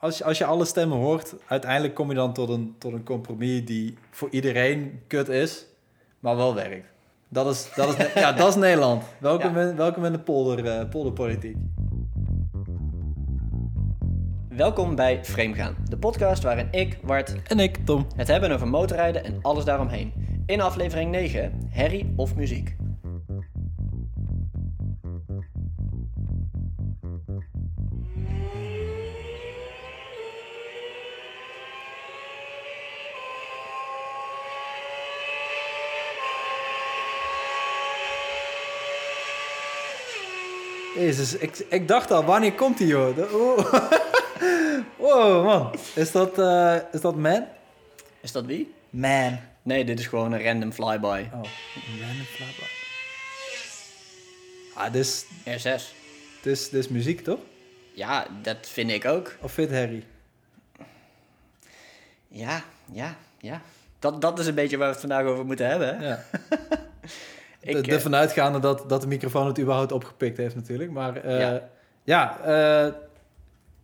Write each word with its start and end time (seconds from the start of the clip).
als 0.00 0.18
je, 0.18 0.24
als 0.24 0.38
je 0.38 0.44
alle 0.44 0.64
stemmen 0.64 0.98
hoort, 0.98 1.34
uiteindelijk 1.46 1.94
kom 1.94 2.08
je 2.08 2.14
dan 2.14 2.32
tot 2.32 2.48
een, 2.48 2.74
tot 2.78 2.92
een 2.92 3.04
compromis 3.04 3.64
die 3.64 3.96
voor 4.10 4.28
iedereen 4.30 5.00
kut 5.06 5.28
is, 5.28 5.66
maar 6.20 6.36
wel 6.36 6.54
werkt. 6.54 6.86
Dat 7.28 7.46
is, 7.46 7.70
dat 7.74 7.98
is, 7.98 8.12
ja, 8.14 8.32
dat 8.42 8.48
is 8.48 8.54
Nederland. 8.54 9.04
Welkom, 9.18 9.56
in, 9.56 9.76
welkom 9.76 10.04
in 10.04 10.12
de 10.12 10.18
polder, 10.18 10.66
eh, 10.66 10.88
polderpolitiek. 10.88 11.56
Welkom 14.48 14.94
bij 14.94 15.24
Framegaan, 15.24 15.76
de 15.88 15.98
podcast 15.98 16.42
waarin 16.42 16.68
ik, 16.70 16.98
Wart, 17.02 17.42
En 17.42 17.58
ik, 17.58 17.76
Tom. 17.84 18.06
het 18.16 18.28
hebben 18.28 18.50
over 18.50 18.68
motorrijden 18.68 19.24
en 19.24 19.38
alles 19.42 19.64
daaromheen. 19.64 20.12
In 20.46 20.60
aflevering 20.60 21.10
9, 21.10 21.68
herrie 21.70 22.12
of 22.16 22.36
muziek. 22.36 22.76
Jezus, 41.10 41.34
ik, 41.34 41.58
ik 41.58 41.88
dacht 41.88 42.10
al, 42.10 42.24
wanneer 42.24 42.52
komt 42.52 42.78
die 42.78 42.86
joh? 42.86 43.18
Oh. 43.34 43.72
wow, 45.04 45.44
man. 45.44 45.74
Is 45.94 46.12
dat, 46.12 46.38
eh, 46.38 46.76
is 46.92 47.00
dat 47.00 47.16
man? 47.16 47.46
Is 48.20 48.32
dat 48.32 48.44
wie? 48.44 48.74
Man. 48.90 49.38
Nee, 49.62 49.84
dit 49.84 49.98
is 49.98 50.06
gewoon 50.06 50.32
een 50.32 50.42
random 50.42 50.72
flyby. 50.72 51.24
Oh, 51.32 51.42
random 52.00 52.24
flapper. 52.24 52.70
Ah, 54.74 54.92
dit 54.92 55.04
is, 55.04 55.24
R6. 55.24 55.82
dit, 56.42 56.52
is, 56.52 56.68
dit 56.68 56.84
is 56.84 56.88
muziek, 56.88 57.20
toch? 57.24 57.40
Ja, 57.92 58.26
dat 58.42 58.68
vind 58.68 58.90
ik 58.90 59.04
ook. 59.04 59.36
Of 59.40 59.52
fit 59.52 59.70
Harry? 59.70 60.04
Ja, 62.28 62.64
ja, 62.92 63.16
ja. 63.40 63.62
Dat, 63.98 64.20
dat 64.20 64.38
is 64.38 64.46
een 64.46 64.54
beetje 64.54 64.76
waar 64.76 64.86
we 64.86 64.92
het 64.92 65.00
vandaag 65.00 65.24
over 65.24 65.46
moeten 65.46 65.66
hebben. 65.66 65.98
hè? 65.98 66.08
Ja. 66.08 66.24
Ik, 67.60 67.84
de, 67.84 67.90
eh, 67.90 67.94
ervan 67.94 68.14
uitgaande 68.14 68.58
dat, 68.58 68.84
dat 68.88 69.00
de 69.00 69.06
microfoon 69.06 69.46
het 69.46 69.58
überhaupt 69.60 69.92
opgepikt 69.92 70.36
heeft 70.36 70.54
natuurlijk. 70.54 70.90
Maar 70.90 71.16
eh, 71.16 71.56
ja, 72.04 72.38
eh, 72.44 72.92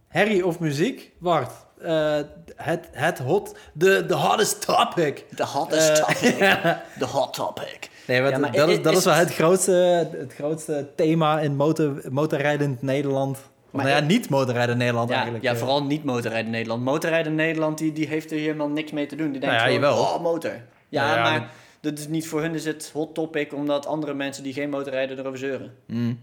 herrie 0.09 0.47
of 0.47 0.59
muziek? 0.59 1.13
Bart, 1.19 1.53
eh, 1.81 2.17
het, 2.57 2.89
het 2.93 3.19
hot, 3.19 3.57
de, 3.73 4.07
de 4.07 4.15
hottest 4.15 4.67
topic. 4.67 5.25
De 5.37 5.47
hottest 5.47 5.95
topic. 5.97 6.39
De 6.99 7.07
hot 7.07 7.35
topic. 7.35 7.91
Nee, 8.07 8.23
Ja, 8.23 8.39
maar 8.39 8.53
dat, 8.53 8.69
is, 8.69 8.83
dat 8.83 8.93
is 8.93 8.99
is 8.99 9.05
wel 9.05 9.15
het- 9.15 9.35
grootste, 9.35 10.09
het 10.19 10.35
grootste 10.35 10.89
thema 10.97 11.41
in 11.41 11.57
motor, 11.57 12.01
motorrijdend 12.11 12.83
Nederland. 12.83 13.39
Maar 13.71 13.85
nou 13.85 13.97
ja, 13.97 14.03
niet 14.07 14.29
motorrijden 14.29 14.77
Nederland 14.77 15.09
Ja, 15.09 15.15
eigenlijk. 15.15 15.45
ja, 15.45 15.57
vooral 15.57 15.85
niet 15.85 16.05
motorrijden 16.05 16.51
Nederland. 16.51 16.83
Motorrijden 16.85 17.35
Nederland, 17.35 17.79
die, 17.79 17.93
die 17.93 18.09
heeft 18.09 18.31
er 18.31 18.39
helemaal 18.39 18.69
niks 18.69 18.93
mee 18.93 19.07
te 19.07 19.17
doen. 19.17 19.31
Die 19.31 19.41
denkt 19.41 19.57
Nou 19.57 19.71
ja, 19.71 19.81
gewoon, 19.89 19.99
oh, 19.99 20.23
motor. 20.23 20.53
Ja, 20.89 21.05
Nou 21.07 21.17
ja, 21.17 21.23
maar- 21.31 21.51
dat 21.81 21.99
is 21.99 22.09
niet 22.09 22.29
voor 22.29 22.41
hun 22.41 22.55
is 22.55 22.65
het 22.65 22.91
hot 22.93 23.15
topic, 23.15 23.55
omdat 23.55 23.87
andere 23.87 24.15
mensen 24.15 24.43
die 24.43 24.53
geen 24.53 24.71
motorrijden 24.71 25.19
erover 25.19 25.39
zeuren. 25.39 25.75
Mm. 25.87 26.21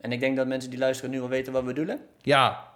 En 0.00 0.12
ik 0.12 0.20
denk 0.20 0.36
dat 0.36 0.46
mensen 0.46 0.70
die 0.70 0.78
luisteren 0.78 1.10
nu 1.10 1.20
al 1.20 1.28
weten 1.28 1.52
wat 1.52 1.62
we 1.62 1.68
bedoelen. 1.68 2.00
Ja, 2.22 2.72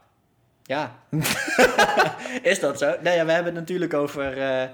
Ja. 0.62 0.98
is 2.42 2.60
dat 2.60 2.78
zo? 2.78 2.86
Nou 3.02 3.16
ja, 3.16 3.24
we 3.24 3.32
hebben 3.32 3.52
het 3.52 3.60
natuurlijk 3.60 3.94
over 3.94 4.38
eh, 4.38 4.62
eh, 4.62 4.70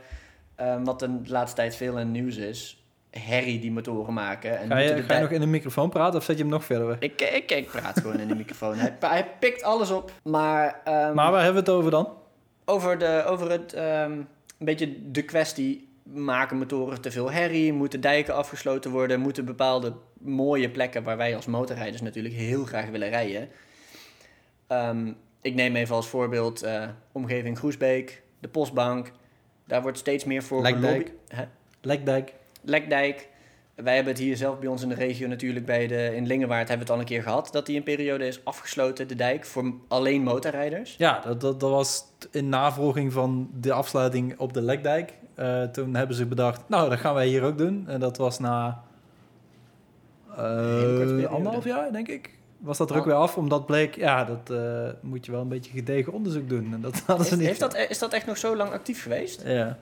wat 0.84 0.98
de 0.98 1.20
laatste 1.24 1.56
tijd 1.56 1.76
veel 1.76 1.92
in 1.92 1.98
het 1.98 2.08
nieuws 2.08 2.36
is. 2.36 2.84
Herrie 3.10 3.60
die 3.60 3.72
motoren 3.72 4.14
maken. 4.14 4.58
En 4.58 4.68
ga 4.68 4.78
je, 4.78 5.02
ga 5.02 5.14
je 5.14 5.20
nog 5.20 5.30
in 5.30 5.40
de 5.40 5.46
microfoon 5.46 5.90
praten 5.90 6.18
of 6.18 6.24
zet 6.24 6.36
je 6.36 6.42
hem 6.42 6.52
nog 6.52 6.64
verder 6.64 6.86
weg? 6.86 6.98
ik, 6.98 7.20
ik, 7.20 7.50
ik 7.50 7.66
praat 7.66 8.00
gewoon 8.00 8.20
in 8.20 8.28
de 8.28 8.34
microfoon. 8.34 8.74
Hij, 8.74 8.96
hij 9.00 9.30
pikt 9.38 9.62
alles 9.62 9.90
op. 9.90 10.12
Maar, 10.22 10.80
ehm, 10.84 11.14
Maar 11.14 11.30
waar 11.32 11.42
hebben 11.44 11.64
we 11.64 11.70
het 11.70 11.78
over 11.78 11.90
dan? 11.90 12.08
over, 12.64 12.98
de, 12.98 13.24
over 13.26 13.50
het, 13.50 13.72
ehm, 13.72 14.12
een 14.12 14.26
beetje 14.58 15.10
de 15.10 15.22
kwestie... 15.22 15.88
Maken 16.12 16.58
motoren 16.58 17.00
te 17.00 17.10
veel 17.10 17.30
herrie? 17.30 17.72
Moeten 17.72 18.00
dijken 18.00 18.34
afgesloten 18.34 18.90
worden? 18.90 19.20
Moeten 19.20 19.44
bepaalde 19.44 19.92
mooie 20.18 20.70
plekken... 20.70 21.02
waar 21.02 21.16
wij 21.16 21.36
als 21.36 21.46
motorrijders 21.46 22.02
natuurlijk 22.02 22.34
heel 22.34 22.64
graag 22.64 22.88
willen 22.88 23.08
rijden... 23.08 23.48
Ehm, 24.66 25.12
ik 25.44 25.54
neem 25.54 25.76
even 25.76 25.94
als 25.94 26.08
voorbeeld 26.08 26.62
eh, 26.62 26.88
omgeving 27.12 27.58
Groesbeek, 27.58 28.22
de 28.40 28.48
Postbank. 28.48 29.12
Daar 29.66 29.82
wordt 29.82 29.98
steeds 29.98 30.24
meer 30.24 30.42
voor 30.42 30.62
Lekdijk. 30.62 31.12
Lekdijk. 31.80 32.34
Lekdijk. 32.60 33.28
Wij 33.74 33.94
hebben 33.94 34.12
het 34.12 34.22
hier 34.22 34.36
zelf 34.36 34.58
bij 34.58 34.68
ons 34.68 34.82
in 34.82 34.88
de 34.88 34.94
regio 34.94 35.28
natuurlijk 35.28 35.66
bij 35.66 35.86
de, 35.86 36.14
in 36.14 36.26
Lingewaard 36.26 36.68
hebben 36.68 36.86
we 36.86 36.92
het 36.92 36.92
al 36.92 36.98
een 36.98 37.04
keer 37.04 37.22
gehad. 37.22 37.48
Dat 37.52 37.66
die 37.66 37.76
een 37.76 37.82
periode 37.82 38.26
is 38.26 38.44
afgesloten, 38.44 39.08
de 39.08 39.14
dijk, 39.14 39.44
voor 39.44 39.74
alleen 39.88 40.22
motorrijders. 40.22 40.94
Ja, 40.98 41.20
dat, 41.20 41.40
dat, 41.40 41.60
dat 41.60 41.70
was 41.70 42.04
in 42.30 42.48
navolging 42.48 43.12
van 43.12 43.50
de 43.60 43.72
afsluiting 43.72 44.38
op 44.38 44.52
de 44.52 44.62
Lekdijk. 44.62 45.12
Eh, 45.34 45.62
toen 45.62 45.94
hebben 45.94 46.16
ze 46.16 46.26
bedacht, 46.26 46.60
nou, 46.66 46.90
dat 46.90 46.98
gaan 46.98 47.14
wij 47.14 47.26
hier 47.26 47.42
ook 47.42 47.58
doen. 47.58 47.84
En 47.88 48.00
dat 48.00 48.16
was 48.16 48.38
na 48.38 48.82
eh, 50.36 51.24
anderhalf 51.32 51.64
jaar, 51.64 51.92
denk 51.92 52.08
ik. 52.08 52.30
Was 52.58 52.78
dat 52.78 52.90
er 52.90 52.96
ook 52.96 53.02
Oh. 53.02 53.06
weer 53.08 53.16
af, 53.16 53.36
omdat 53.36 53.66
bleek, 53.66 53.96
ja, 53.96 54.24
dat 54.24 54.50
eh, 54.50 54.88
moet 55.00 55.26
je 55.26 55.32
wel 55.32 55.40
een 55.40 55.48
beetje 55.48 55.70
gedegen 55.72 56.12
onderzoek 56.12 56.48
doen. 56.48 56.72
En 56.72 56.80
dat 56.80 57.02
hadden 57.06 57.26
ze 57.26 57.36
niet. 57.36 57.46
heeft 57.46 57.60
dat, 57.60 57.76
is 57.88 57.98
dat 57.98 58.12
echt 58.12 58.26
nog 58.26 58.36
zo 58.38 58.56
lang 58.56 58.72
actief 58.72 59.02
geweest? 59.02 59.42
Ja. 59.46 59.76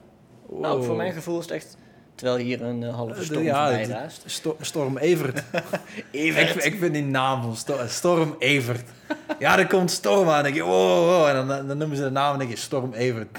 Nou, 0.59 0.83
voor 0.83 0.95
mijn 0.95 1.13
gevoel 1.13 1.37
is 1.37 1.43
het 1.45 1.53
echt... 1.53 1.77
Terwijl 2.15 2.37
hier 2.37 2.61
een 2.61 2.83
halve 2.83 3.23
storm 3.23 3.43
ja, 3.43 3.63
voorbij 3.63 3.81
het- 3.81 3.89
raast. 3.91 4.23
Sto- 4.25 4.57
Storm 4.61 4.97
Evert. 4.97 5.43
Even. 6.11 6.41
ik, 6.41 6.49
ik 6.55 6.77
vind 6.79 6.93
die 6.93 7.03
naam 7.03 7.41
van 7.41 7.55
Sto- 7.55 7.87
Storm 7.87 8.35
Evert. 8.39 8.89
Ja, 9.39 9.59
er 9.59 9.67
komt 9.67 9.91
Storm 9.91 10.27
aan. 10.27 10.33
Dan 10.33 10.43
denk 10.43 10.55
je, 10.55 10.63
wow, 10.63 11.05
wow. 11.05 11.25
En 11.27 11.47
dan, 11.47 11.67
dan 11.67 11.77
noemen 11.77 11.97
ze 11.97 12.03
de 12.03 12.09
naam 12.09 12.33
en 12.33 12.39
denk 12.39 12.49
je 12.51 12.57
Storm 12.57 12.93
Evert. 12.93 13.37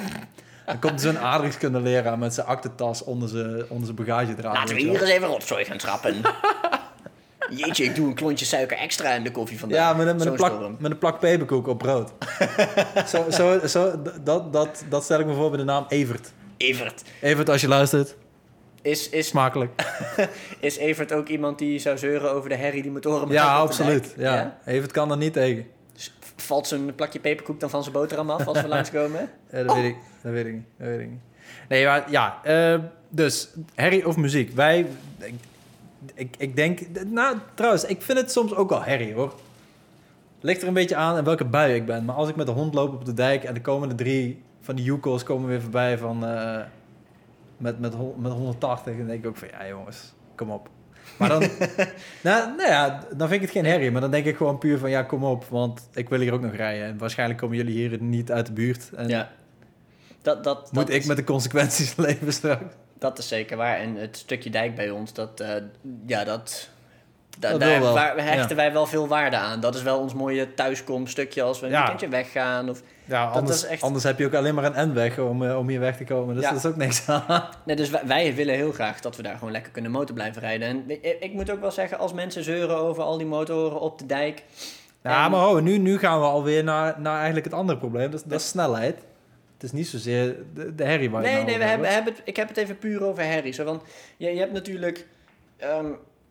Dan 0.66 0.78
komt 0.78 1.00
zo'n 1.00 1.19
aardrijkskunde 1.19 1.80
leraar 1.80 2.19
met 2.19 2.34
zijn 2.34 2.47
aktentas 2.47 3.04
onder 3.04 3.28
zijn, 3.28 3.64
onder 3.69 3.94
zijn. 3.97 4.36
Laten 4.42 4.75
we 4.75 4.80
hier 4.80 5.00
eens 5.00 5.10
even 5.10 5.28
rotzooi 5.28 5.64
gaan 5.64 5.78
trappen. 5.78 6.14
Jeetje, 7.50 7.84
ik 7.84 7.94
doe 7.94 8.06
een 8.06 8.14
klontje 8.14 8.44
suiker 8.44 8.76
extra 8.76 9.10
in 9.10 9.25
de 9.25 9.30
koffie 9.30 9.58
vandaag. 9.58 9.78
Ja, 9.78 9.92
met 9.92 10.06
een, 10.06 10.16
met, 10.16 10.26
een 10.26 10.34
plak, 10.34 10.60
met 10.78 10.91
een 10.91 10.98
plak 10.98 11.20
peperkoek 11.20 11.66
op 11.66 11.78
brood. 11.78 12.12
zo, 13.12 13.30
zo, 13.30 13.66
zo, 13.66 14.02
dat, 14.22 14.52
dat, 14.52 14.84
dat 14.88 15.04
stel 15.04 15.20
ik 15.20 15.26
me 15.26 15.34
voor 15.34 15.48
bij 15.48 15.58
de 15.58 15.64
naam 15.64 15.84
Evert. 15.88 16.32
Evert. 16.56 17.02
Evert, 17.20 17.48
als 17.48 17.60
je 17.60 17.69
luistert, 17.69 18.16
Is, 18.82 19.08
is, 19.08 19.26
smakelijk. 19.26 19.82
is 20.60 20.76
Evert 20.76 21.12
ook 21.12 21.28
iemand 21.28 21.58
die 21.58 21.78
zou 21.78 21.98
zeuren 21.98 22.32
over 22.32 22.48
de 22.48 22.56
herrie 22.56 22.82
die 22.82 22.91
motoren 22.91 23.28
Ja, 23.28 23.56
absoluut. 23.56 24.02
dijk? 24.16 24.19
Ja. 24.19 24.58
Evert 24.64 24.92
kan 24.92 25.10
er 25.10 25.16
niet 25.16 25.32
tegen. 25.32 25.66
Valt 26.44 26.66
zo'n 26.66 26.93
plakje 26.97 27.21
peperkoek 27.21 27.60
dan 27.60 27.71
van 27.71 27.82
zijn 27.82 27.94
boterham 27.94 28.31
af 28.31 28.47
als 28.47 28.60
we 28.60 28.69
langskomen? 28.77 29.31
Ja, 29.50 29.62
dat, 29.62 29.75
weet 29.75 29.84
ik, 29.84 29.97
dat 30.22 30.32
weet 30.32 30.47
ik 30.47 30.53
niet. 30.53 30.65
Dat 30.78 30.87
weet 30.87 31.00
ik 31.00 31.09
niet. 31.09 31.21
Nee, 31.69 31.84
maar 31.84 32.10
ja. 32.10 32.41
eh, 32.43 32.81
dus, 33.09 33.49
herrie 33.75 34.09
of 34.09 34.16
muziek? 34.16 34.50
Wij... 34.50 34.87
Ik, 35.19 35.34
ik, 36.15 36.34
ik 36.38 36.56
denk... 36.56 36.81
Nou, 37.06 37.37
trouwens, 37.55 37.84
ik 37.84 38.03
vind 38.03 38.19
het 38.19 38.32
soms 38.32 38.55
ook 38.55 38.71
wel 38.71 38.82
herrie, 38.82 39.15
hoor. 39.15 39.34
Ligt 40.41 40.62
er 40.62 40.69
een 40.69 40.75
beetje 40.75 40.97
aan 40.97 41.19
in 41.19 41.25
welke 41.25 41.44
bui 41.44 41.75
ik 41.75 41.87
ben. 41.87 42.05
Maar 42.05 42.15
als 42.15 42.28
ik 42.28 42.37
met 42.37 42.47
de 42.47 42.53
hond 42.53 42.75
loop 42.75 42.94
op 42.94 43.05
de 43.05 43.15
dijk... 43.15 43.44
en 43.44 43.55
de 43.55 43.61
komende 43.61 43.94
drie 43.94 44.43
van 44.61 44.75
die 44.75 44.84
Yukos 44.84 45.22
komen 45.22 45.49
weer 45.49 45.61
voorbij 45.61 45.99
van... 45.99 46.26
eh, 46.26 46.61
met, 47.56 47.81
met, 47.81 48.19
met 48.19 48.32
180, 48.32 48.97
dan 48.97 49.06
denk 49.06 49.25
ik 49.25 49.26
ook 49.26 49.37
van... 49.37 49.49
Ja, 49.49 49.69
jongens, 49.69 50.12
kom 50.34 50.50
op. 50.50 50.69
Maar 51.16 51.28
dan... 51.28 51.41
nou, 52.22 52.56
nou 52.56 52.69
ja, 52.69 53.00
dan 53.16 53.28
vind 53.28 53.32
ik 53.32 53.41
het 53.41 53.50
geen 53.50 53.64
herrie. 53.72 53.91
Maar 53.91 54.00
dan 54.00 54.10
denk 54.10 54.25
ik 54.26 54.36
gewoon 54.36 54.58
puur 54.58 54.78
van... 54.78 54.91
Ja, 54.91 55.02
kom 55.02 55.25
op, 55.25 55.44
want 55.44 55.88
ik 55.94 56.08
wil 56.08 56.20
hier 56.20 56.32
ook 56.32 56.41
nog 56.42 56.54
rijden. 56.54 56.86
En 56.86 56.98
waarschijnlijk 56.98 57.38
komen 57.41 57.56
jullie 57.56 57.75
hier 57.75 58.02
niet 58.02 58.32
uit 58.32 58.47
de 58.47 58.52
buurt. 58.52 58.91
En 58.97 59.08
Ja. 59.08 59.30
Dat, 60.22 60.44
dat, 60.44 60.62
moet 60.72 60.86
dat 60.86 60.94
ik 60.94 61.00
is, 61.00 61.06
met 61.06 61.16
de 61.16 61.25
consequenties 61.25 61.97
leven 62.06 62.32
straks? 62.32 62.62
dat 62.98 63.19
is 63.19 63.28
zeker 63.28 63.56
waar. 63.56 63.76
En 63.78 63.94
het 63.97 64.16
stukje 64.16 64.50
dijk 64.50 64.75
bij 64.75 64.91
ons, 64.91 65.12
dat, 65.12 65.41
eh, 65.41 65.48
ja, 66.06 66.25
dat, 66.25 66.69
da- 67.38 67.50
Dat 67.50 67.60
daar 67.60 67.81
waar- 67.81 68.16
hechten 68.16 68.48
Ja. 68.48 68.54
wij 68.54 68.72
wel 68.72 68.86
veel 68.86 69.08
waarde 69.08 69.36
aan. 69.36 69.60
Dat 69.60 69.75
is 69.75 69.82
wel 69.82 69.98
ons 69.98 70.14
mooie 70.14 70.54
thuiskomstukje 70.54 71.42
als 71.42 71.60
we 71.60 71.66
een 71.66 71.72
Ja. 71.72 71.78
weekendje 71.78 72.08
weggaan. 72.08 72.69
Of, 72.69 72.82
Ja, 73.04 73.26
Dat 73.26 73.34
anders, 73.37 73.62
is 73.65 73.69
echt- 73.69 73.82
anders 73.82 74.04
heb 74.04 74.19
je 74.19 74.26
ook 74.26 74.34
alleen 74.34 74.55
maar 74.55 74.76
een 74.76 74.90
N-weg 74.90 75.19
om, 75.19 75.44
eh, 75.44 75.58
om 75.58 75.69
hier 75.69 75.81
weg 75.81 75.96
te 75.96 76.05
komen. 76.05 76.34
Dus 76.34 76.44
Ja. 76.44 76.50
dat 76.50 76.58
is 76.58 76.67
ook 76.67 76.76
niks 76.76 77.08
aan. 77.08 77.49
nee, 77.67 77.76
dus 77.76 77.90
wij, 77.90 78.06
wij 78.06 78.34
willen 78.34 78.55
heel 78.55 78.73
graag 78.73 79.00
dat 79.00 79.17
we 79.17 79.23
daar 79.23 79.37
gewoon 79.38 79.52
lekker 79.52 79.73
kunnen 79.73 79.90
motor 79.90 80.14
blijven 80.14 80.40
rijden. 80.43 80.69
En 80.69 80.84
ik, 80.87 81.17
ik 81.20 81.32
moet 81.32 81.50
ook 81.50 81.61
wel 81.61 81.70
zeggen, 81.70 81.99
als 81.99 82.12
mensen 82.12 82.44
zeuren 82.44 82.76
over 82.76 83.02
al 83.02 83.19
die 83.19 83.26
motoren 83.26 83.81
op 83.81 83.99
de 83.99 84.06
dijk... 84.06 84.43
Ja, 85.02 85.25
en- 85.25 85.31
maar 85.31 85.40
ho, 85.40 85.61
nu, 85.61 85.79
nu 85.79 85.99
gaan 85.99 86.20
we 86.20 86.26
alweer 86.26 86.64
naar, 86.64 87.00
naar 87.00 87.14
eigenlijk 87.17 87.44
het 87.44 87.55
andere 87.55 87.79
probleem. 87.79 88.11
Dat, 88.11 88.20
is- 88.20 88.26
dat 88.26 88.40
is 88.40 88.49
snelheid. 88.49 88.94
Het 89.55 89.62
is 89.62 89.73
niet 89.73 89.87
zozeer 89.88 90.37
de, 90.55 90.75
de 90.75 90.84
herrie 90.84 91.11
waar 91.11 91.20
je 91.23 91.26
Nee, 91.26 91.37
nou 91.37 91.46
nee, 91.46 91.58
we 91.58 91.64
hebben, 91.64 91.88
hebben 91.93 92.12
het, 92.12 92.23
ik 92.25 92.37
heb 92.37 92.49
het 92.49 92.56
even 92.56 92.79
puur 92.79 93.05
over 93.05 93.23
herrie. 93.25 93.56
Want 93.64 93.82
je, 94.17 94.31
je 94.31 94.38
hebt 94.38 94.52
natuurlijk... 94.52 95.06
ehm, 95.56 95.87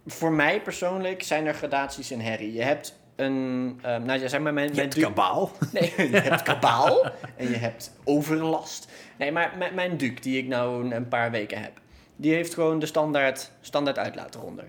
voor 0.07 0.31
mij 0.31 0.61
persoonlijk 0.61 1.23
zijn 1.23 1.45
er 1.45 1.53
gradaties 1.53 2.11
in 2.11 2.19
herrie. 2.19 2.53
Je 2.53 2.61
hebt 2.63 2.99
een... 3.15 3.79
ehm, 3.81 4.03
nou 4.05 4.19
ja, 4.19 4.27
zeg 4.27 4.39
maar 4.41 4.53
mijn... 4.53 4.67
Je 4.67 4.73
mijn 4.73 4.85
hebt 4.87 4.99
du- 4.99 5.05
kabaal. 5.05 5.51
Nee, 5.71 5.93
je 6.11 6.17
hebt 6.17 6.41
kabaal 6.41 7.03
en 7.37 7.49
je 7.49 7.55
hebt 7.55 7.91
overlast. 8.03 8.87
Nee, 9.17 9.31
maar 9.31 9.53
mijn, 9.57 9.73
mijn 9.75 9.97
Duke, 9.97 10.21
die 10.21 10.37
ik 10.37 10.47
nou 10.47 10.91
een- 10.93 11.07
paar 11.07 11.31
weken 11.31 11.61
heb... 11.61 11.71
die 12.15 12.33
heeft 12.33 12.53
gewoon 12.53 12.79
de 12.79 12.85
standaard, 12.85 13.51
standaard 13.61 13.97
uitlaat 13.97 14.35
eronder. 14.35 14.65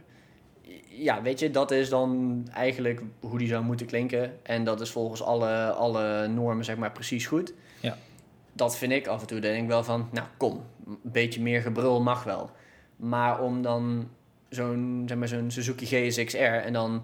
ja, 0.88 1.22
weet 1.22 1.38
je, 1.38 1.50
dat 1.50 1.70
is 1.70 1.88
dan 1.88 2.42
eigenlijk 2.52 3.00
hoe 3.20 3.38
die 3.38 3.48
zou 3.48 3.64
moeten 3.64 3.86
klinken. 3.86 4.38
En 4.42 4.64
dat 4.64 4.80
is 4.80 4.90
volgens 4.90 5.22
alle, 5.22 5.70
alle 5.70 6.28
normen, 6.28 6.64
zeg 6.64 6.76
maar, 6.76 6.92
precies 6.92 7.26
goed. 7.26 7.52
Ja. 7.80 7.96
Dat 8.52 8.76
vind 8.76 8.92
ik 8.92 9.06
af 9.06 9.20
en 9.20 9.26
toe. 9.26 9.40
Dan 9.40 9.50
denk 9.50 9.62
ik 9.62 9.68
wel 9.68 9.84
van, 9.84 10.08
nou 10.12 10.26
kom, 10.36 10.64
een 10.86 10.98
beetje 11.02 11.40
meer 11.42 11.60
gebrul 11.60 12.00
mag 12.02 12.24
wel. 12.24 12.50
Maar 12.96 13.40
om 13.40 13.62
dan 13.62 14.08
zo'n, 14.48 15.04
zeg 15.06 15.18
maar, 15.18 15.28
zo'n 15.28 15.50
Suzuki 15.50 15.86
GSX-R 15.86 16.38
en 16.38 16.72
dan 16.72 17.02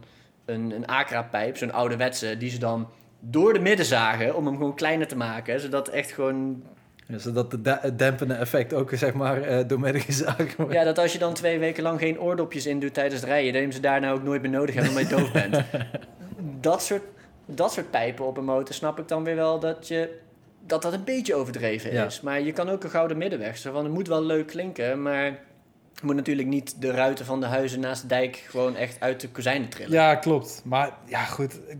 een, 0.50 0.70
een 0.70 0.86
Acra-pijp, 0.86 1.56
zo'n 1.56 1.72
ouderwetse, 1.72 2.36
die 2.36 2.50
ze 2.50 2.58
dan 2.58 2.88
door 3.20 3.52
de 3.52 3.58
midden 3.58 3.86
zagen 3.86 4.36
om 4.36 4.46
hem 4.46 4.56
gewoon 4.56 4.74
kleiner 4.74 5.06
te 5.06 5.16
maken. 5.16 5.60
Zodat 5.60 5.88
echt 5.88 6.12
gewoon 6.12 6.62
Ja, 7.06 7.18
zodat 7.18 7.50
de 7.50 7.92
dempende 7.96 8.34
effect 8.34 8.74
ook 8.74 8.90
zeg 8.94 9.12
maar 9.12 9.42
eh 9.42 9.58
door 9.68 9.80
midden 9.80 10.02
gezaagd 10.02 10.56
wordt. 10.56 10.72
Ja, 10.72 10.84
dat 10.84 10.98
als 10.98 11.12
je 11.12 11.18
dan 11.18 11.34
twee 11.34 11.58
weken 11.58 11.82
lang 11.82 11.98
geen 11.98 12.20
oordopjes 12.20 12.66
in 12.66 12.80
doet 12.80 12.94
tijdens 12.94 13.20
het 13.20 13.30
rijden, 13.30 13.52
dat 13.52 13.62
je 13.62 13.72
ze 13.72 13.80
daarna 13.80 14.10
ook 14.12 14.22
nooit 14.22 14.42
meer 14.42 14.50
nodig 14.50 14.74
hebt 14.74 14.88
omdat 14.88 15.08
je 15.08 15.16
doof 15.16 15.32
bent. 15.32 15.56
dat, 16.60 16.82
soort, 16.82 17.02
dat 17.46 17.72
soort 17.72 17.90
pijpen 17.90 18.26
op 18.26 18.36
een 18.36 18.44
motor 18.44 18.74
snap 18.74 18.98
ik 18.98 19.08
dan 19.08 19.24
weer 19.24 19.36
wel 19.36 19.58
dat 19.60 19.88
je, 19.88 20.18
dat, 20.66 20.82
dat 20.82 20.92
een 20.92 21.04
beetje 21.04 21.34
overdreven 21.34 21.92
Ja. 21.92 22.04
is. 22.04 22.20
Maar 22.20 22.40
je 22.40 22.52
kan 22.52 22.68
ook 22.68 22.84
een 22.84 22.90
gouden 22.90 23.16
middenweg. 23.18 23.56
Zo 23.58 23.72
van, 23.72 23.84
het 23.84 23.92
moet 23.92 24.08
wel 24.08 24.22
leuk 24.24 24.46
klinken, 24.46 25.02
maar 25.02 25.38
moet 26.02 26.14
natuurlijk 26.14 26.48
niet 26.48 26.80
de 26.80 26.90
ruiten 26.90 27.24
van 27.24 27.40
de 27.40 27.46
huizen 27.46 27.80
naast 27.80 28.02
de 28.02 28.08
dijk 28.08 28.36
gewoon 28.36 28.76
echt 28.76 29.00
uit 29.00 29.20
de 29.20 29.28
kozijnen 29.28 29.68
trillen. 29.68 29.92
Ja, 29.92 30.14
klopt. 30.14 30.62
Maar 30.64 30.92
ja, 31.06 31.24
goed. 31.24 31.60
Ik, 31.68 31.76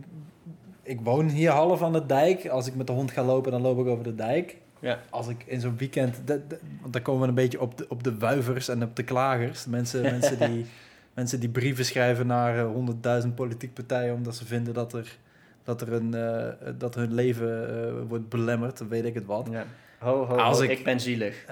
ik 0.83 0.99
woon 1.01 1.29
hier 1.29 1.49
half 1.51 1.81
aan 1.81 1.93
de 1.93 2.05
dijk. 2.05 2.47
Als 2.47 2.67
ik 2.67 2.75
met 2.75 2.87
de 2.87 2.93
hond 2.93 3.11
ga 3.11 3.23
lopen, 3.23 3.51
dan 3.51 3.61
loop 3.61 3.79
ik 3.79 3.85
over 3.85 4.03
de 4.03 4.15
dijk. 4.15 4.55
Ja. 4.79 4.99
Als 5.09 5.27
ik 5.27 5.43
in 5.45 5.59
zo'n 5.59 5.77
weekend... 5.77 6.15
de- 6.25 6.41
de- 6.47 6.59
want 6.81 6.93
dan 6.93 7.01
komen 7.01 7.21
we 7.21 7.27
een 7.27 7.33
beetje 7.33 7.61
op 7.61 7.77
de, 7.77 7.85
op 7.89 8.03
de 8.03 8.17
wuivers 8.17 8.67
en 8.67 8.83
op 8.83 8.95
de 8.95 9.03
klagers. 9.03 9.65
Mensen, 9.65 10.01
mensen, 10.19 10.39
die, 10.51 10.65
mensen 11.13 11.39
die 11.39 11.49
brieven 11.49 11.85
schrijven 11.85 12.27
naar 12.27 12.57
eh, 12.57 12.65
honderdduizend 12.65 13.35
politiek 13.35 13.73
partijen... 13.73 14.13
omdat 14.13 14.35
ze 14.35 14.45
vinden 14.45 14.73
dat, 14.73 14.93
er, 14.93 15.17
dat, 15.63 15.81
er 15.81 15.93
een, 15.93 16.13
eh, 16.13 16.71
dat 16.77 16.95
hun 16.95 17.13
leven 17.13 17.69
eh, 17.87 17.93
wordt 18.07 18.29
belemmerd. 18.29 18.77
Dan 18.77 18.87
weet 18.87 19.05
ik 19.05 19.13
het 19.13 19.25
wat. 19.25 19.47
Ja. 19.51 19.65
Ho, 19.99 20.25
ho, 20.25 20.35
Als 20.35 20.57
ho, 20.57 20.63
ik- 20.63 20.69
ik... 20.77 20.83
ben 20.83 20.99
zielig. 20.99 21.45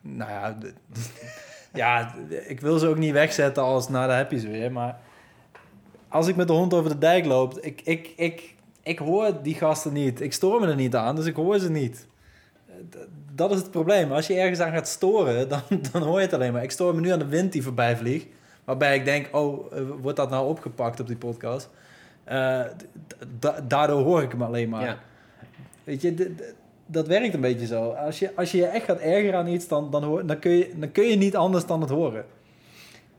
Nou 0.00 0.30
ja, 0.30 0.56
ja, 1.76 2.14
ik 2.46 2.60
wil 2.60 2.78
ze 2.78 2.86
ook 2.88 2.98
niet 2.98 3.12
wegzetten 3.12 3.62
als, 3.62 3.88
nou, 3.88 4.08
daar 4.08 4.16
heb 4.16 4.30
je 4.30 4.38
ze 4.38 4.48
weer. 4.48 4.72
Maar 4.72 4.98
als 6.08 6.26
ik 6.26 6.36
met 6.36 6.46
de 6.46 6.52
hond 6.52 6.74
over 6.74 6.90
de 6.90 6.98
dijk 6.98 7.24
loop, 7.24 7.58
ik, 7.58 7.80
ik, 7.84 8.12
ik, 8.16 8.54
ik 8.82 8.98
hoor 8.98 9.42
die 9.42 9.54
gasten 9.54 9.92
niet. 9.92 10.20
Ik 10.20 10.32
stoor 10.32 10.60
me 10.60 10.66
er 10.66 10.74
niet 10.74 10.94
aan, 10.94 11.16
dus 11.16 11.26
ik 11.26 11.36
hoor 11.36 11.58
ze 11.58 11.70
niet. 11.70 12.06
Dat 13.32 13.50
is 13.50 13.58
het 13.58 13.70
probleem. 13.70 14.12
Als 14.12 14.26
je 14.26 14.34
ergens 14.34 14.60
aan 14.60 14.72
gaat 14.72 14.88
storen, 14.88 15.48
dan, 15.48 15.62
dan 15.92 16.02
hoor 16.02 16.16
je 16.16 16.24
het 16.24 16.34
alleen 16.34 16.52
maar. 16.52 16.62
Ik 16.62 16.70
stoor 16.70 16.94
me 16.94 17.00
nu 17.00 17.10
aan 17.10 17.18
de 17.18 17.26
wind 17.26 17.52
die 17.52 17.62
voorbij 17.62 17.96
vliegt. 17.96 18.26
Waarbij 18.64 18.96
ik 18.96 19.04
denk, 19.04 19.28
oh, 19.32 19.72
eh, 19.72 19.82
wordt 20.00 20.16
dat 20.16 20.30
nou 20.30 20.48
opgepakt 20.48 21.00
op 21.00 21.06
die 21.06 21.16
podcast? 21.16 21.70
Eh, 22.24 22.60
daardoor 23.64 24.02
hoor 24.02 24.22
ik 24.22 24.30
hem 24.30 24.42
alleen 24.42 24.68
maar. 24.68 24.84
Ja. 24.84 24.98
Weet 25.84 26.02
je, 26.02 26.34
dat 26.86 27.06
werkt 27.06 27.34
een 27.34 27.40
beetje 27.40 27.66
zo. 27.66 27.90
Als 27.90 28.18
je, 28.18 28.30
als 28.36 28.50
je 28.50 28.58
je 28.58 28.66
echt 28.66 28.84
gaat 28.84 28.98
ergeren 28.98 29.38
aan 29.38 29.46
iets, 29.46 29.68
dan, 29.68 29.90
dan, 29.90 30.02
hoor, 30.04 30.26
dan, 30.26 30.38
kun 30.38 30.50
je, 30.50 30.72
dan 30.76 30.92
kun 30.92 31.04
je 31.04 31.16
niet 31.16 31.36
anders 31.36 31.66
dan 31.66 31.80
het 31.80 31.90
horen. 31.90 32.24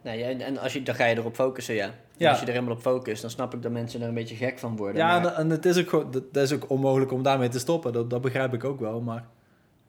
Nee, 0.01 0.23
en- 0.23 0.41
en 0.41 0.57
als 0.57 0.73
je, 0.73 0.83
dan 0.83 0.95
ga 0.95 1.05
je 1.05 1.15
erop 1.17 1.35
focussen, 1.35 1.75
ja. 1.75 1.93
Ja. 2.17 2.29
Als 2.29 2.39
je 2.39 2.45
er 2.45 2.51
helemaal 2.51 2.73
op 2.75 2.81
focust, 2.81 3.21
dan 3.21 3.29
snap 3.29 3.53
ik 3.53 3.61
dat 3.61 3.71
mensen 3.71 4.01
er 4.01 4.07
een 4.07 4.13
beetje 4.13 4.35
gek 4.35 4.59
van 4.59 4.75
worden. 4.75 4.95
Ja, 4.97 5.19
maar- 5.19 5.25
en, 5.31 5.35
en 5.35 5.49
het 5.49 5.65
is 5.65 5.93
ook, 5.93 6.13
dat, 6.31 6.43
is 6.43 6.53
ook 6.53 6.69
onmogelijk 6.69 7.11
om 7.11 7.23
daarmee 7.23 7.49
te 7.49 7.59
stoppen. 7.59 7.93
Dat, 7.93 8.09
dat 8.09 8.21
begrijp 8.21 8.53
ik 8.53 8.63
ook 8.63 8.79
wel. 8.79 9.01
Maar 9.01 9.25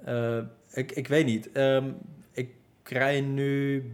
eh, 0.05 0.39
ik, 0.73 0.93
ik 0.93 1.09
weet 1.09 1.27
niet. 1.27 1.53
Ehm, 1.53 1.85
ik 2.33 2.51
rij 2.85 3.21
nu 3.21 3.85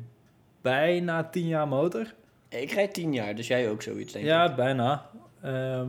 bijna 0.61 1.25
tien 1.25 1.47
jaar 1.47 1.69
motor. 1.69 2.15
Ik 2.49 2.71
rijd 2.71 2.95
tien 2.95 3.13
jaar, 3.13 3.35
dus 3.35 3.47
jij 3.47 3.71
ook 3.71 3.83
zoiets, 3.83 4.13
denk 4.13 4.25
ik. 4.25 4.31
Ja, 4.31 4.55
bijna. 4.55 5.07
Ehm, 5.43 5.89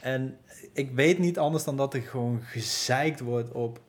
en 0.00 0.36
ik 0.72 0.90
weet 0.90 1.18
niet 1.18 1.38
anders 1.38 1.64
dan 1.64 1.76
dat 1.76 1.94
ik 1.94 2.04
gewoon 2.04 2.40
gezeikt 2.42 3.20
word 3.20 3.52
op 3.52 3.80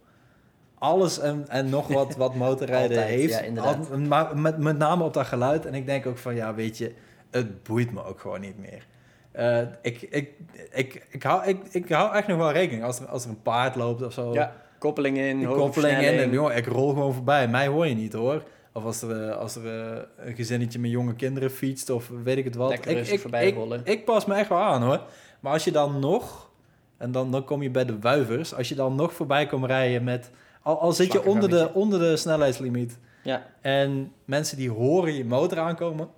alles 0.77 1.19
en, 1.19 1.45
en 1.47 1.69
nog 1.69 1.87
wat, 1.87 2.15
wat 2.25 2.35
motorrijden 2.35 2.97
Altijd, 2.97 3.15
heeft. 3.19 3.33
ja, 3.33 3.39
inderdaad. 3.39 3.91
Al- 3.91 3.97
maar 3.99 4.37
met, 4.37 4.57
met 4.57 4.77
name 4.77 5.03
op 5.03 5.13
dat 5.13 5.25
geluid. 5.25 5.65
En 5.65 5.73
ik 5.73 5.85
denk 5.85 6.05
ook 6.05 6.17
van, 6.17 6.35
ja, 6.35 6.53
weet 6.53 6.77
je, 6.77 6.93
het 7.29 7.63
boeit 7.63 7.91
me 7.91 8.03
ook 8.03 8.19
gewoon 8.19 8.41
niet 8.41 8.57
meer. 8.57 8.85
Eh, 9.31 9.61
ik, 9.81 10.01
ik, 10.01 10.29
ik, 10.71 11.05
ik, 11.09 11.23
hou, 11.23 11.45
ik, 11.47 11.57
ik 11.71 11.89
hou 11.89 12.15
echt 12.15 12.27
nog 12.27 12.37
wel 12.37 12.51
rekening 12.51 12.83
als 12.83 12.99
er, 12.99 13.07
als 13.07 13.23
er 13.23 13.29
een 13.29 13.41
paard 13.41 13.75
loopt 13.75 14.01
of 14.01 14.13
zo. 14.13 14.33
Ja, 14.33 14.55
koppeling 14.77 15.17
in, 15.17 15.45
koppeling 15.45 15.97
in 15.97 16.33
en 16.33 16.57
ik 16.57 16.65
rol 16.65 16.89
gewoon 16.89 17.13
voorbij. 17.13 17.47
Mij 17.47 17.67
hoor 17.67 17.87
je 17.87 17.95
niet 17.95 18.13
hoor. 18.13 18.43
Of 18.73 18.83
als 18.83 19.01
er, 19.01 19.29
eh, 19.29 19.37
als 19.37 19.55
er 19.55 19.91
eh, 19.91 20.01
een 20.17 20.35
gezinnetje 20.35 20.79
met 20.79 20.91
jonge 20.91 21.15
kinderen 21.15 21.51
fietst 21.51 21.89
of 21.89 22.11
weet 22.23 22.37
ik 22.37 22.43
het 22.43 22.55
wat. 22.55 22.69
Lekker 22.69 22.97
ik, 22.97 23.07
ik, 23.07 23.19
voorbij 23.19 23.47
ik, 23.47 23.55
rollen. 23.55 23.81
ik 23.83 24.05
pas 24.05 24.25
me 24.25 24.35
echt 24.35 24.49
wel 24.49 24.57
aan 24.57 24.83
hoor. 24.83 25.01
Maar 25.41 25.53
als 25.53 25.63
je 25.63 25.71
dan 25.71 25.99
nog, 25.99 26.49
en 26.97 27.11
dan, 27.11 27.31
dan 27.31 27.43
kom 27.43 27.61
je 27.61 27.69
bij 27.69 27.85
de 27.85 27.99
wuivers, 27.99 28.53
als 28.55 28.69
je 28.69 28.75
dan 28.75 28.95
nog 28.95 29.13
voorbij 29.13 29.45
komt 29.47 29.65
rijden 29.65 30.03
met, 30.03 30.29
al, 30.61 30.79
al 30.79 30.91
zit 30.91 31.11
je 31.11 31.25
onder 31.25 31.49
de, 31.49 31.73
onder 31.73 31.99
de 31.99 32.17
snelheidslimiet 32.17 32.97
Ja, 33.23 33.45
en 33.61 34.11
mensen 34.25 34.57
die 34.57 34.69
horen 34.71 35.13
je 35.13 35.25
motor 35.25 35.59
aankomen, 35.59 36.09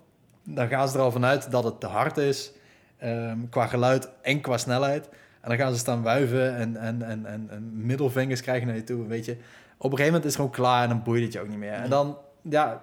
dan 0.42 0.68
gaan 0.68 0.88
ze 0.88 0.96
er 0.96 1.02
al 1.02 1.10
vanuit 1.12 1.50
dat 1.50 1.64
het 1.64 1.80
te 1.80 1.86
hard 1.86 2.16
is, 2.16 2.52
ehm, 2.98 3.38
qua 3.50 3.66
geluid 3.66 4.08
en 4.22 4.40
qua 4.40 4.56
snelheid. 4.58 5.08
En 5.40 5.48
dan 5.50 5.58
gaan 5.58 5.72
ze 5.72 5.78
staan 5.78 6.02
wuiven 6.02 6.56
en, 6.56 6.76
en, 6.76 7.02
en, 7.02 7.26
en, 7.26 7.46
en 7.50 7.86
middelvingers 7.86 8.40
krijgen 8.40 8.66
naar 8.66 8.76
je 8.76 8.84
toe, 8.84 9.06
weet 9.06 9.24
je. 9.24 9.32
Op 9.76 9.90
een 9.90 9.96
gegeven 9.98 10.04
moment 10.06 10.24
is 10.24 10.30
het 10.30 10.34
gewoon 10.34 10.50
klaar 10.50 10.82
en 10.82 10.88
dan 10.88 11.02
boeit 11.02 11.22
het 11.22 11.32
je 11.32 11.40
ook 11.40 11.48
niet 11.48 11.58
meer. 11.58 11.72
En 11.72 11.90
dan, 11.90 12.16
ja, 12.42 12.82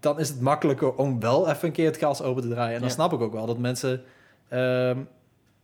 dan 0.00 0.18
is 0.20 0.28
het 0.28 0.40
makkelijker 0.40 0.94
om 0.94 1.20
wel 1.20 1.48
even 1.48 1.66
een 1.68 1.72
keer 1.74 1.86
het 1.86 1.96
gas 1.96 2.22
open 2.22 2.42
te 2.42 2.48
draaien. 2.48 2.74
En 2.74 2.78
dan 2.80 2.88
Ja. 2.88 2.94
snap 2.94 3.12
ik 3.12 3.20
ook 3.20 3.32
wel 3.32 3.46
dat 3.46 3.58
mensen, 3.58 4.02
ehm, 4.54 4.98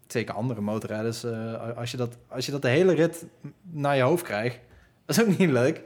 zeker 0.06 0.34
andere 0.34 0.60
motorrijders, 0.60 1.24
eh, 1.24 1.76
als, 1.76 1.90
je 1.90 1.96
dat, 1.96 2.16
als 2.28 2.46
je 2.46 2.52
dat 2.52 2.62
de 2.62 2.68
hele 2.68 2.94
rit 2.94 3.24
naar 3.62 3.96
je 3.96 4.02
hoofd 4.02 4.24
krijgt, 4.24 4.58
dat 5.06 5.16
is 5.16 5.22
ook 5.22 5.38
niet 5.38 5.50
leuk. 5.50 5.80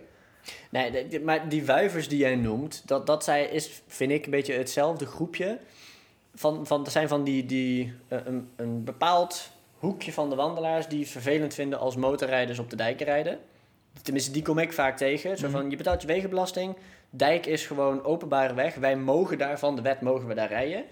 nee, 0.71 1.21
maar 1.25 1.49
die 1.49 1.65
wuivers 1.65 2.09
die 2.09 2.19
jij 2.19 2.37
noemt, 2.37 2.83
dat, 2.87 3.06
dat 3.06 3.25
zij 3.25 3.45
is, 3.45 3.83
vind 3.87 4.11
ik, 4.11 4.25
een 4.25 4.31
beetje 4.31 4.55
hetzelfde 4.55 5.06
groepje. 5.06 5.59
Van, 6.35 6.67
van, 6.67 6.85
er 6.85 6.91
zijn 6.91 7.09
van 7.09 7.25
die, 7.25 7.47
die 7.47 7.93
eh, 8.09 8.19
een, 8.25 8.49
een 8.56 8.85
bepaald 8.85 9.51
hoekje 9.79 10.12
van 10.12 10.31
de 10.31 10.37
wandelaars 10.37 10.89
die 10.89 11.01
het 11.01 11.09
vervelend 11.09 11.55
vinden 11.55 11.79
als 11.79 11.97
motorrijders 11.97 12.59
op 12.59 12.71
de 12.71 12.77
dijken 12.77 13.06
rijden. 13.06 13.39
Tenminste, 14.03 14.31
die 14.33 14.43
kom 14.43 14.59
ik 14.59 14.73
vaak 14.73 14.97
tegen. 14.97 15.37
Zo 15.39 15.47
Mhm. 15.49 15.56
van, 15.56 15.71
je 15.71 15.77
betaalt 15.77 16.01
je 16.01 16.06
wegenbelasting, 16.06 16.77
dijk 17.11 17.47
is 17.47 17.67
gewoon 17.67 18.05
openbare 18.05 18.55
weg. 18.55 18.75
Wij 18.75 18.97
mogen 18.97 19.39
daarvan, 19.39 19.77
de 19.77 19.83
wet 19.83 20.01
mogen 20.01 20.29
we 20.29 20.35
daar 20.35 20.49
rijden. 20.49 20.85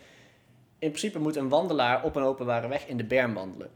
In 0.82 0.88
principe 0.88 1.18
moet 1.18 1.36
een 1.36 1.48
wandelaar 1.48 2.04
op 2.04 2.16
een 2.16 2.22
openbare 2.22 2.68
weg 2.68 2.86
in 2.86 2.96
de 2.96 3.04
berm 3.04 3.34
wandelen. 3.34 3.68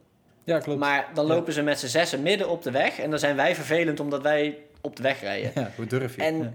Ja, 0.45 0.59
klopt. 0.59 0.79
Maar 0.79 1.09
dan 1.15 1.27
Ja. 1.27 1.35
lopen 1.35 1.53
ze 1.53 1.63
met 1.63 1.79
z'n 1.79 1.87
zessen 1.87 2.23
midden 2.23 2.49
op 2.49 2.63
de 2.63 2.71
weg. 2.71 2.99
En 2.99 3.11
dan 3.11 3.19
zijn 3.19 3.37
wij 3.37 3.55
vervelend 3.55 4.01
omdat 4.01 4.23
wij 4.23 4.59
op 4.81 4.97
de 4.97 5.03
weg 5.03 5.21
rijden. 5.21 5.51
Ja, 5.55 5.71
hoe 5.77 5.87
durf 5.87 6.17
je? 6.17 6.23
En 6.23 6.39
Ja. 6.39 6.53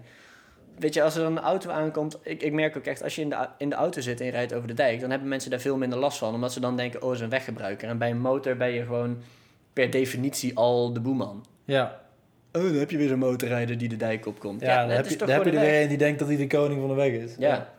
weet 0.79 0.93
je, 0.93 1.03
als 1.03 1.15
er 1.15 1.25
een 1.25 1.39
auto 1.39 1.69
aankomt... 1.69 2.17
Ik, 2.23 2.41
ik 2.43 2.51
merk 2.53 2.77
ook 2.77 2.85
echt, 2.85 3.03
als 3.03 3.15
je 3.15 3.21
in 3.21 3.29
de, 3.29 3.47
in 3.57 3.69
de 3.69 3.75
auto 3.75 4.01
zit 4.01 4.19
en 4.19 4.25
je 4.25 4.31
rijdt 4.31 4.53
over 4.53 4.67
de 4.67 4.73
dijk... 4.73 4.99
dan 4.99 5.09
hebben 5.09 5.27
mensen 5.27 5.49
daar 5.51 5.59
veel 5.59 5.77
minder 5.77 5.99
last 5.99 6.17
van. 6.17 6.33
Omdat 6.33 6.53
ze 6.53 6.59
dan 6.59 6.77
denken, 6.77 7.01
oh, 7.01 7.07
dat 7.07 7.15
is 7.15 7.21
een 7.21 7.29
weggebruiker. 7.29 7.89
En 7.89 7.97
bij 7.97 8.09
een 8.09 8.19
motor 8.21 8.55
ben 8.57 8.71
je 8.71 8.81
gewoon 8.83 9.21
per 9.73 9.89
definitie 9.89 10.57
al 10.57 10.93
de 10.93 10.99
boeman. 10.99 11.45
Ja, 11.65 11.99
Oh, 12.53 12.61
dan 12.63 12.73
heb 12.73 12.91
je 12.91 12.97
weer 12.97 13.07
zo'n 13.07 13.19
motorrijder 13.19 13.77
die 13.77 13.89
de 13.89 13.95
dijk 13.97 14.25
opkomt. 14.25 14.61
ja, 14.61 14.79
dan 14.79 14.87
dat 14.87 14.97
heb 14.97 15.05
je, 15.07 15.15
dan 15.17 15.29
heb 15.29 15.43
je 15.45 15.51
er 15.51 15.59
weer 15.59 15.81
een 15.81 15.87
die 15.87 15.97
denkt 15.97 16.19
dat 16.19 16.27
hij 16.27 16.37
de 16.37 16.47
koning 16.47 16.79
van 16.79 16.89
de 16.89 16.95
weg 16.95 17.11
is. 17.11 17.35
Ja. 17.37 17.73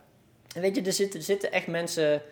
En 0.54 0.60
weet 0.60 0.76
je, 0.76 0.82
er 0.82 0.92
zitten, 0.92 1.18
er 1.20 1.24
zitten 1.26 1.52
echt 1.52 1.66
mensen... 1.66 2.22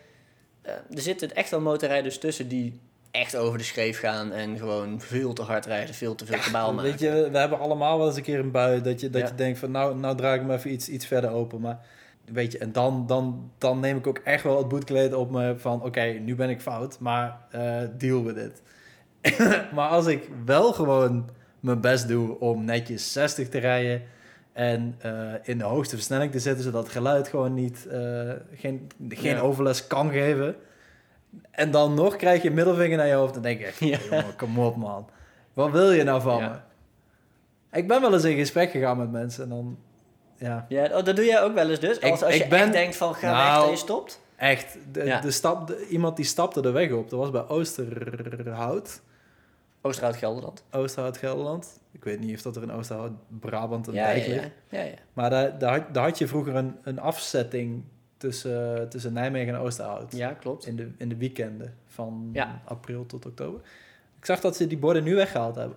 eh, 0.63 0.73
er 0.73 1.01
zitten 1.03 1.35
echt 1.35 1.51
wel 1.51 1.61
motorrijders 1.61 2.19
tussen 2.19 2.49
die 2.49 2.81
echt 3.11 3.37
over 3.37 3.59
de 3.59 3.65
schreef 3.65 3.99
gaan... 3.99 4.33
en 4.33 4.59
gewoon 4.59 5.01
veel 5.01 5.33
te 5.33 5.43
hard 5.43 5.67
rijden, 5.67 5.95
veel 5.95 6.15
te 6.15 6.27
veel 6.27 6.39
kabaal 6.39 6.73
maken. 6.73 6.91
Weet 6.91 7.01
je, 7.01 7.29
we 7.33 7.39
hebben 7.39 7.59
allemaal 7.59 7.99
wel 7.99 8.07
eens 8.07 8.17
een 8.17 8.23
keer 8.23 8.39
een 8.39 8.51
bui 8.51 8.81
dat 8.83 9.01
je, 9.01 9.11
dat 9.11 9.21
Ja. 9.21 9.27
je 9.29 9.35
denkt 9.35 9.59
van 9.59 9.71
nou, 9.71 9.97
nou 9.97 10.17
draai 10.17 10.35
ik 10.35 10.41
hem 10.41 10.51
even 10.51 10.73
iets, 10.73 10.89
iets 10.89 11.07
verder 11.07 11.31
open. 11.31 11.61
Maar 11.61 11.79
weet 12.25 12.53
je, 12.53 12.59
en 12.59 12.73
dan, 12.73 13.07
dan, 13.07 13.51
dan 13.59 13.81
neem 13.81 13.97
ik 13.97 14.07
ook 14.07 14.19
echt 14.19 14.43
wel 14.43 14.59
het 14.59 14.69
boetkleed 14.69 15.13
op 15.13 15.31
me 15.31 15.55
van 15.59 15.83
oké, 15.83 16.03
nu 16.03 16.35
ben 16.35 16.51
ik 16.51 16.61
fout, 16.61 16.99
maar 16.99 17.41
eh, 17.51 17.81
deal 17.97 18.25
with 18.25 18.37
it. 18.37 18.63
maar 19.75 19.89
als 19.89 20.07
ik 20.07 20.29
wel 20.45 20.73
gewoon 20.73 21.31
mijn 21.61 21.81
best 21.81 22.09
doe 22.09 22.39
om 22.39 22.65
netjes 22.65 23.13
60 23.13 23.49
te 23.49 23.59
rijden 23.59 24.03
en 24.53 24.95
eh, 24.99 25.33
in 25.43 25.59
de 25.59 25.65
hoogste 25.65 25.95
versnelling 25.97 26.33
te 26.33 26.39
zitten, 26.39 26.65
zodat 26.65 26.83
het 26.83 26.93
geluid 26.93 27.29
gewoon 27.29 27.55
niet, 27.55 27.87
eh, 27.87 28.31
geen, 28.55 28.87
geen 29.09 29.35
Ja. 29.35 29.41
overlast 29.41 29.87
kan 29.87 30.11
geven. 30.11 30.57
En 31.51 31.71
dan 31.71 31.95
nog 31.95 32.17
krijg 32.17 32.43
je 32.43 32.49
een 32.49 32.55
middelvinger 32.55 32.97
naar 32.97 33.07
je 33.07 33.15
hoofd. 33.15 33.35
Dan 33.35 33.43
denk 33.43 33.61
Ja. 33.61 33.99
jongen, 34.11 34.37
kom 34.37 34.59
op 34.59 34.77
man. 34.77 35.09
Wat 35.53 35.71
wil 35.71 35.91
je 35.93 36.03
nou 36.03 36.21
van 36.21 36.37
Ja. 36.43 36.49
me? 36.49 37.79
Ik 37.79 37.89
ben 37.89 38.01
wel 38.01 38.13
eens 38.13 38.25
in 38.25 38.37
gesprek 38.37 38.71
gegaan 38.71 38.99
met 38.99 39.11
mensen 39.11 39.43
en 39.43 39.49
dan, 39.49 39.79
ja, 40.37 40.67
Ja, 40.69 40.85
oh, 40.85 41.05
dat 41.05 41.17
doe 41.17 41.25
jij 41.25 41.43
ook 41.43 41.55
wel 41.55 41.71
eens 41.71 41.81
dus? 41.81 41.99
Ik- 41.99 42.11
Als, 42.11 42.23
als 42.23 42.35
ik 42.35 42.43
je 42.43 42.49
ben- 42.49 42.59
echt 42.61 42.73
denkt 42.73 42.97
van 42.97 43.15
ga 43.15 43.31
Nou, 43.33 43.55
weg 43.57 43.65
en 43.65 43.71
je 43.71 43.77
stopt? 43.77 44.21
echt. 44.37 44.77
De, 44.93 45.19
de 45.23 45.31
stap, 45.31 45.67
de- 45.67 45.87
iemand 45.89 46.17
die 46.17 46.25
stapte 46.25 46.61
de 46.63 46.71
weg 46.71 46.91
op. 46.93 47.11
Dat 47.11 47.19
was 47.19 47.31
bij 47.31 47.49
Oosterhout. 47.49 49.01
Oosterhout 49.83 50.17
Gelderland. 50.17 50.63
Oosterhout, 50.71 51.17
Gelderland. 51.17 51.80
Ik 51.93 52.05
weet 52.05 52.21
niet 52.21 52.35
of 52.37 52.43
dat 52.43 52.57
er 52.57 52.63
in 52.63 52.71
Oosterhout, 52.73 53.13
Brabant 53.41 53.87
een 53.87 53.95
Ja, 53.95 54.05
dijk 54.07 54.27
ja, 54.27 54.33
ligt. 54.33 54.49
ja. 54.69 54.85
Maar 55.13 55.31
daar, 55.31 55.59
daar, 55.59 55.79
had, 55.81 55.95
daar 55.95 56.05
had 56.05 56.19
je 56.19 56.27
vroeger 56.27 56.55
een, 56.57 56.75
een 56.83 56.99
afzetting 56.99 57.83
tussen, 58.17 58.89
tussen 58.89 59.13
Nijmegen 59.13 59.55
en 59.55 59.61
Oosterhout. 59.61 60.17
Ja, 60.17 60.33
klopt. 60.33 60.67
In 60.67 60.77
de, 60.77 60.91
in 60.97 61.09
de 61.09 61.17
weekenden 61.17 61.75
van 61.87 62.37
april 62.65 63.07
tot 63.07 63.27
oktober. 63.27 63.61
Ik 64.19 64.25
zag 64.27 64.41
dat 64.41 64.57
ze 64.57 64.67
die 64.67 64.79
borden 64.79 65.05
nu 65.05 65.15
weggehaald 65.15 65.55
hebben. 65.55 65.77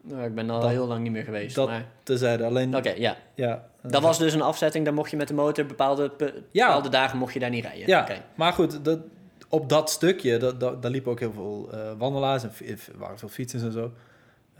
Nou, 0.00 0.24
ik 0.24 0.34
ben 0.34 0.50
al 0.50 0.60
Dat- 0.60 0.70
heel 0.70 0.86
lang 0.86 1.02
niet 1.02 1.12
meer 1.12 1.24
geweest. 1.24 1.54
dat- 1.54 1.68
maar... 1.68 1.86
Tezijde, 2.02 2.44
alleen... 2.44 2.76
Oké, 2.76 2.90
ja. 2.90 3.16
Ja, 3.34 3.68
Dat 3.82 4.02
was 4.02 4.18
dus 4.18 4.34
een 4.34 4.42
afzetting, 4.42 4.84
dan 4.84 4.94
mocht 4.94 5.10
je 5.10 5.16
met 5.16 5.28
de 5.28 5.34
motor 5.34 5.66
bepaalde, 5.66 6.12
Ja. 6.50 6.66
bepaalde 6.66 6.88
dagen 6.88 7.18
mocht 7.18 7.32
je 7.32 7.38
daar 7.40 7.50
niet 7.50 7.64
rijden. 7.64 7.86
Ja, 7.86 8.06
maar 8.34 8.52
goed, 8.52 8.84
dat, 8.84 8.98
op 9.48 9.68
dat 9.68 9.90
stukje, 9.90 10.38
dat, 10.38 10.60
dat, 10.60 10.82
daar 10.82 10.90
liepen 10.90 11.10
ook 11.10 11.20
heel 11.20 11.32
veel 11.32 11.68
eh, 11.72 11.92
wandelaars 11.98 12.42
en 12.42 12.50
er 12.66 12.78
waren 12.96 13.18
veel 13.18 13.28
fietsers 13.28 13.62
en 13.62 13.72
zo. 13.72 13.92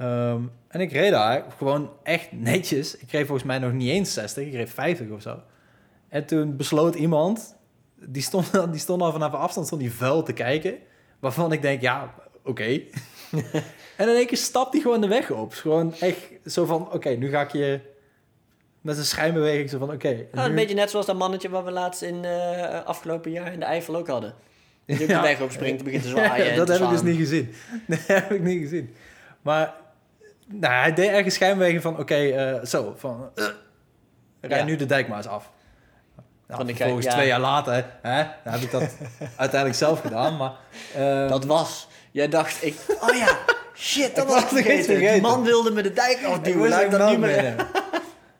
Ehm, 0.02 0.40
en 0.68 0.80
ik 0.80 0.92
reed 0.92 1.11
daar 1.11 1.44
gewoon 1.56 1.90
echt 2.02 2.28
netjes. 2.32 2.97
Ik 2.97 3.11
reed 3.11 3.26
volgens 3.26 3.47
mij 3.47 3.59
nog 3.59 3.73
niet 3.73 3.90
eens 3.90 4.12
60, 4.12 4.47
ik 4.47 4.52
reed 4.52 4.71
50 4.71 5.11
of 5.11 5.23
zo. 5.23 5.40
En 6.09 6.26
toen 6.26 6.56
besloot 6.56 6.94
iemand, 6.94 7.56
die 7.94 8.23
stond, 8.23 8.50
die 8.73 8.80
stond 8.80 9.02
al 9.02 9.12
vanaf 9.12 9.32
afstand 9.32 9.66
stond 9.66 9.80
die 9.80 9.92
vuil 9.92 10.23
te 10.23 10.32
kijken, 10.32 10.78
waarvan 11.18 11.52
ik 11.52 11.62
denk, 11.62 11.80
ja, 11.80 12.14
oké. 12.44 12.62
en 13.97 14.09
in 14.09 14.14
één 14.16 14.26
keer 14.26 14.37
stapt 14.37 14.73
hij 14.73 14.82
gewoon 14.82 15.00
de 15.00 15.09
weg 15.09 15.30
op. 15.30 15.52
Gewoon 15.52 15.94
echt 16.00 16.28
zo 16.47 16.64
van, 16.64 16.92
oké, 16.92 17.09
nu 17.09 17.28
ga 17.30 17.40
ik 17.40 17.52
je 17.52 17.80
met 18.80 18.99
een 18.99 19.04
schijnbeweging 19.04 19.71
zo 19.71 19.78
van, 19.78 19.92
oké. 19.92 20.26
Nou, 20.32 20.49
een 20.49 20.54
beetje 20.54 20.75
net 20.75 20.90
zoals 20.90 21.06
dat 21.06 21.16
mannetje 21.16 21.49
wat 21.49 21.64
we 21.64 21.71
laatst 21.71 22.02
in 22.02 22.25
eh, 22.25 22.85
afgelopen 22.85 23.30
jaar 23.30 23.52
in 23.52 23.59
de 23.59 23.64
Eifel 23.64 23.97
ook 23.97 24.09
hadden. 24.09 24.35
Die 24.85 24.99
Ja. 25.09 25.21
de 25.21 25.26
weg 25.26 25.40
opspringt 25.40 25.78
en 25.78 25.85
begint 25.85 26.02
te 26.02 26.09
zwaaien. 26.09 26.50
en 26.50 26.56
dat 26.56 26.68
heb 26.68 26.80
ik 26.80 26.88
dus 26.88 27.02
niet 27.02 27.16
gezien. 27.16 27.54
Dat 27.87 28.06
heb 28.06 28.30
ik 28.30 28.42
niet 28.42 28.61
gezien. 28.61 28.94
Maar 29.42 29.75
nou, 30.46 30.75
hij 30.75 30.92
deed 30.94 31.08
ergens 31.08 31.34
schijnbeweging 31.34 31.82
van... 31.82 31.99
Oké, 31.99 32.14
eh, 32.14 32.64
zo, 32.64 32.94
van... 32.96 33.30
eh, 33.34 33.44
rij 34.40 34.58
Ja. 34.58 34.64
nu 34.64 34.76
de 34.76 34.87
dijk 34.87 35.08
maar 35.08 35.16
eens 35.16 35.26
af. 35.26 35.50
Nou, 36.49 36.64
die 36.64 36.76
vervolgens 36.76 37.06
ja. 37.06 37.12
twee 37.12 37.26
jaar 37.26 37.40
later 37.40 37.84
hè, 38.02 38.25
dan 38.44 38.52
heb 38.52 38.62
ik 38.62 38.70
dat 38.70 38.82
uiteindelijk 39.37 39.75
zelf 39.78 40.00
gedaan. 40.00 40.37
Maar, 40.37 40.52
ehm, 40.96 41.28
Dat 41.28 41.44
was. 41.44 41.88
Jij 42.11 42.28
dacht, 42.28 42.64
ik, 42.64 42.75
oh 43.00 43.16
ja, 43.16 43.38
shit, 43.75 44.14
dat 44.14 44.25
Ik 44.25 44.30
was 44.30 44.42
ik 44.42 44.49
vergeten. 44.49 44.84
vergeten. 44.84 45.12
Die 45.12 45.22
man 45.22 45.42
wilde 45.42 45.70
me 45.70 45.82
de 45.82 45.92
dijk 45.92 46.18
ik 46.18 46.26
afduwen. 46.26 46.68
Laat 46.68 46.82
ik 46.82 46.90
dat 46.90 47.11
niet 47.11 47.18
meer... 47.18 47.54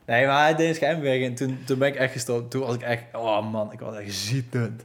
Nee, 0.07 0.27
maar 0.27 0.43
hij 0.43 0.55
deed 0.55 0.69
een 0.69 0.75
schijnbeweging 0.75 1.25
en 1.27 1.35
toen, 1.35 1.63
toen 1.67 1.79
ben 1.79 1.89
ik 1.89 1.95
echt 1.95 2.13
gestopt. 2.13 2.51
Toen 2.51 2.61
was 2.67 2.75
ik 2.75 2.83
echt... 2.83 3.03
Oh 3.13 3.51
man, 3.53 3.73
ik 3.73 3.81
was 3.81 3.97
echt 3.97 4.15
zietend. 4.15 4.85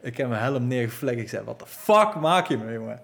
Ik 0.00 0.16
heb 0.16 0.28
mijn 0.28 0.42
helm 0.42 0.66
neergeflikt. 0.66 1.20
Ik 1.20 1.28
zei, 1.28 1.44
wat 1.44 1.58
de 1.58 1.66
fuck 1.66 2.14
maak 2.14 2.46
je 2.48 2.56
me, 2.58 2.72
jongen? 2.72 3.00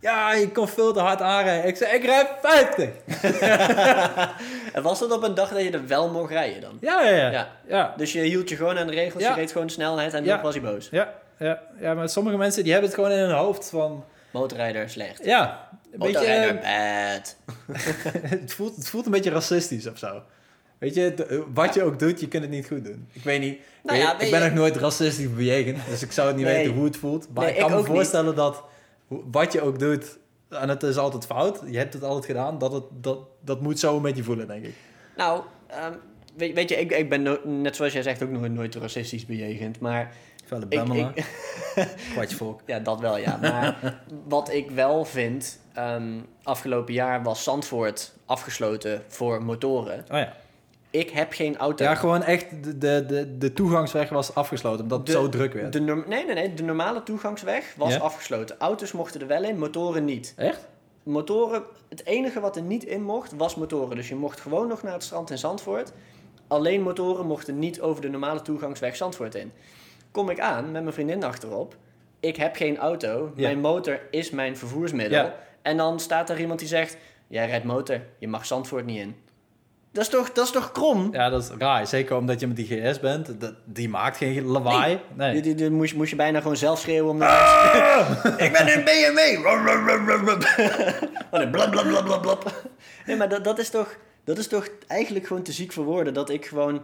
Ja, 0.00 0.32
je 0.34 0.50
kon 0.50 0.68
veel 0.68 0.92
te 0.92 1.00
hard 1.00 1.20
aanrijden. 1.20 1.68
Ik 1.68 1.76
zei, 1.76 1.94
ik 1.96 2.04
rijd 2.04 2.26
50. 2.42 2.88
En 4.72 4.82
was 4.82 4.98
dat 4.98 5.12
op 5.12 5.22
een 5.22 5.34
dag 5.34 5.48
dat 5.48 5.62
je 5.62 5.70
er 5.70 5.86
wel 5.86 6.10
mocht 6.10 6.30
rijden 6.30 6.60
dan? 6.60 6.76
Ja, 6.80 7.02
ja, 7.02 7.16
ja. 7.16 7.30
Ja. 7.30 7.48
ja. 7.68 7.94
Dus 7.96 8.12
je 8.12 8.20
hield 8.20 8.48
je 8.48 8.56
gewoon 8.56 8.78
aan 8.78 8.86
de 8.86 8.92
regels, 8.92 9.22
Ja. 9.22 9.28
je 9.28 9.34
reed 9.34 9.52
gewoon 9.52 9.66
de 9.66 9.72
snelheid 9.72 10.14
en 10.14 10.24
dan 10.24 10.40
was 10.42 10.54
hij 10.54 10.62
boos. 10.62 10.88
Ja, 10.90 11.14
ja, 11.38 11.60
ja, 11.80 11.94
maar 11.94 12.08
sommige 12.08 12.36
mensen 12.36 12.62
die 12.62 12.72
hebben 12.72 12.90
het 12.90 12.98
gewoon 13.00 13.14
in 13.14 13.18
hun 13.24 13.30
hoofd 13.36 13.68
van... 13.70 14.04
Motorrijder 14.30 14.90
slecht. 14.90 15.24
Ja, 15.24 15.68
een 15.92 15.98
beetje... 15.98 16.12
Motorrijder 16.14 16.56
eh, 16.62 17.12
bad. 17.16 17.36
het, 18.40 18.52
voelt, 18.52 18.76
het 18.76 18.88
voelt 18.88 19.04
een 19.06 19.12
beetje 19.12 19.30
racistisch 19.30 19.86
of 19.86 19.98
zo. 19.98 20.22
Weet 20.78 20.94
je, 20.94 21.44
wat 21.54 21.74
je 21.74 21.82
ook 21.82 21.98
doet, 21.98 22.20
je 22.20 22.28
kunt 22.28 22.42
het 22.42 22.52
niet 22.52 22.66
goed 22.66 22.84
doen. 22.84 23.08
Ik 23.12 23.22
weet 23.24 23.40
niet. 23.40 23.60
Nou 23.82 23.98
ik, 23.98 24.04
ja, 24.04 24.12
ik 24.12 24.18
weet 24.20 24.30
ben 24.30 24.40
je- 24.42 24.46
nog 24.48 24.54
nooit 24.54 24.76
racistisch 24.76 25.34
bejegend, 25.34 25.78
dus 25.88 26.02
ik 26.02 26.12
zou 26.12 26.26
het 26.28 26.36
niet 26.36 26.44
Nee. 26.46 26.56
weten 26.56 26.72
hoe 26.72 26.84
het 26.84 26.96
voelt. 26.96 27.26
Maar 27.34 27.44
Nee, 27.44 27.52
ik 27.54 27.58
kan 27.60 27.68
ik 27.68 27.74
me 27.74 27.80
niet. 27.82 27.90
voorstellen 27.90 28.34
dat 28.34 28.62
wat 29.30 29.52
je 29.52 29.60
ook 29.60 29.78
doet, 29.78 30.18
en 30.48 30.68
het 30.68 30.82
is 30.82 30.96
altijd 30.96 31.26
fout, 31.26 31.62
je 31.66 31.78
hebt 31.78 31.92
het 31.92 32.02
altijd 32.02 32.24
gedaan, 32.24 32.58
dat, 32.58 32.72
het, 32.72 32.84
dat, 32.90 33.18
dat 33.40 33.60
moet 33.60 33.78
zo 33.78 33.96
een 33.96 34.02
beetje 34.02 34.22
voelen, 34.22 34.46
denk 34.46 34.64
ik. 34.64 34.74
Nou, 35.16 35.42
ehm, 35.66 35.92
weet, 36.36 36.54
weet 36.54 36.68
je, 36.68 36.76
ik, 36.76 36.90
ik 36.90 37.08
ben 37.08 37.22
no- 37.22 37.40
net 37.44 37.76
zoals 37.76 37.92
jij 37.92 38.02
zegt 38.02 38.22
ook 38.22 38.30
nooit, 38.30 38.52
nooit 38.52 38.74
racistisch 38.74 39.26
bejegend. 39.26 39.80
Maar 39.80 40.14
bemmelen, 40.68 41.12
ik, 41.14 41.26
kwartje 42.12 42.54
ja, 42.66 42.78
dat 42.78 43.00
wel 43.00 43.16
ja. 43.16 43.36
Maar 43.36 43.96
wat 44.28 44.52
ik 44.52 44.70
wel 44.70 45.04
vind, 45.04 45.60
ehm, 45.72 46.18
afgelopen 46.42 46.94
jaar 46.94 47.22
was 47.22 47.42
Zandvoort 47.42 48.12
afgesloten 48.26 49.02
voor 49.08 49.44
motoren. 49.44 50.04
Oh 50.10 50.18
ja. 50.18 50.36
Ik 50.90 51.10
heb 51.10 51.32
geen 51.32 51.56
auto. 51.56 51.84
Ja, 51.84 51.94
gewoon 51.94 52.22
echt, 52.22 52.46
de, 52.64 53.06
de, 53.06 53.38
de, 53.38 53.52
toegangsweg 53.52 54.08
was 54.08 54.34
afgesloten, 54.34 54.82
omdat 54.82 54.98
het 54.98 55.10
zo 55.10 55.28
druk 55.28 55.52
werd. 55.52 55.72
de 55.72 55.80
nee, 55.80 56.24
nee, 56.24 56.34
nee. 56.34 56.54
De 56.54 56.62
normale 56.62 57.02
toegangsweg 57.02 57.74
was 57.76 57.92
Ja? 57.92 57.98
afgesloten. 58.00 58.58
Auto's 58.58 58.92
mochten 58.92 59.20
er 59.20 59.26
wel 59.26 59.44
in, 59.44 59.58
motoren 59.58 60.04
niet. 60.04 60.34
Echt? 60.36 60.68
Motoren, 61.02 61.62
het 61.88 62.06
enige 62.06 62.40
wat 62.40 62.56
er 62.56 62.62
niet 62.62 62.84
in 62.84 63.02
mocht, 63.02 63.32
was 63.36 63.54
motoren. 63.54 63.96
Dus 63.96 64.08
je 64.08 64.14
mocht 64.14 64.40
gewoon 64.40 64.68
nog 64.68 64.82
naar 64.82 64.92
het 64.92 65.02
strand 65.02 65.30
in 65.30 65.38
Zandvoort. 65.38 65.92
Alleen 66.46 66.82
motoren 66.82 67.26
mochten 67.26 67.58
niet 67.58 67.80
over 67.80 68.02
de 68.02 68.08
normale 68.08 68.42
toegangsweg 68.42 68.96
Zandvoort 68.96 69.34
in. 69.34 69.52
Kom 70.10 70.30
ik 70.30 70.40
aan 70.40 70.64
met 70.70 70.82
mijn 70.82 70.94
vriendin 70.94 71.24
achterop. 71.24 71.76
Ik 72.20 72.36
heb 72.36 72.54
geen 72.56 72.78
auto. 72.78 73.32
Ja. 73.34 73.42
Mijn 73.42 73.60
motor 73.60 74.00
is 74.10 74.30
mijn 74.30 74.56
vervoersmiddel. 74.56 75.18
Ja. 75.24 75.34
En 75.62 75.76
dan 75.76 76.00
staat 76.00 76.30
er 76.30 76.40
iemand 76.40 76.58
die 76.58 76.68
zegt... 76.68 76.96
Jij 77.26 77.46
rijdt 77.46 77.64
motor, 77.64 78.00
je 78.18 78.28
mag 78.28 78.46
Zandvoort 78.46 78.86
niet 78.86 78.98
in. 78.98 79.16
Dat 79.92 80.02
is 80.02 80.08
toch, 80.08 80.32
dat 80.32 80.44
is 80.44 80.50
toch 80.50 80.72
krom? 80.72 81.08
Ja, 81.12 81.28
dat 81.28 81.42
is 81.42 81.48
raar. 81.58 81.86
Zeker 81.86 82.16
omdat 82.16 82.40
je 82.40 82.46
met 82.46 82.56
die 82.56 82.66
GS 82.66 83.00
bent. 83.00 83.40
Dat, 83.40 83.54
die 83.64 83.88
maakt 83.88 84.16
geen 84.16 84.44
lawaai. 84.44 85.00
Nee. 85.14 85.32
Die, 85.32 85.42
die, 85.42 85.54
die 85.54 85.70
moest, 85.70 85.94
moest 85.94 86.10
je 86.10 86.16
bijna 86.16 86.40
gewoon 86.40 86.56
zelf 86.56 86.80
schreeuwen 86.80 87.10
om 87.10 87.16
naar 87.16 88.34
Ik 88.44 88.52
ben 88.52 88.72
een 88.72 88.84
BMW! 88.84 89.46
Oh 91.30 91.38
nee, 91.38 91.50
blab, 91.50 91.70
blab, 91.70 91.86
blab, 91.86 92.04
blab, 92.04 92.22
blab. 92.22 92.70
Nee, 93.06 93.16
maar 93.16 93.28
dat, 93.28 93.44
dat, 93.44 93.58
is 93.58 93.70
toch, 93.70 93.96
dat 94.24 94.38
is 94.38 94.48
toch 94.48 94.68
eigenlijk 94.86 95.26
gewoon 95.26 95.42
te 95.42 95.52
ziek 95.52 95.72
voor 95.72 95.84
woorden. 95.84 96.14
Dat 96.14 96.30
ik 96.30 96.46
gewoon 96.46 96.82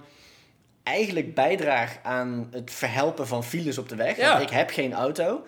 eigenlijk 0.83 1.35
bijdraag 1.35 1.99
aan 2.03 2.49
het 2.51 2.71
verhelpen 2.71 3.27
van 3.27 3.45
files 3.45 3.79
op 3.79 3.89
de 3.89 3.97
weg. 3.97 4.17
Ja. 4.17 4.31
Want 4.31 4.43
ik 4.43 4.57
heb 4.57 4.71
geen 4.71 4.93
auto. 4.93 5.47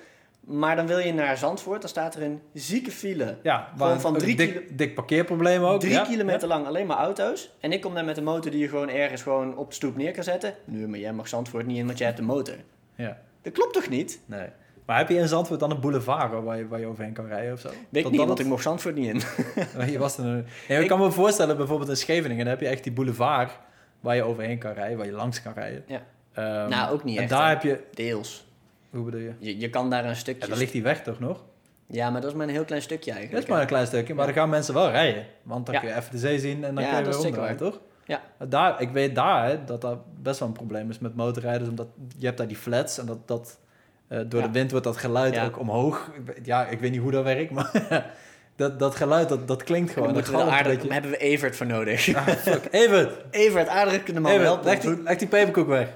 Maar 0.51 0.77
dan 0.77 0.87
wil 0.87 0.99
je 0.99 1.13
naar 1.13 1.37
Zandvoort, 1.37 1.81
dan 1.81 1.91
staat 1.91 2.15
er 2.15 2.23
een 2.23 2.41
zieke 2.53 2.91
file. 2.91 3.37
Ja, 3.43 3.69
Gewoon 3.77 4.01
van 4.01 4.17
drie 4.19 4.37
dik, 4.37 4.79
dik 4.79 4.95
parkeerprobleem 4.95 5.63
ook. 5.63 5.81
Drie 5.81 5.93
ja. 5.93 6.03
kilometer 6.05 6.49
lang 6.49 6.67
alleen 6.67 6.87
maar 6.87 6.97
auto's. 6.97 7.51
En 7.61 7.73
ik 7.73 7.81
kom 7.81 7.95
daar 7.95 8.05
met 8.05 8.17
een 8.17 8.25
motor 8.25 8.51
die 8.51 8.61
je 8.61 8.69
gewoon 8.69 8.89
ergens 8.89 9.23
gewoon 9.23 9.57
op 9.57 9.69
de 9.69 9.75
stoep 9.75 9.97
neer 9.97 10.13
kan 10.13 10.23
zetten. 10.25 10.55
Nee, 10.65 10.87
maar 10.87 10.99
jij 10.99 11.13
mag 11.13 11.29
Zandvoort 11.29 11.67
niet 11.67 11.77
in, 11.79 11.87
want 11.87 11.99
jij 11.99 12.07
hebt 12.07 12.19
een 12.19 12.25
motor. 12.27 12.55
Ja. 12.95 13.19
Dat 13.43 13.53
klopt 13.53 13.73
toch 13.75 13.89
niet? 13.89 14.21
Nee. 14.27 14.47
Maar 14.87 14.99
heb 14.99 15.09
je 15.09 15.15
in 15.17 15.29
Zandvoort 15.29 15.61
dan 15.61 15.71
een 15.71 15.81
boulevard 15.81 16.45
waar 16.45 16.59
je, 16.59 16.69
waar 16.69 16.81
je 16.81 16.87
overheen 16.87 17.13
kan 17.13 17.27
rijden 17.27 17.53
of 17.53 17.61
zo? 17.61 17.69
Weet 17.69 17.77
ik 17.91 18.03
Dat 18.03 18.03
niet, 18.03 18.17
dat 18.17 18.27
want 18.27 18.31
het- 18.31 18.39
ik 18.41 18.47
mocht 18.47 18.63
Zandvoort 18.63 18.95
niet 18.95 19.09
in. 19.15 19.23
Je 19.93 19.99
was 19.99 20.19
er 20.19 20.45
nee, 20.69 20.81
ik 20.83 20.89
kan 20.89 20.99
me 20.99 21.11
voorstellen, 21.11 21.57
bijvoorbeeld 21.57 21.91
in 21.91 21.97
Scheveningen, 21.97 22.45
dan 22.45 22.55
heb 22.55 22.61
je 22.63 22.69
echt 22.69 22.83
die 22.83 22.93
boulevard 22.93 23.59
waar 24.01 24.15
je 24.15 24.23
overheen 24.23 24.59
kan 24.59 24.73
rijden, 24.73 24.97
waar 24.97 25.07
je 25.07 25.13
langs 25.13 25.43
kan 25.43 25.53
rijden. 25.53 25.85
Ja. 25.87 26.03
Ehm, 26.33 26.69
Nou, 26.71 26.93
ook 26.93 27.05
niet 27.05 27.17
En 27.17 27.23
echt, 27.23 27.31
daar 27.31 27.43
hè. 27.45 27.49
heb 27.49 27.63
je... 27.63 27.81
Deels. 27.95 28.47
Hoe 28.91 29.05
bedoel 29.05 29.21
je? 29.21 29.33
Je, 29.39 29.59
je 29.61 29.71
kan 29.71 29.91
daar 29.91 30.05
een 30.05 30.17
stukje... 30.17 30.41
Ja, 30.43 30.49
dan 30.49 30.59
ligt 30.59 30.73
die 30.73 30.83
weg 30.83 31.03
toch 31.03 31.19
nog? 31.21 31.45
Ja, 31.87 32.11
maar 32.11 32.21
dat 32.21 32.31
is 32.31 32.37
maar 32.37 32.47
een 32.47 32.53
heel 32.53 32.65
klein 32.65 32.83
stukje 32.83 33.11
Dat 33.11 33.19
eigenlijk. 33.19 33.45
is 33.47 33.51
maar 33.53 33.61
een 33.61 33.67
klein 33.67 33.87
stukje, 33.87 34.15
maar 34.15 34.27
Ja. 34.27 34.33
dan 34.33 34.41
gaan 34.43 34.51
mensen 34.51 34.75
wel 34.75 34.91
rijden. 34.91 35.27
Want 35.43 35.67
dan 35.67 35.75
Ja. 35.75 35.81
kun 35.81 35.89
je 35.89 35.95
even 35.97 36.11
de 36.11 36.19
zee 36.19 36.39
zien 36.39 36.65
en 36.65 36.75
dan 36.75 36.85
kun 36.85 36.97
je 36.97 37.03
dat 37.05 37.17
weer 37.17 37.27
omdraaien, 37.27 37.57
toch? 37.57 37.81
Ja. 38.05 38.23
Daar, 38.49 38.81
ik 38.81 38.91
weet 38.91 39.15
daar 39.15 39.47
hè, 39.49 39.65
dat 39.65 39.81
dat 39.81 39.99
best 40.23 40.39
wel 40.39 40.49
een 40.49 40.55
probleem 40.55 40.91
is 40.91 40.99
met 40.99 41.15
motorrijders, 41.17 41.69
omdat 41.71 41.87
je 42.19 42.27
hebt 42.27 42.39
daar 42.39 42.49
die 42.49 42.57
flats 42.57 42.99
en 42.99 43.07
dat, 43.07 43.29
dat 43.29 43.59
eh, 44.09 44.21
door 44.29 44.43
de 44.43 44.51
wind 44.51 44.71
wordt 44.71 44.87
dat 44.87 44.97
geluid 44.97 45.39
ook 45.41 45.59
omhoog. 45.59 46.11
Ja, 46.43 46.67
ik 46.67 46.81
weet 46.81 46.91
niet 46.91 47.01
hoe 47.01 47.11
dat 47.11 47.25
werkt, 47.25 47.51
maar 47.51 47.71
dat, 48.59 48.79
dat 48.79 48.95
geluid, 48.95 49.29
dat, 49.29 49.49
dat 49.49 49.63
klinkt 49.63 49.93
gewoon. 49.93 50.15
Dat 50.15 50.17
moeten 50.17 50.33
we 50.47 50.51
aardig, 50.53 50.75
beetje. 50.77 50.93
hebben 50.93 51.11
we 51.11 51.17
Evert 51.17 51.57
voor 51.57 51.67
nodig. 51.67 52.15
Ah, 52.15 52.27
fuck. 52.29 52.69
Even, 52.71 53.11
Evert, 53.31 53.69
aardig 53.69 54.03
kunnen 54.03 54.27
even, 54.27 54.41
helpen. 54.43 54.65
leg 54.65 54.79
die, 54.79 55.03
leg 55.03 55.17
die 55.17 55.29
peperkoek 55.29 55.69
weg. 55.69 55.89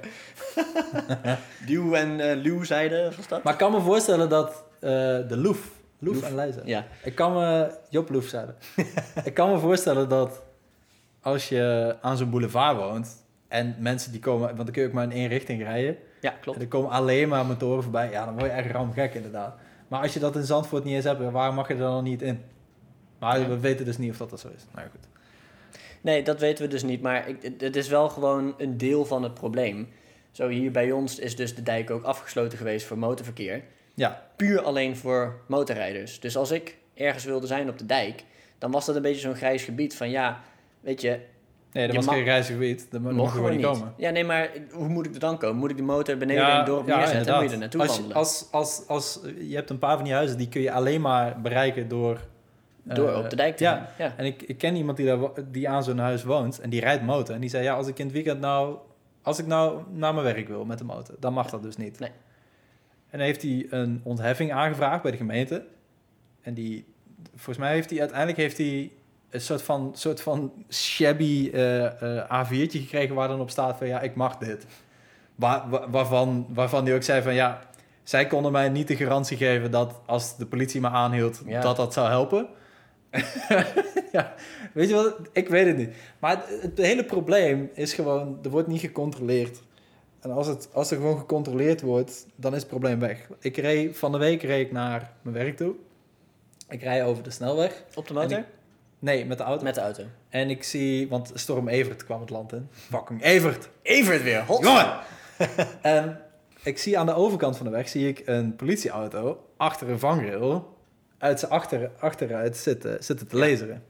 Duw 1.67 1.95
en 1.95 2.21
eh 2.21 2.37
Luw 2.37 2.63
zeiden, 2.65 3.13
was 3.17 3.29
dat? 3.29 3.43
Maar 3.43 3.53
ik 3.53 3.59
kan 3.59 3.73
me 3.73 3.81
voorstellen 3.81 4.29
dat 4.29 4.65
eh, 4.81 4.91
de 5.29 5.37
Loef, 5.37 5.71
Loef, 5.99 6.15
Loef. 6.15 6.23
en 6.25 6.35
Leijzen, 6.35 6.63
Ja. 6.65 6.85
ik 7.03 7.15
kan 7.15 7.33
me, 7.33 7.71
Job 7.89 8.11
Loef 8.11 8.27
zeiden, 8.27 8.55
ik 9.25 9.35
kan 9.35 9.51
me 9.51 9.59
voorstellen 9.59 10.09
dat 10.09 10.43
als 11.21 11.49
je 11.49 11.97
aan 12.01 12.17
zo'n 12.17 12.31
boulevard 12.31 12.77
woont 12.77 13.09
en 13.49 13.75
mensen 13.79 14.13
die 14.13 14.21
komen, 14.21 14.47
want 14.47 14.57
dan 14.57 14.71
kun 14.73 14.83
je 14.83 14.89
ook 14.89 14.95
maar 14.95 15.05
in 15.05 15.13
één 15.13 15.29
richting 15.29 15.63
rijden, 15.63 15.97
Ja, 16.21 16.31
en 16.33 16.41
klopt. 16.41 16.61
er 16.61 16.69
komen 16.69 16.91
alleen 16.91 17.29
maar 17.29 17.47
motoren 17.47 17.83
voorbij, 17.83 18.11
ja, 18.11 18.25
dan 18.25 18.35
word 18.39 18.47
je 18.51 18.57
echt 18.57 18.71
ramgek 18.71 19.15
inderdaad. 19.15 19.55
Maar 19.93 20.03
als 20.03 20.15
je 20.15 20.21
dat 20.21 20.37
in 20.37 20.45
Zandvoort 20.45 20.85
niet 20.85 20.95
eens 20.95 21.05
hebt, 21.05 21.31
waar 21.31 21.55
mag 21.55 21.69
je 21.69 21.75
er 21.75 21.81
dan 21.81 22.05
niet 22.05 22.23
in? 22.23 22.41
Maar 23.19 23.41
Ja. 23.41 23.49
we 23.49 23.59
weten 23.59 23.85
dus 23.85 23.99
niet 23.99 24.11
of 24.11 24.17
dat, 24.17 24.31
dat 24.31 24.41
zo 24.41 24.49
is. 24.57 24.63
Nou 24.75 24.89
goed. 24.91 25.01
Nee, 26.01 26.23
dat 26.23 26.41
weten 26.41 26.65
we 26.65 26.71
dus 26.71 26.83
niet. 26.83 27.03
Maar 27.03 27.29
ik, 27.29 27.43
het- 27.43 27.61
het 27.61 27.77
is 27.77 27.89
wel 27.89 28.09
gewoon 28.09 28.55
een 28.59 28.77
deel 28.77 29.05
van 29.05 29.23
het 29.23 29.35
probleem. 29.35 29.89
Zo 30.31 30.49
hier 30.49 30.71
bij 30.71 30.93
ons 30.93 31.19
is 31.19 31.37
dus 31.37 31.55
de 31.55 31.63
dijk 31.63 31.91
ook 31.91 32.05
afgesloten 32.05 32.59
geweest 32.59 32.87
voor 32.87 32.99
motorverkeer. 32.99 33.63
Ja, 33.95 34.27
Puur 34.37 34.63
alleen 34.63 34.97
voor 34.97 35.41
motorrijders. 35.47 36.21
Dus 36.21 36.37
als 36.37 36.51
ik 36.51 36.77
ergens 36.95 37.25
wilde 37.25 37.47
zijn 37.47 37.69
op 37.69 37.79
de 37.79 37.87
dijk, 37.87 38.25
dan 38.59 38.71
was 38.71 38.87
dat 38.87 38.97
een 38.97 39.03
beetje 39.03 39.21
zo'n 39.21 39.35
grijs 39.35 39.63
gebied 39.65 39.97
van 39.97 40.11
ja, 40.11 40.41
weet 40.81 41.01
je, 41.01 41.21
nee, 41.73 41.87
dat 41.87 41.93
Je 41.93 41.97
was 41.97 42.07
mag- 42.07 42.15
geen 42.15 42.25
reisgebied, 42.25 42.89
mocht 43.01 43.33
je 43.33 43.37
gewoon 43.37 43.57
niet 43.57 43.65
komen. 43.65 43.95
Ja, 43.97 44.11
nee, 44.11 44.25
maar 44.25 44.51
hoe 44.73 44.89
moet 44.89 45.07
ik 45.07 45.15
er 45.15 45.21
dan 45.21 45.39
komen? 45.39 45.57
Moet 45.57 45.71
ik 45.71 45.77
de 45.77 45.83
motor 45.83 46.17
beneden 46.17 46.49
in 46.49 46.57
het 46.57 46.67
dorp 46.67 46.87
neerzetten 46.87 47.35
en 47.35 47.41
moet 47.41 47.49
je 47.49 47.55
er 47.55 47.61
naartoe 47.61 47.81
als, 47.81 47.91
wandelen? 47.91 48.17
als, 48.17 48.49
als, 48.51 48.83
als, 48.87 49.21
je 49.49 49.55
hebt 49.55 49.71
een 49.71 49.79
paar 49.79 49.95
van 49.95 50.05
die 50.05 50.13
huizen, 50.13 50.39
die 50.39 50.49
kun 50.49 50.61
je 50.61 50.73
alleen 50.73 51.01
maar 51.01 51.41
bereiken 51.41 51.89
door... 51.89 52.21
Door 52.85 53.09
eh, 53.09 53.19
op 53.19 53.31
de 53.31 53.37
dijk 53.37 53.57
te 53.57 53.65
ja, 53.65 53.75
gaan. 53.75 53.87
Ja. 53.99 54.15
En 54.17 54.25
ik, 54.25 54.43
ik 54.43 54.59
ken 54.59 54.77
iemand 54.77 54.97
die, 54.97 55.07
daar, 55.07 55.19
die 55.51 55.69
aan 55.69 55.85
zo'n 55.85 55.99
huis 55.99 56.25
woont 56.25 56.61
en 56.61 56.71
die 56.71 56.81
rijdt 56.81 57.03
motor. 57.03 57.35
En 57.35 57.41
die 57.41 57.51
zei, 57.51 57.65
ja, 57.65 57.75
als 57.75 57.87
ik 57.87 57.99
in 57.99 58.05
het 58.05 58.15
weekend 58.15 58.41
nou 58.41 58.77
Als 59.23 59.39
ik 59.39 59.47
nou 59.47 59.83
naar 59.93 60.15
mijn 60.15 60.27
werk 60.27 60.49
wil 60.49 60.65
met 60.65 60.79
de 60.79 60.85
motor, 60.85 61.15
dan 61.21 61.33
mag 61.33 61.51
dat 61.51 61.63
dus 61.63 61.77
niet. 61.77 61.99
Nee. 61.99 62.11
En 63.11 63.19
dan 63.19 63.21
heeft 63.21 63.43
hij 63.43 63.67
een 63.71 64.01
ontheffing 64.05 64.53
aangevraagd 64.53 65.03
bij 65.03 65.11
de 65.11 65.17
gemeente. 65.17 65.65
En 66.41 66.55
die, 66.55 66.85
volgens 67.31 67.59
mij 67.59 67.73
heeft 67.73 67.91
hij 67.91 67.99
uiteindelijk 67.99 68.39
heeft 68.39 68.59
hij 68.59 68.91
een 69.33 69.41
soort 69.41 69.63
van, 69.63 69.91
soort 69.95 70.21
van 70.21 70.53
shabby 70.71 71.51
eh, 71.53 71.85
eh, 72.21 72.47
A4'tje 72.47 72.79
gekregen 72.81 73.15
waar 73.15 73.29
dan 73.29 73.41
op 73.41 73.51
staat 73.51 73.77
van 73.79 73.87
ja, 73.87 74.01
ik 74.01 74.15
mag 74.15 74.37
dit. 74.39 74.67
Waar, 75.35 75.69
wa- 75.71 75.91
waarvan, 75.91 76.47
waarvan 76.49 76.85
hij 76.85 76.95
ook 76.95 77.03
zei 77.03 77.23
van 77.23 77.35
ja, 77.35 77.61
zij 78.03 78.27
konden 78.27 78.53
mij 78.53 78.69
niet 78.69 78.89
de 78.89 78.97
garantie 78.97 79.37
geven 79.37 79.71
dat 79.71 80.01
als 80.07 80.37
de 80.37 80.47
politie 80.47 80.81
me 80.81 80.89
aanhield, 80.89 81.43
Ja. 81.47 81.61
dat 81.61 81.77
dat 81.77 81.93
zou 81.93 82.09
helpen. 82.09 82.47
ja, 84.13 84.35
weet 84.73 84.89
je 84.89 84.95
wat? 84.95 85.15
Ik 85.33 85.49
weet 85.49 85.67
het 85.67 85.77
niet. 85.77 85.91
Maar 86.19 86.31
het, 86.49 86.63
het 86.63 86.79
hele 86.79 87.05
probleem 87.05 87.71
is 87.75 87.95
gewoon, 87.95 88.39
er 88.43 88.51
wordt 88.51 88.69
niet 88.69 88.81
gecontroleerd. 88.81 89.63
En 90.21 90.31
als, 90.31 90.47
het, 90.47 90.69
als 90.73 90.91
er 90.91 90.97
gewoon 90.97 91.19
gecontroleerd 91.19 91.81
wordt, 91.81 92.27
dan 92.37 92.53
is 92.55 92.59
het 92.61 92.69
probleem 92.69 92.99
weg. 92.99 93.29
Ik 93.41 93.57
reed, 93.57 93.99
van 93.99 94.13
de 94.13 94.19
week 94.19 94.43
reed 94.43 94.67
ik 94.67 94.73
naar 94.73 95.13
mijn 95.23 95.37
werk 95.37 95.57
toe. 95.57 95.75
Ik 96.69 96.83
rij 96.83 97.05
over 97.05 97.23
de 97.23 97.31
snelweg. 97.31 97.85
Op 97.95 98.09
de 98.09 98.15
motor? 98.15 98.45
Nee, 99.03 99.25
met 99.27 99.39
de 99.39 99.45
auto. 99.45 99.65
Met 99.65 99.75
de 99.75 99.81
auto. 99.81 100.03
En 100.29 100.51
ik 100.51 100.63
zie, 100.63 101.09
want 101.09 101.31
Storm 101.35 101.69
Evert 101.69 102.05
kwam 102.05 102.21
het 102.21 102.31
land 102.31 102.53
in. 102.53 102.69
Fucking 102.71 103.23
Evert! 103.23 103.69
Evert 103.83 104.23
weer, 104.23 104.45
hot. 104.45 104.63
Jongen! 104.65 104.99
en 105.83 106.21
ik 106.63 106.79
zie 106.79 106.99
aan 106.99 107.07
de 107.07 107.15
overkant 107.15 107.57
van 107.57 107.67
de 107.67 107.73
weg 107.73 107.89
zie 107.89 108.09
ik 108.09 108.23
een 108.25 108.57
politieauto 108.57 109.47
achter 109.57 109.91
een 109.91 109.99
vangrail 109.99 110.77
uit 111.19 111.39
zijn 111.41 111.51
achter, 111.51 111.91
achteruit 111.99 112.57
zitten, 112.57 113.05
zitten 113.05 113.29
te 113.29 113.37
Ja. 113.37 113.49
laseren. 113.49 113.83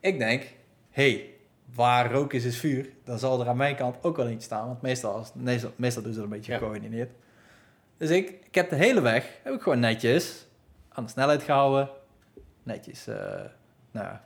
Ik 0.00 0.18
denk, 0.18 0.42
hey, 0.90 1.30
waar 1.74 2.12
rook 2.12 2.32
is, 2.32 2.44
is 2.44 2.58
vuur. 2.58 2.88
Dan 3.04 3.18
zal 3.18 3.40
er 3.40 3.48
aan 3.48 3.56
mijn 3.56 3.76
kant 3.76 3.96
ook 4.04 4.16
wel 4.16 4.28
iets 4.28 4.44
staan. 4.44 4.66
Want 4.66 4.82
meestal, 4.82 5.14
als, 5.14 5.30
meestal, 5.34 5.72
meestal 5.76 6.02
doen 6.02 6.12
ze 6.12 6.18
dat 6.20 6.28
een 6.28 6.34
beetje 6.36 6.52
Ja. 6.52 6.58
gecoördineerd. 6.58 7.10
Dus 7.96 8.10
ik, 8.10 8.28
ik 8.44 8.54
heb 8.54 8.70
de 8.70 8.76
hele 8.76 9.00
weg, 9.00 9.28
heb 9.42 9.54
ik 9.54 9.62
gewoon 9.62 9.80
netjes 9.80 10.46
aan 10.88 11.04
de 11.04 11.10
snelheid 11.10 11.42
gehouden. 11.42 11.88
Netjes, 12.62 13.06
eh, 13.06 13.40
nou 13.92 14.06
ja, 14.06 14.22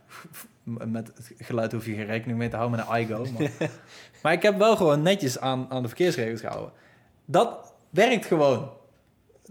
met 0.87 1.06
het 1.14 1.32
geluid 1.38 1.73
hoef 1.73 1.87
je 1.87 1.94
geen 1.94 2.06
rekening 2.06 2.38
mee 2.38 2.49
te 2.49 2.56
houden 2.56 2.78
met 2.78 2.87
een 2.88 3.00
iGo. 3.00 3.26
Maar, 3.38 3.70
maar 4.23 4.32
ik 4.32 4.42
heb 4.42 4.58
wel 4.58 4.76
gewoon 4.76 5.02
netjes 5.02 5.38
aan, 5.40 5.66
aan 5.68 5.82
de 5.82 5.88
verkeersregels 5.88 6.40
gehouden. 6.40 6.73
Dat 7.25 7.73
werkt 7.90 8.26
gewoon. 8.26 8.70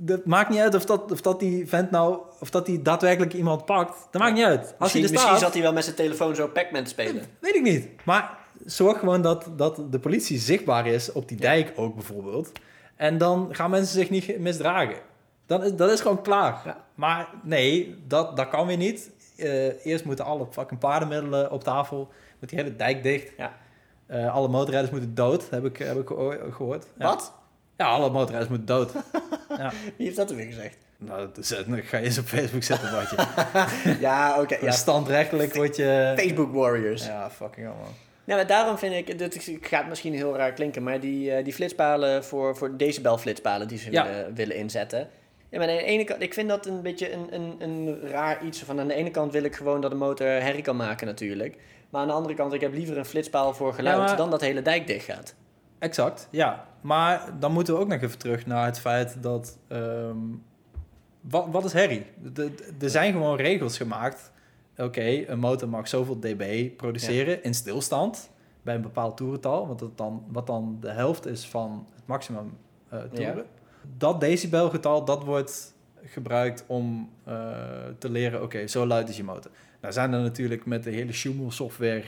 Het 0.05 0.25
maakt 0.25 0.49
niet 0.49 0.59
uit 0.59 0.75
of 0.75 0.85
dat, 0.85 1.11
of 1.11 1.21
dat 1.21 1.39
die 1.39 1.67
vent 1.67 1.91
nou, 1.91 2.19
of 2.39 2.49
dat 2.49 2.65
die 2.65 2.81
daadwerkelijk 2.81 3.33
iemand 3.33 3.65
pakt. 3.65 4.07
Dat 4.11 4.21
maakt 4.21 4.35
niet 4.35 4.43
uit. 4.45 4.59
Als 4.59 4.67
hij 4.67 4.77
Misschien, 4.79 5.01
misschien 5.01 5.19
staat, 5.27 5.39
zat 5.39 5.53
hij 5.53 5.61
wel 5.61 5.73
met 5.73 5.83
zijn 5.83 5.95
telefoon 5.95 6.35
zo 6.35 6.47
Pac-Man 6.47 6.83
te 6.83 6.89
spelen. 6.89 7.23
weet 7.39 7.55
ik 7.55 7.61
niet. 7.61 7.87
Maar 8.03 8.37
zorg 8.65 8.99
gewoon 8.99 9.21
dat, 9.21 9.49
dat 9.55 9.81
de 9.91 9.99
politie 9.99 10.37
zichtbaar 10.39 10.87
is 10.87 11.11
op 11.11 11.27
die 11.27 11.37
dijk 11.37 11.73
ook 11.75 11.95
bijvoorbeeld. 11.95 12.51
En 12.95 13.17
dan 13.17 13.47
gaan 13.51 13.69
mensen 13.69 13.93
zich 13.99 14.09
niet 14.09 14.23
ge- 14.23 14.37
misdragen. 14.39 14.97
Dan 15.45 15.63
is, 15.63 15.75
dat 15.75 15.91
is 15.91 16.01
gewoon 16.01 16.21
klaar. 16.21 16.61
Ja. 16.65 16.83
Maar 16.95 17.27
nee, 17.43 17.95
dat, 18.07 18.37
dat 18.37 18.49
kan 18.49 18.67
weer 18.67 18.77
niet. 18.77 19.11
Eh, 19.37 19.85
eerst 19.85 20.05
moeten 20.05 20.25
alle 20.25 20.45
fucking 20.51 20.79
paardenmiddelen 20.79 21.51
op 21.51 21.63
tafel. 21.63 22.11
Moet 22.39 22.49
die 22.49 22.59
hele 22.59 22.75
dijk 22.75 23.03
dicht. 23.03 23.31
Ja. 23.37 23.53
Eh, 24.07 24.33
alle 24.33 24.47
motorrijders 24.47 24.91
moeten 24.91 25.15
dood, 25.15 25.49
heb 25.49 25.65
ik, 25.65 25.77
heb 25.77 25.97
ik 25.99 26.07
geho- 26.07 26.51
gehoord. 26.51 26.85
Wat? 26.97 27.33
Ja, 27.77 27.85
alle 27.85 28.09
motorrijders 28.09 28.49
moeten 28.49 28.67
dood. 28.67 28.91
ja. 29.57 29.71
Wie 29.97 30.05
heeft 30.05 30.17
dat 30.17 30.29
er 30.29 30.35
weer 30.35 30.45
gezegd? 30.45 30.77
Nou, 30.97 31.19
dat 31.19 31.37
is, 31.37 31.47
dan 31.47 31.81
ga 31.83 31.97
je 31.97 32.05
eens 32.05 32.17
op 32.17 32.25
Facebook 32.25 32.63
zetten, 32.63 32.91
wat 32.95 33.09
je. 33.09 33.17
ja, 34.07 34.41
oké. 34.41 34.55
Ja. 34.55 34.65
ja. 34.65 34.71
Standrechtelijk 34.71 35.53
word 35.55 35.75
je... 35.75 36.13
Facebook 36.17 36.53
Warriors. 36.53 37.05
Ja, 37.05 37.29
fucking 37.29 37.67
allemaal. 37.67 37.93
Ja, 38.23 38.35
maar 38.35 38.47
daarom 38.47 38.77
vind 38.77 38.93
ik, 38.93 39.17
dit 39.19 39.51
gaat 39.61 39.87
misschien 39.87 40.13
heel 40.13 40.35
raar 40.35 40.51
klinken, 40.53 40.83
maar 40.83 40.99
die, 40.99 41.31
eh, 41.31 41.43
die 41.43 41.53
flitspalen 41.53 42.23
voor, 42.23 42.55
voor 42.57 42.77
decibel-flitspalen 42.77 43.67
die 43.67 43.77
ze 43.77 43.91
Ja. 43.91 44.05
willen, 44.05 44.33
willen 44.33 44.55
inzetten. 44.55 45.07
Ja, 45.55 45.61
maar 45.61 45.69
aan 45.69 45.77
de 45.77 45.83
ene 45.83 46.03
kant, 46.03 46.21
ik 46.21 46.33
vind 46.33 46.49
dat 46.49 46.65
een 46.65 46.81
beetje 46.81 47.11
een, 47.11 47.33
een, 47.33 47.55
een 47.59 47.99
raar 48.01 48.45
iets. 48.45 48.63
Van 48.63 48.79
aan 48.79 48.87
de 48.87 48.93
ene 48.93 49.11
kant 49.11 49.31
wil 49.31 49.43
ik 49.43 49.55
gewoon 49.55 49.81
dat 49.81 49.91
de 49.91 49.97
motor 49.97 50.27
herrie 50.27 50.61
kan 50.61 50.75
maken 50.75 51.07
natuurlijk. 51.07 51.57
Maar 51.89 52.01
aan 52.01 52.07
de 52.07 52.13
andere 52.13 52.35
kant, 52.35 52.53
ik 52.53 52.61
heb 52.61 52.73
liever 52.73 52.97
een 52.97 53.05
flitspaal 53.05 53.53
voor 53.53 53.73
geluid 53.73 53.97
Ja, 53.97 54.03
maar- 54.05 54.17
dan 54.17 54.29
dat 54.29 54.39
de 54.39 54.45
hele 54.45 54.61
dijk 54.61 54.87
dicht 54.87 55.05
gaat. 55.05 55.35
Exact, 55.79 56.27
ja. 56.31 56.67
Maar 56.81 57.29
dan 57.39 57.51
moeten 57.51 57.73
we 57.73 57.79
ook 57.79 57.87
nog 57.87 58.01
even 58.01 58.17
terug 58.17 58.45
naar 58.45 58.65
het 58.65 58.79
feit 58.79 59.23
dat... 59.23 59.57
ehm, 59.67 60.17
wat, 61.21 61.45
wat 61.51 61.65
is 61.65 61.73
herrie? 61.73 62.05
Er 62.81 62.89
zijn 62.89 63.11
gewoon 63.11 63.37
regels 63.37 63.77
gemaakt. 63.77 64.31
Oké, 64.77 65.23
een 65.27 65.39
motor 65.39 65.69
mag 65.69 65.87
zoveel 65.87 66.19
dB 66.19 66.69
produceren 66.77 67.43
in 67.43 67.53
stilstand 67.53 68.29
bij 68.61 68.75
een 68.75 68.81
bepaald 68.81 69.17
toerental. 69.17 69.67
Want 69.67 69.79
dat 69.79 69.97
dan, 69.97 70.23
wat 70.27 70.47
dan 70.47 70.77
de 70.81 70.89
helft 70.91 71.25
is 71.25 71.45
van 71.47 71.87
het 71.95 72.07
maximum 72.07 72.57
eh 72.89 72.99
toeren. 73.13 73.45
Dat 73.97 74.19
decibelgetal, 74.19 75.05
dat 75.05 75.23
wordt 75.23 75.73
gebruikt 76.03 76.63
om 76.67 77.09
eh, 77.23 77.35
te 77.99 78.09
leren... 78.09 78.43
Oké, 78.43 78.67
zo 78.67 78.85
luid 78.85 79.09
is 79.09 79.17
je 79.17 79.23
motor. 79.23 79.51
Nou 79.81 79.93
zijn 79.93 80.13
er 80.13 80.21
natuurlijk 80.21 80.65
met 80.65 80.83
de 80.83 80.89
hele 80.89 81.13
Schumel 81.13 81.51
software 81.51 82.03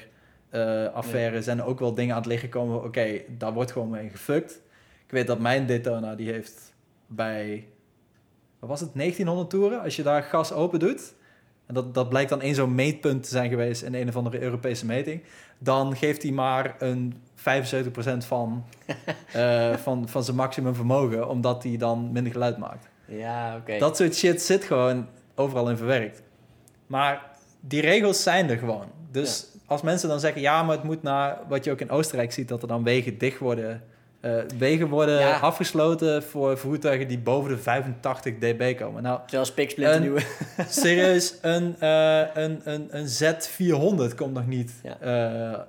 eh, 0.50 0.94
affaire 0.94 1.42
zijn 1.42 1.58
er 1.58 1.66
ook 1.66 1.80
wel 1.80 1.94
dingen 1.94 2.16
aan 2.16 2.22
het 2.22 2.30
liggen 2.30 2.50
komen. 2.50 2.84
Oké, 2.84 3.22
daar 3.38 3.54
wordt 3.54 3.72
gewoon 3.72 3.90
mee 3.90 4.10
gefukt. 4.10 4.62
Ik 5.06 5.12
weet 5.12 5.28
dat 5.28 5.40
mijn 5.40 5.66
Daytona 5.66 6.16
die 6.16 6.32
heeft 6.32 6.74
bij, 7.08 7.68
wat 8.60 8.70
was 8.70 8.80
het, 8.80 8.94
1900 8.94 9.50
toeren. 9.50 9.82
Als 9.82 9.96
je 9.96 10.04
daar 10.04 10.24
gas 10.24 10.52
open 10.54 10.80
doet, 10.80 11.14
en 11.68 11.74
dat, 11.74 11.94
dat 11.94 12.10
blijkt 12.10 12.30
dan 12.30 12.42
één 12.42 12.56
zo'n 12.56 12.76
meetpunt 12.76 13.24
te 13.24 13.30
zijn 13.30 13.50
geweest 13.50 13.82
in 13.82 13.94
een 13.94 14.08
of 14.08 14.16
andere 14.16 14.42
Europese 14.42 14.86
meting, 14.86 15.22
dan 15.58 15.96
geeft 15.96 16.24
hij 16.24 16.32
maar 16.32 16.76
een 16.80 17.22
75% 17.38 17.42
van, 18.18 18.66
eh, 19.34 19.76
van, 19.76 20.10
van 20.10 20.24
zijn 20.24 20.38
maximum 20.38 20.76
vermogen, 20.76 21.30
omdat 21.30 21.64
hij 21.64 21.78
dan 21.78 22.12
minder 22.12 22.32
geluid 22.32 22.58
maakt. 22.58 22.88
Ja, 23.06 23.56
oké. 23.56 23.78
Dat 23.78 23.98
soort 23.98 24.16
shit 24.16 24.42
zit 24.42 24.64
gewoon 24.64 25.08
overal 25.36 25.70
in 25.70 25.78
verwerkt. 25.78 26.22
Maar 26.88 27.26
die 27.60 27.82
regels 27.82 28.24
zijn 28.24 28.50
er 28.50 28.58
gewoon. 28.58 28.86
Dus 29.12 29.48
als 29.66 29.82
mensen 29.82 30.10
dan 30.10 30.20
zeggen, 30.20 30.42
ja, 30.42 30.64
maar 30.64 30.76
het 30.76 30.86
moet 30.86 31.04
naar 31.04 31.38
wat 31.48 31.64
je 31.64 31.72
ook 31.72 31.82
in 31.82 31.90
Oostenrijk 31.90 32.32
ziet, 32.32 32.48
dat 32.48 32.62
er 32.62 32.68
dan 32.68 32.84
wegen 32.84 33.18
dicht 33.18 33.40
worden. 33.40 33.84
Eh, 34.28 34.44
wegen 34.58 34.88
worden 34.88 35.20
Ja. 35.20 35.38
afgesloten 35.38 36.24
voor 36.24 36.58
voertuigen 36.58 37.08
die 37.08 37.18
boven 37.20 37.50
de 37.50 37.58
85 37.58 38.34
dB 38.40 38.78
komen. 38.78 39.04
Nou, 39.04 39.20
Spiksplinter 39.42 39.96
Een- 39.96 40.02
nieuwe... 40.02 40.22
serieus, 40.70 41.36
een, 41.42 41.76
eh, 41.80 42.20
een, 42.34 42.62
een, 42.64 42.88
een 42.90 43.06
Z400 43.08 44.16
komt 44.16 44.34
nog 44.34 44.48
niet 44.48 44.72
Ja. 44.84 44.98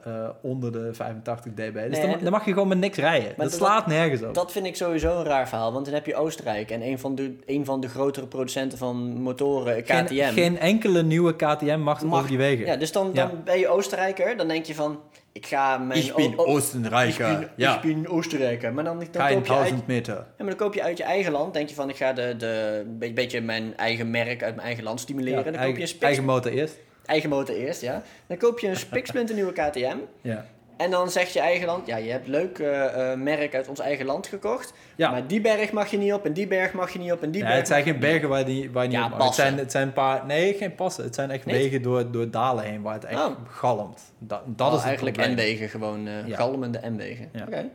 eh, 0.04 0.28
onder 0.40 0.72
de 0.72 0.88
85 0.92 1.52
dB. 1.52 1.74
Dus 1.74 1.98
Nee, 1.98 2.10
dan, 2.10 2.16
dan 2.22 2.32
mag 2.32 2.44
je 2.44 2.52
gewoon 2.52 2.68
met 2.68 2.78
niks 2.78 2.98
rijden. 2.98 3.28
Dat 3.28 3.36
dat- 3.36 3.52
slaat 3.52 3.86
nergens 3.86 4.22
op. 4.22 4.34
Dat 4.34 4.52
vind 4.52 4.66
ik 4.66 4.76
sowieso 4.76 5.18
een 5.18 5.24
raar 5.24 5.48
verhaal, 5.48 5.72
want 5.72 5.84
dan 5.84 5.94
heb 5.94 6.06
je 6.06 6.14
Oostenrijk 6.16 6.70
en 6.70 6.82
een 6.82 6.98
van 6.98 7.14
de, 7.14 7.36
een 7.46 7.64
van 7.64 7.80
de 7.80 7.88
grotere 7.88 8.26
producenten 8.26 8.78
van 8.78 8.96
motoren, 9.20 9.82
KTM. 9.82 10.06
geen, 10.06 10.32
geen 10.32 10.58
enkele 10.58 11.02
nieuwe 11.02 11.36
KTM 11.36 11.78
mag, 11.78 12.02
Mag- 12.02 12.16
over 12.18 12.28
die 12.28 12.38
wegen. 12.38 12.66
Ja, 12.66 12.76
dus 12.76 12.92
dan, 12.92 13.12
dan 13.12 13.30
ben 13.44 13.58
je 13.58 13.68
Oostenrijker, 13.68 14.36
dan 14.36 14.48
denk 14.48 14.64
je 14.64 14.74
van, 14.74 14.98
ik 15.38 15.46
ga 15.46 15.78
mijn... 15.78 16.04
Ik 16.04 16.14
ben 16.14 16.38
Oostenrijker. 16.38 17.30
Ik 17.30 17.38
ben, 17.38 17.50
ja. 17.56 17.82
ik 17.82 17.94
ben 17.94 18.08
Oostenrijker. 18.12 18.72
Maar 18.74 18.84
dan, 18.84 18.98
dan, 18.98 19.28
koop 19.28 19.46
je 19.46 19.52
uit, 19.52 19.62
1000 19.68 19.86
meter. 19.86 20.14
ja, 20.14 20.24
maar 20.36 20.46
dan 20.46 20.56
koop 20.56 20.74
je 20.74 20.82
uit 20.82 20.98
je 20.98 21.04
eigen 21.04 21.32
land. 21.32 21.54
Denk 21.54 21.68
je 21.68 21.74
van, 21.74 21.88
ik 21.88 21.96
ga 21.96 22.12
de, 22.12 22.34
de, 22.36 22.82
een 22.86 22.98
be- 22.98 23.12
beetje 23.12 23.40
mijn 23.40 23.76
eigen 23.76 24.10
merk 24.10 24.42
uit 24.42 24.54
mijn 24.54 24.66
eigen 24.66 24.84
land 24.84 25.00
stimuleren. 25.00 25.38
Ja, 25.38 25.44
dan 25.44 25.52
koop 25.52 25.62
eigen, 25.62 25.80
je 25.86 25.94
een 25.94 26.00
eigen 26.00 26.24
motor 26.24 26.52
eerst. 26.52 26.76
eigen 27.04 27.28
motor 27.30 27.54
eerst, 27.54 27.80
ja. 27.80 28.02
Dan 28.26 28.36
koop 28.36 28.58
je 28.58 28.68
een 28.68 28.76
spiksplinter 28.76 29.34
nieuwe 29.34 29.52
KTM. 29.52 29.96
Ja. 30.22 30.46
En 30.78 30.90
dan 30.90 31.10
zegt 31.10 31.32
je 31.32 31.40
eigen 31.40 31.66
land, 31.66 31.86
ja, 31.86 31.96
je 31.96 32.10
hebt 32.10 32.26
leuk 32.26 32.58
eh, 32.58 33.12
eh, 33.12 33.18
merk 33.18 33.54
uit 33.54 33.68
ons 33.68 33.78
eigen 33.80 34.06
land 34.06 34.26
gekocht. 34.26 34.72
Ja. 34.96 35.10
Maar 35.10 35.26
die 35.26 35.40
berg 35.40 35.72
mag 35.72 35.90
je 35.90 35.98
niet 35.98 36.12
op 36.12 36.24
en 36.24 36.32
die 36.32 36.46
berg 36.46 36.72
mag 36.72 36.90
je 36.92 36.98
niet 36.98 37.12
op 37.12 37.22
en 37.22 37.30
die 37.30 37.40
Ja, 37.40 37.46
berg 37.46 37.58
het 37.58 37.68
zijn 37.68 37.82
geen 37.82 37.92
niet 37.92 38.00
bergen 38.02 38.28
waar, 38.28 38.44
die, 38.44 38.70
waar 38.70 38.82
je 38.82 38.88
niet 38.88 38.98
Ja, 38.98 39.04
op 39.04 39.10
mag. 39.18 39.26
Het 39.26 39.34
zijn, 39.34 39.58
het 39.58 39.70
zijn 39.70 39.86
een 39.86 39.92
paar... 39.92 40.26
Nee, 40.26 40.54
geen 40.54 40.74
passen. 40.74 41.04
Het 41.04 41.14
zijn 41.14 41.30
echt 41.30 41.44
Niet? 41.44 41.54
wegen 41.54 41.82
door, 41.82 42.10
door 42.10 42.30
dalen 42.30 42.64
heen 42.64 42.82
waar 42.82 42.94
het 42.94 43.04
echt 43.04 43.20
Oh. 43.26 43.36
galmt. 43.48 44.12
Dat, 44.18 44.40
dat 44.46 44.66
Oh, 44.66 44.72
is 44.72 44.78
het 44.78 44.86
eigenlijk 44.88 45.16
probleem. 45.16 45.36
N-wegen, 45.36 45.68
gewoon 45.68 46.06
eh 46.06 46.26
Ja. 46.26 46.36
galmende 46.36 46.80
N-wegen. 46.90 47.28
Ja. 47.32 47.42
Oké. 47.46 47.68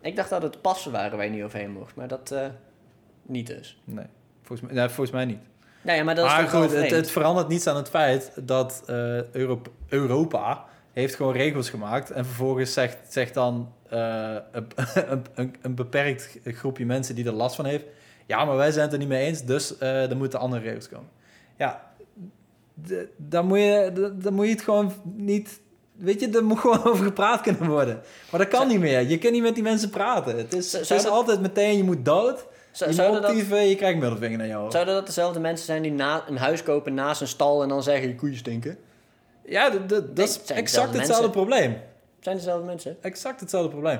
Ik 0.00 0.16
dacht 0.16 0.30
dat 0.30 0.42
het 0.42 0.60
passen 0.60 0.92
waren 0.92 1.16
waar 1.16 1.26
je 1.26 1.32
niet 1.32 1.42
overheen 1.44 1.70
mocht, 1.72 1.94
maar 1.94 2.08
dat 2.08 2.30
eh, 2.30 2.40
niet 3.22 3.46
dus. 3.46 3.80
Nee, 3.84 4.04
volgens 4.42 4.68
mij, 4.70 4.76
nee, 4.80 4.88
volgens 4.88 5.10
mij 5.16 5.24
niet. 5.24 5.40
Nou 5.82 5.98
ja, 5.98 6.04
maar 6.04 6.14
dat 6.14 6.24
is 6.26 6.32
maar 6.32 6.42
toch 6.42 6.50
wel 6.52 6.60
goed, 6.62 6.70
het, 6.70 6.78
vreemd? 6.78 6.94
het 6.96 7.10
verandert 7.10 7.48
niets 7.48 7.66
aan 7.66 7.76
het 7.76 7.88
feit 7.88 8.32
dat 8.42 8.82
eh, 8.86 8.94
Europ- 9.32 9.70
Europa 9.88 10.64
heeft 10.92 11.14
gewoon 11.14 11.32
regels 11.32 11.70
gemaakt. 11.70 12.10
En 12.10 12.24
vervolgens 12.24 12.72
zegt, 12.72 12.98
zegt 13.08 13.34
dan 13.34 13.72
eh, 13.88 14.36
een, 14.52 15.24
een, 15.34 15.54
een, 15.62 15.74
beperkt 15.74 16.38
groepje 16.44 16.86
mensen 16.86 17.14
die 17.14 17.26
er 17.26 17.32
last 17.32 17.56
van 17.56 17.64
heeft... 17.64 17.84
Ja, 18.26 18.44
maar 18.44 18.56
wij 18.56 18.70
zijn 18.70 18.84
het 18.84 18.92
er 18.92 18.98
niet 18.98 19.08
mee 19.08 19.26
eens, 19.26 19.44
dus 19.44 19.78
eh 19.78 20.10
er 20.10 20.16
moeten 20.16 20.38
andere 20.38 20.62
regels 20.62 20.88
komen. 20.88 21.08
Ja, 21.56 21.92
dan 23.16 23.46
moet, 23.46 23.58
je, 23.58 24.12
dan 24.18 24.34
moet 24.34 24.46
je 24.46 24.52
het 24.52 24.62
gewoon 24.62 24.92
niet... 25.02 25.60
Weet 25.92 26.20
je, 26.20 26.28
er 26.30 26.44
moet 26.44 26.58
gewoon 26.58 26.84
over 26.90 27.04
gepraat 27.04 27.40
kunnen 27.40 27.68
worden. 27.68 28.00
Maar 28.30 28.40
dat 28.40 28.48
kan 28.48 28.60
Zou- 28.60 28.72
niet 28.72 28.80
meer. 28.80 29.00
Je 29.08 29.18
kunt 29.18 29.32
niet 29.32 29.42
met 29.42 29.54
die 29.54 29.62
mensen 29.62 29.90
praten. 29.90 30.36
Het 30.36 30.54
is, 30.54 30.72
het 30.72 30.90
is 30.90 31.06
altijd 31.06 31.40
meteen, 31.40 31.76
je 31.76 31.84
moet 31.84 32.04
dood. 32.04 32.46
Zou- 32.70 32.92
je 32.92 33.08
moet 33.08 33.18
optieven, 33.18 33.68
je 33.68 33.74
krijgt 33.74 33.98
middelvinger 33.98 34.38
naar 34.38 34.46
jou. 34.46 34.70
zouden 34.70 34.94
dat 34.94 35.06
dezelfde 35.06 35.40
mensen 35.40 35.66
zijn 35.66 35.82
die 35.82 35.92
na, 35.92 36.24
een 36.28 36.38
huis 36.38 36.62
kopen 36.62 36.94
naast 36.94 37.20
een 37.20 37.28
stal 37.28 37.62
en 37.62 37.68
dan 37.68 37.82
zeggen 37.82 38.08
je 38.08 38.14
koeien 38.14 38.36
stinken? 38.36 38.78
Ja, 39.44 39.70
dat, 39.70 39.88
dat, 39.88 40.28
is 40.28 40.34
het 40.34 40.46
zijn 40.46 40.58
exact 40.58 40.94
hetzelfde 40.96 41.30
probleem. 41.30 41.76
Zijn 42.20 42.36
dezelfde 42.36 42.66
mensen? 42.66 42.96
Exact 43.00 43.40
hetzelfde 43.40 43.68
probleem. 43.70 43.98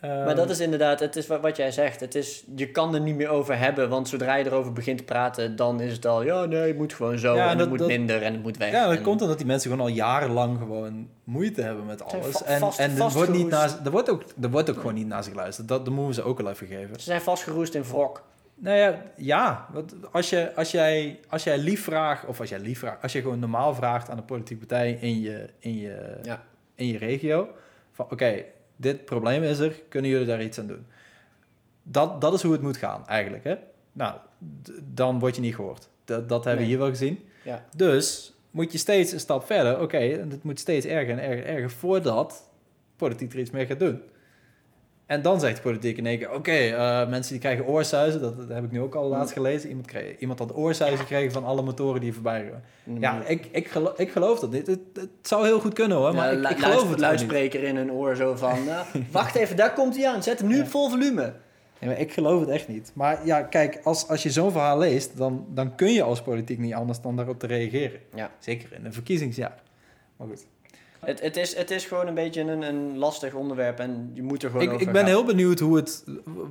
Maar 0.00 0.34
dat 0.36 0.50
is 0.50 0.60
inderdaad, 0.60 1.00
het 1.00 1.16
is 1.16 1.26
wat, 1.26 1.56
jij 1.56 1.70
zegt. 1.72 2.00
Het 2.00 2.14
is, 2.14 2.44
je 2.56 2.70
kan 2.70 2.94
er 2.94 3.00
niet 3.00 3.14
meer 3.16 3.28
over 3.28 3.58
hebben, 3.58 3.88
want 3.88 4.08
zodra 4.08 4.34
je 4.34 4.44
erover 4.46 4.72
begint 4.72 4.98
te 4.98 5.04
praten, 5.04 5.56
dan 5.56 5.80
is 5.80 5.92
het 5.92 6.06
al, 6.06 6.22
ja, 6.22 6.44
nee, 6.44 6.66
het 6.66 6.76
moet 6.76 6.92
gewoon 6.94 7.18
zo, 7.18 7.34
Ja, 7.34 7.50
en 7.50 7.58
het 7.58 7.68
moet 7.68 7.78
dat- 7.78 7.88
minder 7.88 8.22
en 8.22 8.32
het 8.32 8.42
moet 8.42 8.56
weg. 8.56 8.70
Ja, 8.72 8.86
dat 8.86 8.96
En- 8.96 9.02
komt 9.02 9.22
omdat 9.22 9.36
die 9.38 9.46
mensen 9.46 9.70
gewoon 9.70 9.86
al 9.86 9.92
jarenlang 9.92 10.58
gewoon 10.58 11.08
moeite 11.24 11.62
hebben 11.62 11.86
met 11.86 12.02
alles. 12.04 12.36
va- 12.36 12.44
En, 12.44 12.58
vast- 12.60 12.78
en 12.78 12.90
er, 13.00 13.10
wordt 13.10 13.32
niet 13.32 13.48
naar, 13.48 13.78
er, 13.84 13.90
wordt 13.90 14.10
ook, 14.10 14.22
er 14.42 14.50
wordt 14.50 14.70
ook 14.70 14.76
gewoon 14.76 14.94
niet 14.94 15.06
naar 15.06 15.22
ze 15.24 15.30
geluisterd. 15.30 15.68
Dat, 15.68 15.84
dat 15.84 15.94
moeten 15.94 16.14
we 16.14 16.20
ze 16.22 16.28
ook 16.28 16.40
wel 16.40 16.50
even 16.50 16.66
geven. 16.66 16.94
Ze 16.94 17.00
zijn 17.04 17.20
vastgeroest 17.20 17.74
in 17.74 17.82
wrok. 17.84 18.22
Nou 18.54 18.76
ja, 18.76 19.02
ja. 19.16 19.68
Want 19.72 19.94
als, 20.12 20.30
je, 20.30 20.54
als, 20.54 20.70
jij, 20.70 21.20
als 21.28 21.44
jij 21.44 21.58
lief 21.58 21.84
vraagt, 21.84 22.26
of 22.26 22.40
als 22.40 22.48
jij 22.48 22.58
lief 22.58 22.78
vraagt, 22.78 23.02
als 23.02 23.12
je 23.12 23.20
gewoon 23.20 23.38
normaal 23.38 23.74
vraagt 23.74 24.10
aan 24.10 24.18
een 24.18 24.24
politieke 24.24 24.66
partij 24.66 24.92
in 25.00 25.20
je, 25.20 25.48
in 25.58 25.76
je, 25.78 26.18
Ja. 26.22 26.42
in 26.74 26.86
je 26.86 26.98
regio, 26.98 27.48
van 27.92 28.06
oké, 28.10 28.44
dit 28.76 29.04
probleem 29.04 29.42
is 29.42 29.58
er, 29.58 29.80
kunnen 29.88 30.10
jullie 30.10 30.26
daar 30.26 30.42
iets 30.42 30.58
aan 30.58 30.66
doen? 30.66 30.86
Dat, 31.82 32.20
dat 32.20 32.34
is 32.34 32.42
hoe 32.42 32.52
het 32.52 32.62
moet 32.62 32.76
gaan, 32.76 33.06
eigenlijk. 33.06 33.44
Hè? 33.44 33.54
Nou, 33.92 34.14
dan 34.94 35.18
word 35.18 35.34
je 35.34 35.40
niet 35.40 35.54
gehoord. 35.54 35.88
Dat, 36.04 36.28
dat 36.28 36.44
hebben 36.44 36.62
we 36.62 36.68
hier 36.68 36.78
wel 36.78 36.88
gezien. 36.88 37.28
Ja. 37.42 37.64
Dus 37.76 38.34
moet 38.50 38.72
je 38.72 38.78
steeds 38.78 39.12
een 39.12 39.20
stap 39.20 39.46
verder. 39.46 39.80
Oké, 39.80 39.96
en 39.98 40.30
het 40.30 40.42
moet 40.42 40.60
steeds 40.60 40.86
erger 40.86 41.12
en 41.18 41.22
erger 41.22 41.44
en 41.46 41.54
erger 41.54 41.70
voordat 41.70 42.50
politiek 42.96 43.32
er 43.32 43.38
iets 43.38 43.50
mee 43.50 43.66
gaat 43.66 43.78
doen. 43.78 44.02
En 45.14 45.22
dan 45.22 45.40
zegt 45.40 45.56
de 45.56 45.62
politiek 45.62 45.96
in 45.96 46.06
één 46.06 46.18
keer: 46.18 46.32
Oké, 46.32 46.52
eh, 46.52 47.08
mensen 47.08 47.32
die 47.32 47.40
krijgen 47.40 47.66
oorsuizen. 47.66 48.20
Dat, 48.20 48.36
dat 48.36 48.48
heb 48.48 48.64
ik 48.64 48.70
nu 48.70 48.80
ook 48.80 48.94
al 48.94 49.08
laatst 49.08 49.32
gelezen. 49.32 49.68
Iemand, 49.68 49.86
kreeg, 49.86 50.18
iemand 50.18 50.38
had 50.38 50.56
oorsuizen 50.56 50.98
gekregen 50.98 51.32
van 51.32 51.44
alle 51.44 51.62
motoren 51.62 52.00
die 52.00 52.12
voorbij 52.12 52.50
gaan. 52.84 52.98
Ja, 53.00 53.22
ik, 53.26 53.48
ik, 53.50 53.68
geloof, 53.68 53.98
ik 53.98 54.10
geloof 54.10 54.40
dat 54.40 54.50
niet. 54.50 54.66
Het, 54.66 54.80
het 54.94 55.08
zou 55.22 55.46
heel 55.46 55.60
goed 55.60 55.72
kunnen 55.74 55.96
hoor, 55.96 56.14
maar 56.14 56.40
Ja, 56.40 56.48
ik, 56.48 56.58
geloof 56.58 56.90
het 56.90 57.00
luidspreker 57.00 57.62
in 57.62 57.76
hun 57.76 57.92
oor 57.92 58.16
zo 58.16 58.34
van, 58.36 58.64
nou, 58.64 58.84
wacht 59.10 59.34
even, 59.34 59.56
daar 59.56 59.72
komt 59.72 59.96
hij 59.96 60.08
aan, 60.08 60.22
zet 60.22 60.38
hem 60.38 60.48
nu 60.48 60.56
Ja. 60.56 60.62
op 60.62 60.68
vol 60.68 60.88
volume. 60.90 61.32
Maar 61.80 61.98
ik 61.98 62.12
geloof 62.12 62.40
het 62.40 62.48
echt 62.48 62.68
niet. 62.68 62.90
Maar 62.94 63.26
ja, 63.26 63.42
kijk, 63.42 63.80
als, 63.82 64.08
als 64.08 64.22
je 64.22 64.30
zo'n 64.30 64.50
verhaal 64.50 64.78
leest, 64.78 65.16
dan, 65.16 65.46
dan 65.48 65.74
kun 65.74 65.92
je 65.92 66.02
als 66.02 66.22
politiek 66.22 66.58
niet 66.58 66.74
anders 66.74 67.00
dan 67.00 67.16
daarop 67.16 67.38
te 67.38 67.46
reageren. 67.46 68.00
Ja. 68.14 68.30
Zeker 68.38 68.72
in 68.72 68.84
een 68.84 68.92
verkiezingsjaar. 68.92 69.62
Maar 70.16 70.28
goed. 70.28 70.46
Het, 71.06 71.20
het, 71.20 71.36
is, 71.36 71.56
het 71.56 71.70
is 71.70 71.84
gewoon 71.84 72.06
een 72.06 72.14
beetje 72.14 72.40
een, 72.40 72.62
een 72.62 72.98
lastig 72.98 73.34
onderwerp 73.34 73.78
en 73.78 74.10
je 74.14 74.22
moet 74.22 74.42
er 74.42 74.50
gewoon 74.50 74.62
Ik, 74.64 74.68
over 74.72 74.80
ik 74.86 74.92
ben 74.92 75.00
gaan. 75.00 75.10
heel 75.10 75.24
benieuwd 75.24 75.58
hoe 75.60 75.76
het, 75.76 76.04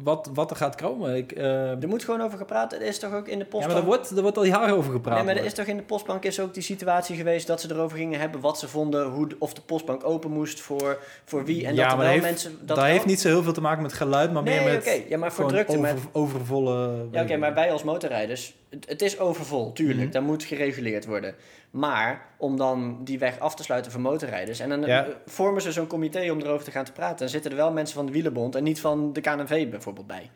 wat, 0.04 0.30
wat 0.34 0.50
er 0.50 0.56
gaat 0.56 0.76
komen. 0.76 1.16
Ik, 1.16 1.32
eh, 1.32 1.70
Er 1.82 1.88
moet 1.88 2.04
gewoon 2.04 2.22
over 2.22 2.38
gepraat. 2.38 2.74
Er 2.74 2.82
is 2.82 3.00
toch 3.00 3.14
ook 3.14 3.28
in 3.28 3.38
de 3.40 3.44
ja, 3.44 3.50
postbank... 3.50 3.68
maar 3.74 3.82
er 3.82 3.88
wordt, 3.88 4.10
er 4.10 4.22
wordt 4.22 4.38
al 4.38 4.44
jaren 4.46 4.76
over 4.76 4.92
gepraat. 4.92 5.16
nee, 5.16 5.26
maar 5.26 5.36
er 5.36 5.46
is 5.46 5.54
toch 5.54 5.66
in 5.66 5.78
de 5.78 5.84
postbank 5.84 6.24
is 6.24 6.40
ook 6.40 6.54
die 6.54 6.64
situatie 6.64 7.16
geweest 7.16 7.48
dat 7.48 7.62
ze 7.62 7.72
erover 7.72 7.98
gingen 7.98 8.20
hebben 8.20 8.42
wat 8.42 8.60
ze 8.60 8.68
vonden, 8.68 9.08
hoe, 9.10 9.28
of 9.40 9.54
de 9.54 9.62
postbank 9.62 10.06
open 10.06 10.32
moest 10.32 10.60
voor, 10.62 10.98
voor 11.26 11.46
wie. 11.46 11.66
En 11.66 11.76
ja, 11.76 11.84
dat 11.84 11.92
er 11.92 11.98
wel 11.98 12.06
dat 12.06 12.14
heeft, 12.14 12.26
mensen. 12.26 12.58
dat 12.62 12.78
er 12.78 12.84
heeft 12.84 13.06
niet 13.06 13.22
zo 13.22 13.28
heel 13.28 13.44
veel 13.44 13.54
te 13.54 13.62
maken 13.62 13.82
met 13.82 13.94
geluid, 13.94 14.34
maar 14.34 14.44
Nee, 14.44 14.64
meer 14.64 14.74
met 14.86 15.04
Ja, 15.10 15.18
maar 15.18 15.32
voor 15.34 15.48
drukte. 15.48 15.78
over, 15.78 15.82
met- 15.94 16.04
overvolle... 16.12 17.06
Ja, 17.12 17.22
oké, 17.22 17.38
maar 17.38 17.54
wij 17.54 17.72
als 17.72 17.84
motorrijders, 17.84 18.56
het, 18.88 19.02
is 19.02 19.20
overvol, 19.20 19.72
tuurlijk. 19.74 20.12
Daar 20.12 20.24
moet 20.24 20.44
gereguleerd 20.44 21.06
worden. 21.06 21.36
Maar 21.72 22.26
om 22.38 22.58
dan 22.58 23.04
die 23.04 23.20
weg 23.20 23.40
af 23.40 23.56
te 23.56 23.64
sluiten 23.64 23.92
voor 23.92 24.02
motorrijders... 24.02 24.60
en 24.60 24.70
dan 24.70 24.82
Ja. 24.82 25.06
eh, 25.06 25.12
vormen 25.26 25.62
ze 25.62 25.72
zo'n 25.72 25.88
comité 25.88 26.32
om 26.32 26.40
erover 26.42 26.66
te 26.66 26.72
gaan 26.72 26.86
te 26.86 26.92
praten... 26.92 27.18
dan 27.18 27.30
zitten 27.30 27.52
er 27.52 27.58
wel 27.58 27.72
mensen 27.72 27.96
van 27.96 28.06
de 28.06 28.12
Wielenbond 28.12 28.56
en 28.56 28.64
niet 28.64 28.80
van 28.82 29.14
de 29.14 29.22
KNV 29.22 29.70
bijvoorbeeld 29.70 30.08
bij. 30.08 30.30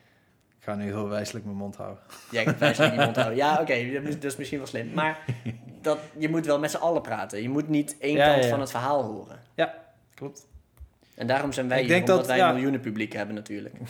Ik 0.60 0.63
ga 0.73 0.76
nu 0.76 0.84
heel 0.84 1.10
wijselijk 1.10 1.45
mijn 1.45 1.58
mond 1.58 1.76
houden. 1.76 2.04
Jij 2.32 2.43
kunt 2.43 2.60
wijselijk 2.60 2.91
iemand 2.93 3.15
houden. 3.21 3.38
Ja, 3.38 3.52
oké, 3.62 3.91
dat, 3.93 4.04
is- 4.04 4.13
dat 4.15 4.23
is 4.23 4.36
misschien 4.36 4.58
wel 4.58 4.67
slim. 4.67 4.91
Maar 4.93 5.26
dat, 5.82 5.97
je 6.17 6.30
moet 6.30 6.45
wel 6.45 6.60
met 6.60 6.71
z'n 6.71 6.78
allen 6.78 7.02
praten. 7.02 7.41
Je 7.41 7.50
moet 7.50 7.67
niet 7.69 7.95
één 8.00 8.15
Ja, 8.15 8.26
kant 8.26 8.38
ja, 8.38 8.43
ja. 8.43 8.50
van 8.50 8.60
het 8.60 8.71
verhaal 8.71 9.04
horen. 9.04 9.39
Klopt. 10.13 10.47
En 11.15 11.28
daarom 11.28 11.52
zijn 11.52 11.67
wij 11.67 11.78
Ik 11.78 11.84
hier, 11.86 11.93
denk 11.93 12.02
omdat 12.10 12.17
dat- 12.17 12.28
wij 12.28 12.38
ja. 12.38 12.47
een 12.47 12.54
miljoenen 12.54 12.80
publiek 12.80 13.13
hebben 13.13 13.36
natuurlijk. 13.36 13.76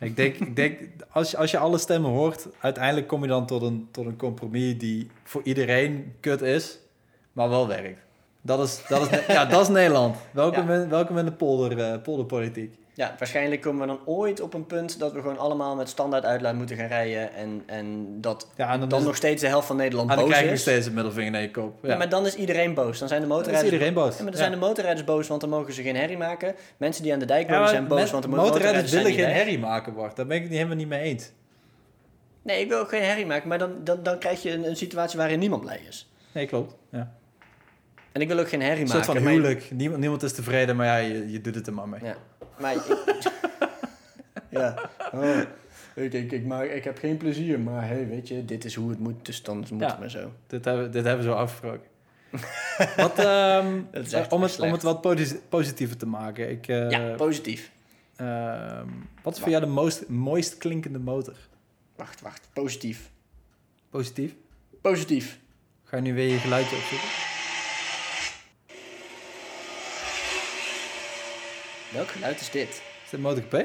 Ik 0.00 0.16
denk, 0.16 0.34
ik 0.34 0.56
denk 0.56 0.78
als, 1.10 1.30
je, 1.30 1.36
als 1.36 1.50
je 1.50 1.58
alle 1.58 1.78
stemmen 1.78 2.10
hoort, 2.10 2.46
uiteindelijk 2.60 3.06
kom 3.06 3.22
je 3.22 3.28
dan 3.28 3.46
tot 3.46 3.62
een, 3.62 3.88
tot 3.90 4.06
een 4.06 4.16
compromis 4.16 4.78
die 4.78 5.10
voor 5.22 5.40
iedereen 5.44 6.14
kut 6.20 6.40
is, 6.40 6.78
maar 7.32 7.48
wel 7.48 7.68
werkt. 7.68 8.00
Dat 8.40 8.60
is, 8.60 8.82
dat 8.88 9.10
is, 9.10 9.26
ja, 9.34 9.44
dat 9.44 9.60
is 9.60 9.68
Nederland. 9.68 10.16
Welkom, 10.30 10.70
in, 10.70 10.88
welkom 10.88 11.18
in 11.18 11.24
de 11.24 11.32
polder, 11.32 11.78
eh, 11.78 12.02
polderpolitiek. 12.02 12.74
Ja, 12.98 13.14
waarschijnlijk 13.18 13.60
komen 13.60 13.80
we 13.80 13.86
dan 13.86 14.00
ooit 14.04 14.40
op 14.40 14.54
een 14.54 14.66
punt 14.66 14.98
dat 14.98 15.12
we 15.12 15.20
gewoon 15.20 15.38
allemaal 15.38 15.76
met 15.76 15.88
standaard 15.88 16.24
uitlaat 16.24 16.54
moeten 16.54 16.76
gaan 16.76 16.86
rijden. 16.86 17.34
En, 17.34 17.62
en 17.66 18.06
dat 18.20 18.48
Ja, 18.56 18.72
en 18.72 18.80
dan, 18.80 18.88
dan 18.88 18.98
is- 18.98 19.04
nog 19.04 19.16
steeds 19.16 19.40
de 19.42 19.48
helft 19.48 19.66
van 19.66 19.76
Nederland 19.76 20.10
en 20.10 20.16
dan 20.16 20.24
boos 20.24 20.34
krijg 20.34 20.48
je 20.48 20.54
is. 20.54 20.60
steeds 20.60 20.86
een 20.86 20.94
middelvinger 20.94 21.30
naar 21.30 21.40
je 21.40 21.50
kop. 21.50 21.78
Ja, 21.82 21.88
Ja, 21.88 21.96
maar 21.96 22.08
dan 22.08 22.26
is 22.26 22.34
iedereen 22.34 22.74
boos. 22.74 22.98
Dan 22.98 23.08
zijn 23.08 23.20
de 23.20 23.26
dan 23.26 23.36
is 23.36 23.42
motorrijders... 23.42 23.72
iedereen 23.72 23.94
boos. 23.94 24.16
Ja, 24.16 24.22
maar 24.22 24.30
dan 24.32 24.40
zijn 24.40 24.50
de 24.52 24.56
motorrijders 24.58 25.06
boos, 25.06 25.28
want 25.28 25.40
dan 25.40 25.50
mogen 25.50 25.72
ze 25.72 25.82
geen 25.82 25.96
herrie 25.96 26.16
maken. 26.16 26.54
Mensen 26.76 27.02
die 27.02 27.12
aan 27.12 27.18
de 27.18 27.24
dijk 27.24 27.48
wonen 27.50 27.68
zijn 27.68 27.86
boos, 27.86 28.10
want 28.10 28.22
de 28.22 28.28
mo- 28.28 28.36
motorrijders 28.36 28.92
willen 28.92 29.12
geen 29.12 29.24
weg. 29.24 29.34
herrie 29.34 29.58
maken, 29.58 29.94
Bart. 29.94 30.16
Daar 30.16 30.26
ben 30.26 30.36
ik 30.36 30.42
het 30.42 30.52
helemaal 30.52 30.76
niet 30.76 30.88
mee 30.88 31.00
eens. 31.00 31.30
Nee, 32.42 32.60
ik 32.60 32.68
wil 32.68 32.78
ook 32.78 32.88
geen 32.88 33.02
herrie 33.02 33.26
maken, 33.26 33.48
maar 33.48 33.58
dan, 33.58 33.72
dan, 33.84 34.02
dan 34.02 34.18
krijg 34.18 34.42
je 34.42 34.52
een, 34.52 34.64
een 34.68 34.76
situatie 34.76 35.18
waarin 35.18 35.38
niemand 35.38 35.62
blij 35.62 35.80
is. 35.88 36.10
Nee, 36.32 36.46
klopt. 36.46 36.74
Ja. 36.90 37.12
En 38.18 38.24
ik 38.24 38.30
wil 38.30 38.38
ook 38.38 38.48
geen 38.48 38.60
herrie 38.62 38.80
Een 38.82 38.88
maken. 38.88 39.04
soort 39.04 39.16
van 39.16 39.24
maar- 39.24 39.32
huwelijk. 39.32 39.70
Niemand, 39.70 40.00
niemand 40.00 40.22
is 40.22 40.32
tevreden, 40.32 40.76
maar 40.76 40.86
ja, 40.86 40.96
je, 40.96 41.30
je 41.30 41.40
doet 41.40 41.54
het 41.54 41.66
er 41.66 41.72
maar 41.72 41.88
mee. 41.88 42.00
Ja, 42.04 42.16
maar 42.60 42.74
ik... 42.74 42.82
ja. 44.58 44.90
Oh, 45.12 45.38
ik, 45.94 46.12
ik, 46.12 46.32
ik, 46.32 46.44
maak, 46.44 46.64
ik 46.64 46.84
heb 46.84 46.98
geen 46.98 47.16
plezier, 47.16 47.60
maar 47.60 47.86
hey, 47.88 48.06
weet 48.08 48.28
je, 48.28 48.44
dit 48.44 48.64
is 48.64 48.74
hoe 48.74 48.90
het 48.90 48.98
moet, 48.98 49.26
dus 49.26 49.42
dan 49.42 49.56
moet 49.56 49.80
Ja. 49.80 49.86
het 49.86 49.98
maar 49.98 50.10
zo. 50.10 50.32
Dit 50.46 50.64
hebben, 50.64 50.90
dit 50.90 51.04
hebben 51.04 51.24
we 51.24 51.30
zo 51.30 51.36
afgesproken. 51.36 51.86
Wat, 52.96 53.18
ehm, 53.18 53.66
om, 53.76 53.86
het, 53.90 54.08
slecht. 54.08 54.32
om 54.32 54.72
het 54.72 54.82
wat 54.82 55.00
posi- 55.00 55.40
positiever 55.48 55.96
te 55.96 56.06
maken. 56.06 56.50
Ik, 56.50 56.68
eh, 56.68 56.90
ja, 56.90 57.14
positief. 57.16 57.70
ehm, 58.16 58.86
wat 59.22 59.34
is 59.36 59.40
voor 59.40 59.50
jou 59.50 59.62
de 59.64 59.70
most, 59.70 60.08
mooist 60.08 60.56
klinkende 60.58 60.98
motor? 60.98 61.36
Wacht, 61.96 62.20
wacht, 62.20 62.48
positief. 62.52 63.10
Positief? 63.90 64.34
Positief. 64.80 65.38
Ga 65.84 65.96
je 65.96 66.02
nu 66.02 66.14
weer 66.14 66.28
je 66.28 66.38
geluidje 66.38 66.76
opzoeken? 66.76 67.08
Welk 71.92 72.08
geluid 72.08 72.40
is 72.40 72.50
dit? 72.50 72.68
Is 73.04 73.10
dit 73.10 73.20
MotoGP? 73.20 73.64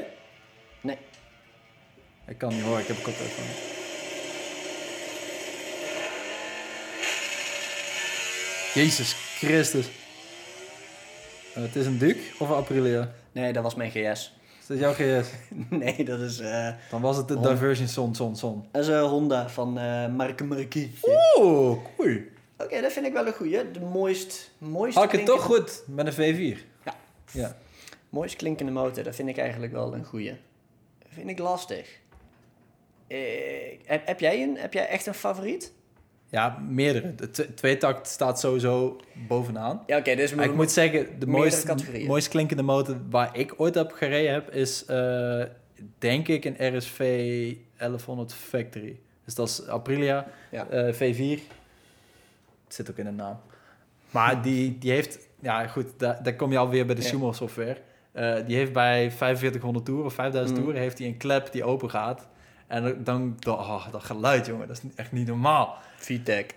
Nee. 0.80 0.98
Ik 2.26 2.38
kan 2.38 2.48
niet 2.48 2.62
horen, 2.62 2.80
ik 2.80 2.86
heb 2.86 2.96
een 2.96 3.02
koptelefoon. 3.02 3.44
Jezus 8.74 9.14
Christus. 9.14 9.86
Eh, 11.54 11.62
het 11.62 11.76
is 11.76 11.86
een 11.86 11.98
Duke 11.98 12.20
of 12.38 12.48
een 12.48 12.54
Aprilia? 12.56 13.12
Nee, 13.32 13.52
dat 13.52 13.62
was 13.62 13.74
mijn 13.74 13.90
GS. 13.90 14.32
Is 14.60 14.66
dat 14.66 14.78
jouw 14.78 14.92
GS? 14.92 15.28
nee, 15.70 16.04
dat 16.04 16.20
is, 16.20 16.38
eh 16.38 16.68
Dan 16.90 17.00
was 17.00 17.16
het 17.16 17.28
de 17.28 17.40
Diversion 17.40 17.88
Son 17.88 18.14
Son 18.14 18.36
Son. 18.36 18.64
dat 18.72 18.82
is 18.82 18.88
een 18.88 19.00
Honda 19.00 19.48
van 19.48 19.78
eh 19.78 20.08
Marke 20.08 20.44
Marquis. 20.44 20.88
Oeh, 21.02 21.78
cool. 21.96 22.16
Oké, 22.58 22.80
dat 22.80 22.92
vind 22.92 23.06
ik 23.06 23.12
wel 23.12 23.26
een 23.26 23.32
goeie. 23.32 23.70
De 23.70 23.80
mooist, 23.80 24.50
mooist, 24.58 24.96
Had 24.96 25.04
ik 25.04 25.10
het 25.10 25.26
toch 25.26 25.42
goed 25.42 25.82
met 25.86 26.06
een 26.18 26.34
V4? 26.56 26.58
Ja. 26.84 26.94
Ja. 27.30 27.56
Mooist 28.14 28.36
klinkende 28.36 28.72
motor, 28.72 29.04
dat 29.04 29.14
vind 29.14 29.28
ik 29.28 29.36
eigenlijk 29.38 29.72
wel 29.72 29.94
een 29.94 30.04
goeie. 30.04 30.30
Dat 30.98 31.08
vind 31.12 31.30
ik 31.30 31.38
lastig. 31.38 31.98
Heb, 33.84 34.06
heb, 34.06 34.20
jij 34.20 34.42
een, 34.42 34.56
heb 34.56 34.72
jij 34.72 34.88
echt 34.88 35.06
een 35.06 35.14
favoriet? 35.14 35.72
Ja, 36.28 36.58
meerdere. 36.68 37.14
De 37.14 37.30
tw- 37.30 37.40
tweetakt 37.54 38.06
staat 38.08 38.40
sowieso 38.40 39.00
bovenaan. 39.28 39.82
Ja, 39.86 39.98
oké, 39.98 40.14
dus 40.14 40.34
Maar 40.34 40.44
ik 40.44 40.54
moet 40.54 40.70
zeggen, 40.70 41.18
de 41.18 41.26
mooiste, 41.26 41.74
mooist 42.06 42.28
klinkende 42.28 42.62
motor 42.62 42.96
waar 43.10 43.38
ik 43.38 43.54
ooit 43.56 43.76
op 43.76 43.92
gereden 43.92 44.32
heb, 44.32 44.50
is 44.50 44.84
eh, 44.84 45.42
denk 45.98 46.28
ik 46.28 46.44
een 46.44 46.76
RSV 46.76 46.98
1100 47.76 48.32
Factory. 48.34 48.98
Dus 49.24 49.34
dat 49.34 49.48
is 49.48 49.66
Aprilia 49.66 50.26
Ja. 50.50 50.68
eh, 50.68 50.94
V4. 50.94 51.40
Het 52.64 52.74
zit 52.74 52.90
ook 52.90 52.98
in 52.98 53.04
de 53.04 53.10
naam. 53.10 53.40
Maar 54.10 54.42
die, 54.42 54.78
die 54.78 54.90
heeft, 54.90 55.18
ja 55.40 55.66
goed, 55.66 55.86
daar, 55.96 56.22
daar 56.22 56.34
kom 56.36 56.52
je 56.52 56.58
alweer 56.58 56.86
bij 56.86 56.94
de 56.94 57.02
Ja. 57.02 57.08
Sumo 57.08 57.32
software. 57.32 57.76
Eh, 58.14 58.34
die 58.46 58.56
heeft 58.56 58.72
bij 58.72 59.10
4500 59.10 59.84
toer 59.84 60.04
of 60.04 60.14
5000 60.14 60.58
Mm. 60.58 60.64
toer, 60.64 60.74
heeft 60.74 60.98
hij 60.98 61.06
een 61.06 61.16
klep 61.16 61.52
die 61.52 61.64
open 61.64 61.90
gaat. 61.90 62.28
En 62.66 62.82
dan, 63.04 63.36
dan 63.44 63.54
oh, 63.58 63.92
dat 63.92 64.04
geluid, 64.04 64.46
jongen, 64.46 64.66
dat 64.68 64.76
is 64.76 64.90
echt 64.94 65.12
niet 65.12 65.26
normaal. 65.26 65.78
VTEC. 65.96 66.54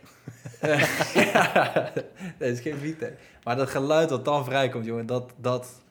ja, 1.13 1.71
nee, 1.95 2.03
het 2.37 2.57
is 2.57 2.59
geen 2.59 2.77
VTEC. 2.77 3.13
Maar 3.43 3.55
dat 3.55 3.69
geluid 3.69 4.09
dat 4.09 4.25
dan 4.25 4.45
vrijkomt, 4.45 4.85
jongen, 4.85 5.05
dat, 5.05 5.33
dat... 5.37 5.81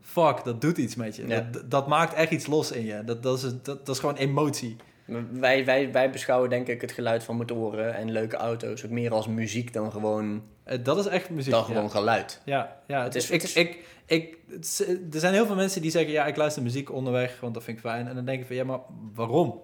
Fuck, 0.00 0.44
dat 0.44 0.60
doet 0.60 0.78
iets 0.78 0.94
met 0.94 1.16
je. 1.16 1.26
Ja. 1.26 1.40
Dat, 1.50 1.70
dat 1.70 1.86
maakt 1.86 2.14
echt 2.14 2.30
iets 2.30 2.46
los 2.46 2.72
in 2.72 2.84
je. 2.84 3.04
Dat, 3.04 3.22
dat, 3.22 3.36
is, 3.36 3.42
dat, 3.42 3.64
dat 3.86 3.88
is 3.88 3.98
gewoon 3.98 4.16
emotie. 4.16 4.76
Wij, 5.30 5.64
wij, 5.64 5.92
wij 5.92 6.10
beschouwen 6.10 6.50
denk 6.50 6.66
ik 6.68 6.80
het 6.80 6.92
geluid 6.92 7.24
van 7.24 7.36
motoren 7.36 7.94
en 7.94 8.10
leuke 8.12 8.36
auto's 8.36 8.84
ook 8.84 8.90
meer 8.90 9.12
als 9.12 9.26
muziek 9.26 9.72
dan 9.72 9.92
gewoon, 9.92 10.42
Eh, 10.64 10.78
dat 10.82 10.98
is 10.98 11.06
echt 11.06 11.30
muziek. 11.30 11.52
dan 11.52 11.60
ja. 11.60 11.66
gewoon 11.66 11.90
geluid. 11.90 12.40
Ja, 12.44 12.76
ja 12.86 13.02
Het 13.02 13.14
is- 13.14 13.30
ik, 13.30 13.40
het 13.40 13.50
is- 13.50 13.56
ik, 13.56 13.78
ik, 14.06 14.36
het 14.50 14.86
er 15.12 15.20
zijn 15.20 15.32
heel 15.34 15.46
veel 15.46 15.54
mensen 15.56 15.82
die 15.82 15.90
zeggen... 15.90 16.12
ja, 16.12 16.26
ik 16.26 16.36
luister 16.36 16.62
muziek 16.62 16.92
onderweg, 16.92 17.40
want 17.40 17.54
dat 17.54 17.64
vind 17.64 17.76
ik 17.76 17.82
fijn. 17.82 18.08
En 18.08 18.14
dan 18.14 18.24
denk 18.24 18.40
ik 18.40 18.46
van, 18.46 18.56
ja, 18.56 18.64
maar 18.64 18.80
waarom? 19.14 19.60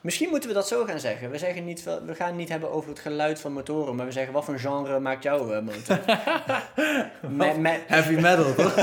Misschien 0.00 0.28
moeten 0.28 0.48
we 0.48 0.54
dat 0.54 0.68
zo 0.68 0.84
gaan 0.84 1.00
zeggen. 1.00 1.30
We, 1.30 1.38
zeggen 1.38 1.64
niet, 1.64 1.82
we 1.84 2.14
gaan 2.14 2.26
het 2.26 2.36
niet 2.36 2.48
hebben 2.48 2.70
over 2.72 2.88
het 2.90 2.98
geluid 2.98 3.40
van 3.40 3.52
motoren, 3.52 3.96
maar 3.96 4.06
we 4.06 4.12
zeggen 4.12 4.32
wat 4.32 4.44
voor 4.44 4.58
genre 4.58 4.98
maakt 5.00 5.22
jouw 5.22 5.52
eh, 5.52 5.62
motor? 5.62 5.98
Me- 7.38 7.58
me- 7.58 7.80
Heavy 7.86 8.14
metal, 8.14 8.54
toch? 8.54 8.74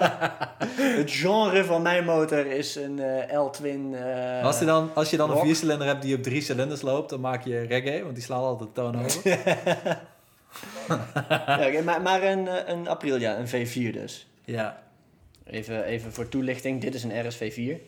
het 1.00 1.10
genre 1.10 1.64
van 1.64 1.82
mijn 1.82 2.04
motor 2.04 2.46
is 2.46 2.74
een 2.76 2.98
eh 2.98 3.40
L-twin. 3.44 3.94
eh, 3.94 4.44
als, 4.44 4.58
je 4.58 4.64
dan, 4.64 4.90
als 4.94 5.10
je 5.10 5.16
dan 5.16 5.30
een 5.30 5.38
viercilinder 5.38 5.86
hebt 5.86 6.02
die 6.02 6.16
op 6.16 6.22
drie 6.22 6.40
cilinders 6.42 6.82
loopt, 6.82 7.10
dan 7.10 7.20
maak 7.20 7.44
je 7.44 7.60
reggae, 7.60 8.02
want 8.02 8.14
die 8.14 8.24
slaan 8.24 8.42
altijd 8.42 8.68
de 8.74 8.80
toon 8.82 8.94
hoger. 8.94 9.38
ja, 11.72 11.82
maar, 11.84 12.02
maar 12.02 12.22
een, 12.22 12.70
een 12.70 12.88
Aprilia, 12.88 13.38
een 13.38 13.46
V4 13.48 13.92
dus. 13.92 14.26
ja. 14.44 14.86
Even, 15.50 15.84
even 15.84 16.12
voor 16.12 16.28
toelichting, 16.28 16.80
dit 16.80 16.94
is 16.94 17.04
een 17.04 17.10
RSV4. 17.32 17.80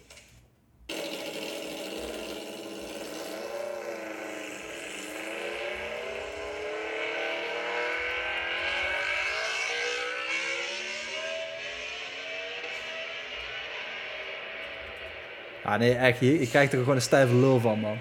Ja, 15.71 15.77
nee, 15.77 15.95
echt. 15.95 16.21
Je 16.21 16.49
krijgt 16.49 16.73
er 16.73 16.79
gewoon 16.79 16.95
een 16.95 17.03
stijve 17.03 17.35
lul 17.35 17.61
van, 17.61 17.81
man. 17.81 17.97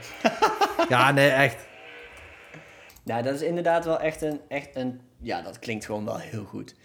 ja, 0.90 1.12
nee, 1.12 1.30
echt. 1.30 1.68
Ja, 3.04 3.22
dat 3.22 3.34
is 3.34 3.42
inderdaad 3.42 3.86
wel 3.86 4.00
echt 4.00 4.22
een, 4.22 4.40
echt 4.48 4.76
een... 4.76 5.02
Ja, 5.22 5.42
dat 5.42 5.60
klinkt 5.60 5.86
gewoon 5.86 6.06
wel 6.06 6.18
heel 6.18 6.44
goed. 6.44 6.76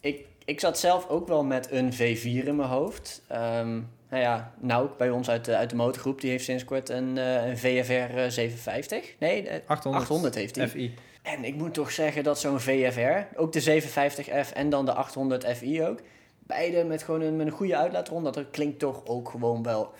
Ik, 0.00 0.26
ik 0.44 0.60
zat 0.60 0.78
zelf 0.78 1.08
ook 1.08 1.28
wel 1.28 1.44
met 1.44 1.70
een 1.70 1.92
V4 1.92 2.46
in 2.46 2.56
mijn 2.56 2.68
hoofd. 2.68 3.22
Ehm 3.28 3.80
nou 4.08 4.22
ja, 4.22 4.52
Nouk 4.60 4.96
bij 4.96 5.10
ons 5.10 5.30
uit 5.30 5.44
de, 5.44 5.56
uit 5.56 5.70
de 5.70 5.76
motorgroep, 5.76 6.20
die 6.20 6.30
heeft 6.30 6.44
sinds 6.44 6.64
kort 6.64 6.88
een, 6.88 7.18
eh, 7.18 7.46
een 7.46 7.58
VFR 7.58 7.92
eh, 7.92 8.28
750. 8.28 9.14
Nee, 9.18 9.48
eh, 9.48 9.60
800, 9.66 10.02
800 10.02 10.34
heeft 10.34 10.56
hij. 10.56 10.68
FI. 10.68 10.94
En 11.22 11.44
ik 11.44 11.54
moet 11.54 11.74
toch 11.74 11.90
zeggen 11.90 12.22
dat 12.22 12.40
zo'n 12.40 12.60
VFR, 12.60 13.36
ook 13.36 13.52
de 13.52 13.60
750F 13.60 14.52
en 14.52 14.70
dan 14.70 14.84
de 14.84 14.92
800 14.92 15.46
FI 15.56 15.82
ook, 15.82 16.00
beide 16.46 16.84
met 16.84 17.02
gewoon 17.02 17.20
een, 17.20 17.36
met 17.36 17.46
een 17.46 17.52
goede 17.52 17.76
uitlaatron, 17.76 18.24
dat 18.24 18.44
klinkt 18.50 18.78
toch 18.78 19.06
ook 19.06 19.28
gewoon 19.28 19.62
wel 19.62 19.92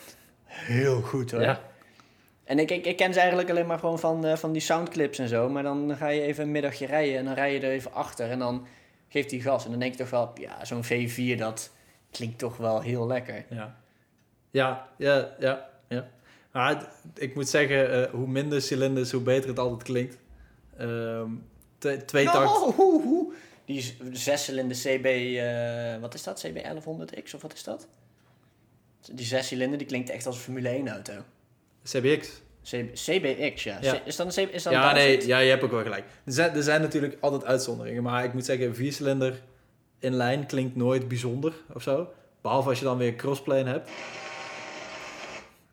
heel 0.44 1.00
goed 1.00 1.30
hoor. 1.30 1.40
Ja. 1.40 1.60
En 2.44 2.58
ik, 2.58 2.70
ik, 2.70 2.86
ik 2.86 2.96
ken 2.96 3.12
ze 3.12 3.18
eigenlijk 3.18 3.50
alleen 3.50 3.66
maar 3.66 3.78
gewoon 3.78 3.98
van, 3.98 4.24
eh, 4.24 4.36
van 4.36 4.52
die 4.52 4.62
soundclips 4.62 5.18
en 5.18 5.28
zo. 5.28 5.48
Maar 5.48 5.62
dan 5.62 5.96
ga 5.96 6.08
je 6.08 6.20
even 6.20 6.44
een 6.44 6.50
middagje 6.50 6.86
rijden 6.86 7.18
en 7.18 7.24
dan 7.24 7.34
rij 7.34 7.52
je 7.52 7.60
er 7.60 7.70
even 7.70 7.92
achter 7.92 8.30
en 8.30 8.38
dan 8.38 8.66
geeft 9.08 9.30
hij 9.30 9.40
gas. 9.40 9.64
En 9.64 9.70
dan 9.70 9.80
denk 9.80 9.92
je 9.92 9.98
toch 9.98 10.10
wel, 10.10 10.30
ja, 10.34 10.64
zo'n 10.64 10.84
V4 10.84 11.38
dat 11.38 11.70
klinkt 12.10 12.38
toch 12.38 12.56
wel 12.56 12.80
heel 12.80 13.06
lekker. 13.06 13.44
Ja. 13.50 13.76
Ja, 14.50 14.88
ja, 14.98 15.34
ja, 15.38 15.68
ja. 15.88 16.08
Maar 16.52 16.88
ik 17.14 17.34
moet 17.34 17.48
zeggen, 17.48 17.92
eh, 17.92 18.10
hoe 18.10 18.26
minder 18.26 18.62
cilinders, 18.62 19.12
hoe 19.12 19.22
beter 19.22 19.48
het 19.48 19.58
altijd 19.58 19.82
klinkt. 19.82 20.18
Ehm 20.78 21.30
twee, 21.84 22.04
twee 22.04 22.24
takt. 22.24 22.50
Hoe, 22.50 23.02
hoe. 23.02 23.23
Die 23.64 23.96
zescilinder 24.12 24.76
CB, 24.76 25.04
eh, 25.06 26.00
wat 26.00 26.14
is 26.14 26.22
dat? 26.22 26.40
CB 26.40 26.62
1100X 26.62 27.34
of 27.34 27.42
wat 27.42 27.52
is 27.52 27.62
dat? 27.62 27.86
Die 29.12 29.26
zescilinder 29.26 29.78
die 29.78 29.86
klinkt 29.86 30.10
echt 30.10 30.26
als 30.26 30.36
een 30.36 30.42
Formule 30.42 30.68
1 30.68 30.88
auto. 30.88 31.12
CBX. 31.82 32.42
CB, 32.62 32.94
CBX, 32.94 33.62
ja. 33.62 34.02
Is 34.04 34.16
dat 34.16 34.36
een 34.36 34.46
CB? 34.46 34.52
Is 34.52 34.62
dat 34.62 34.72
Ja, 34.72 34.88
een 34.88 34.94
nee, 34.94 35.26
ja, 35.26 35.38
je 35.38 35.50
hebt 35.50 35.62
ook 35.62 35.70
wel 35.70 35.82
gelijk. 35.82 36.04
Er 36.24 36.32
zijn, 36.32 36.54
er 36.54 36.62
zijn 36.62 36.80
natuurlijk 36.80 37.16
altijd 37.20 37.44
uitzonderingen, 37.44 38.02
maar 38.02 38.24
ik 38.24 38.32
moet 38.32 38.44
zeggen, 38.44 38.66
een 38.66 38.74
viercilinder 38.74 39.42
in 39.98 40.14
lijn 40.14 40.46
klinkt 40.46 40.76
nooit 40.76 41.08
bijzonder 41.08 41.52
of 41.72 41.82
zo. 41.82 42.12
Behalve 42.40 42.68
als 42.68 42.78
je 42.78 42.84
dan 42.84 42.98
weer 42.98 43.14
crossplane 43.14 43.70
hebt. 43.70 43.90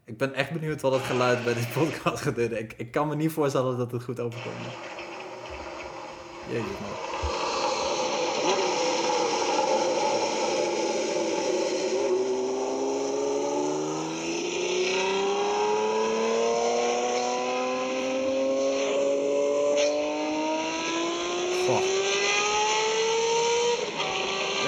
Ik 0.05 0.17
ben 0.17 0.33
echt 0.33 0.51
benieuwd 0.51 0.81
wat 0.81 0.93
het 0.93 1.01
geluid 1.01 1.43
bij 1.43 1.53
dit 1.53 1.73
podcast 1.73 2.21
gaat 2.21 2.35
doen. 2.35 2.57
Ik, 2.57 2.73
ik 2.77 2.91
kan 2.91 3.07
me 3.07 3.15
niet 3.15 3.31
voorstellen 3.31 3.77
dat 3.77 3.91
het 3.91 4.03
goed 4.03 4.19
overkomt. 4.19 4.55
Jezus 6.49 6.79
man. 6.81 7.40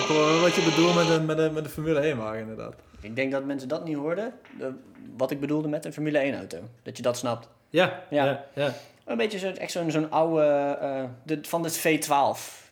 Ik 0.03 0.09
hoor 0.09 0.25
wel 0.25 0.39
wat 0.41 0.55
je 0.55 0.61
bedoelt 0.63 0.95
met 0.95 1.09
een, 1.09 1.25
met 1.25 1.37
een, 1.37 1.53
met 1.53 1.63
een 1.65 1.69
Formule 1.71 1.99
1 1.99 2.17
wagen 2.17 2.39
inderdaad. 2.39 2.75
Ik 3.01 3.15
denk 3.15 3.31
dat 3.31 3.45
mensen 3.45 3.67
dat 3.67 3.85
niet 3.85 3.95
hoorden. 3.95 4.33
De- 4.59 4.71
wat 5.17 5.31
ik 5.31 5.39
bedoelde 5.39 5.67
met 5.67 5.85
een 5.85 5.93
Formule 5.93 6.17
1 6.19 6.35
auto. 6.37 6.57
Dat 6.83 6.97
je 6.97 7.03
dat 7.03 7.17
snapt. 7.17 7.47
Ja, 7.69 8.03
Ja. 8.09 8.25
ja, 8.25 8.45
ja. 8.55 8.73
Een 9.05 9.17
beetje 9.17 9.37
zo, 9.39 9.47
echt 9.49 9.71
zo'n 9.71 9.91
zo'n 9.91 10.11
oude, 10.11 10.41
eh, 10.81 11.03
de, 11.23 11.39
van 11.41 11.63
het 11.63 11.77
V12 11.79 11.81
Beetje, 11.83 12.07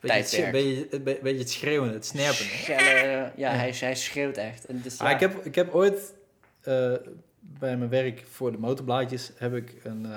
tijdperk. 0.00 0.52
beetje, 0.52 1.20
beetje 1.22 1.38
het 1.38 1.50
schreeuwen, 1.50 1.92
het 1.92 2.06
snerpen. 2.06 2.34
Schelle, 2.44 3.30
ja, 3.36 3.50
Hij, 3.50 3.74
hij 3.80 3.94
schreeuwt 3.94 4.36
echt. 4.36 4.66
En 4.66 4.80
dus, 4.82 4.98
Ah, 4.98 5.08
ja. 5.08 5.14
ik, 5.14 5.20
heb, 5.20 5.44
ik 5.44 5.54
heb 5.54 5.74
ooit 5.74 6.12
eh, 6.60 6.92
bij 7.40 7.76
mijn 7.76 7.88
werk 7.90 8.24
voor 8.30 8.52
de 8.52 8.58
motorblaadjes 8.58 9.30
heb 9.36 9.54
ik 9.54 9.74
een, 9.84 10.06
eh, 10.06 10.10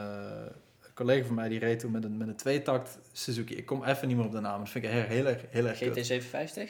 een 0.82 0.93
collega 0.93 1.25
van 1.25 1.36
mij 1.36 1.49
die 1.49 1.60
reed 1.60 1.80
toen 1.80 1.91
met 1.91 2.04
een, 2.04 2.17
met 2.17 2.28
een 2.28 2.36
tweetakt 2.36 2.97
Suzuki. 3.12 3.56
Ik 3.56 3.65
kom 3.65 3.84
even 3.84 4.08
niet 4.08 4.17
meer 4.17 4.25
op 4.25 4.32
de 4.32 4.39
naam. 4.39 4.60
Dat 4.60 4.69
vind 4.69 4.84
ik 4.86 4.89
heel, 4.91 5.01
heel 5.04 5.25
erg, 5.25 5.41
heel 5.49 5.65
erg 5.67 5.78
kut. 5.80 6.12
GT750? 6.12 6.69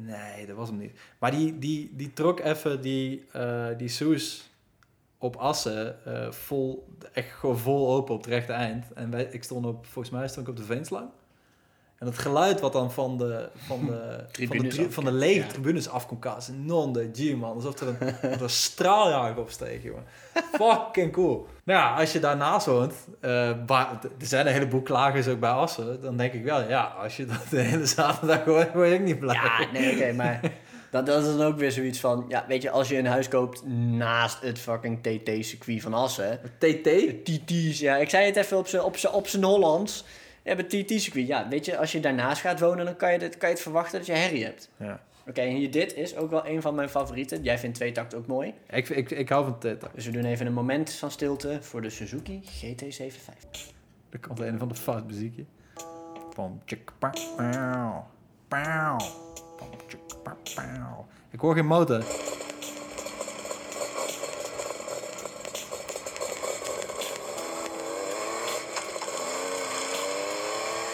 Nee, 0.00 0.46
dat 0.46 0.56
was 0.56 0.68
hem 0.68 0.78
niet. 0.78 0.98
Maar 1.18 1.30
die, 1.30 1.58
die, 1.58 1.90
die 1.96 2.12
trok 2.12 2.40
even 2.40 2.80
die, 2.80 3.26
eh 3.32 3.68
die 3.76 3.88
Soes 3.88 4.50
op 5.18 5.36
assen 5.36 6.04
eh, 6.04 6.32
vol, 6.32 6.88
echt 7.12 7.30
gewoon 7.32 7.58
vol 7.58 7.94
open 7.94 8.14
op 8.14 8.20
het 8.20 8.30
rechte 8.30 8.52
eind. 8.52 8.92
En 8.92 9.10
wij, 9.10 9.24
ik 9.24 9.44
stond 9.44 9.66
op, 9.66 9.86
volgens 9.86 10.14
mij 10.14 10.28
stond 10.28 10.46
ik 10.46 10.52
op 10.52 10.58
de 10.58 10.64
Veenslang. 10.64 11.10
En 11.98 12.06
het 12.06 12.18
geluid 12.18 12.60
wat 12.60 12.72
dan 12.72 12.92
van 12.92 13.18
de, 13.18 13.48
van 13.56 13.86
de, 13.86 14.24
van 14.48 14.58
de, 14.58 14.84
af- 14.86 14.94
van 14.94 15.04
de 15.04 15.12
lege 15.12 15.40
ja. 15.40 15.46
tribunes 15.46 15.88
afkomt 15.88 16.20
kazen. 16.20 16.64
Non 16.66 16.92
de 16.92 17.10
G, 17.14 17.34
man. 17.34 17.54
Alsof 17.54 17.80
er 17.80 17.88
een, 17.88 18.14
er 18.32 18.42
een 18.42 18.50
straaljager 18.50 19.38
op 19.38 19.50
steeg, 19.50 19.82
jongen. 19.82 20.04
Fucking 20.52 21.12
cool. 21.12 21.46
Nou 21.64 21.78
ja, 21.80 21.94
als 21.94 22.12
je 22.12 22.20
daarnaast 22.20 22.66
woont, 22.66 22.92
eh, 23.20 23.50
waar- 23.66 23.98
er 24.20 24.26
zijn 24.26 24.46
een 24.46 24.52
heleboel 24.52 24.82
klagers 24.82 25.28
ook 25.28 25.40
bij 25.40 25.50
Assen, 25.50 26.00
dan 26.02 26.16
denk 26.16 26.32
ik 26.32 26.44
wel, 26.44 26.68
ja, 26.68 26.82
als 27.02 27.16
je 27.16 27.26
dat 27.26 27.42
de 27.50 27.60
hele 27.60 27.86
zaterdag 27.86 28.44
hoort, 28.44 28.72
word 28.74 28.90
ik 28.90 29.00
niet 29.02 29.18
blij. 29.18 29.34
Ja, 29.34 29.66
nee, 29.72 29.94
oké, 29.94 30.12
maar 30.22 30.40
dat, 30.90 31.06
dat 31.06 31.24
is 31.24 31.36
dan 31.36 31.46
ook 31.46 31.58
weer 31.58 31.72
zoiets 31.72 32.00
van... 32.00 32.24
Ja, 32.28 32.44
weet 32.48 32.62
je, 32.62 32.70
als 32.70 32.88
je 32.88 32.98
een 32.98 33.06
huis 33.06 33.28
koopt 33.28 33.66
naast 33.66 34.40
het 34.40 34.58
fucking 34.58 35.02
TT-circuit 35.02 35.82
van 35.82 35.94
Assen... 35.94 36.40
TT? 36.58 36.88
TT's, 37.24 37.78
ja, 37.78 37.96
ik 37.96 38.10
zei 38.10 38.26
het 38.26 38.36
even 38.36 38.58
op 38.58 38.66
zijn 38.68 38.82
op 38.82 38.96
op 39.12 39.28
zijn 39.28 39.44
Hollands. 39.44 40.04
Je 40.48 40.54
hebt 40.54 40.72
het 40.72 40.86
TT-circuit. 40.86 41.26
Ja, 41.26 41.48
weet 41.48 41.64
je, 41.64 41.78
als 41.78 41.92
je 41.92 42.00
daarnaast 42.00 42.40
gaat 42.40 42.60
wonen, 42.60 42.84
dan 42.84 42.96
kan 42.96 43.12
je, 43.12 43.18
dit, 43.18 43.36
kan 43.36 43.48
je 43.48 43.54
het 43.54 43.62
verwachten 43.62 43.98
dat 43.98 44.06
je 44.06 44.12
herrie 44.12 44.44
hebt. 44.44 44.70
Ja. 44.76 45.00
Oké, 45.26 45.40
en 45.40 45.70
dit 45.70 45.94
is 45.94 46.16
ook 46.16 46.30
wel 46.30 46.46
een 46.46 46.62
van 46.62 46.74
mijn 46.74 46.88
favorieten. 46.88 47.42
Jij 47.42 47.58
vindt 47.58 47.76
tweetakt 47.76 48.14
ook 48.14 48.26
mooi. 48.26 48.54
Ik, 48.70 48.88
ik, 48.88 49.10
ik 49.10 49.28
hou 49.28 49.44
van 49.44 49.58
TT. 49.58 49.94
Dus 49.94 50.06
we 50.06 50.12
doen 50.12 50.24
even 50.24 50.46
een 50.46 50.52
moment 50.52 50.92
van 50.92 51.10
stilte 51.10 51.58
voor 51.60 51.82
de 51.82 51.90
Suzuki 51.90 52.42
GT750. 52.42 53.58
Er 54.10 54.18
komt 54.20 54.40
een 54.40 54.58
van 54.58 54.68
de 54.68 54.74
fout 54.74 55.06
muziekje. 55.06 55.44
Pom, 56.34 56.60
tjik, 56.64 56.92
pauw, 56.98 58.06
pauw. 58.48 58.96
Ik 61.30 61.40
hoor 61.40 61.54
geen 61.54 61.66
motor. 61.66 62.04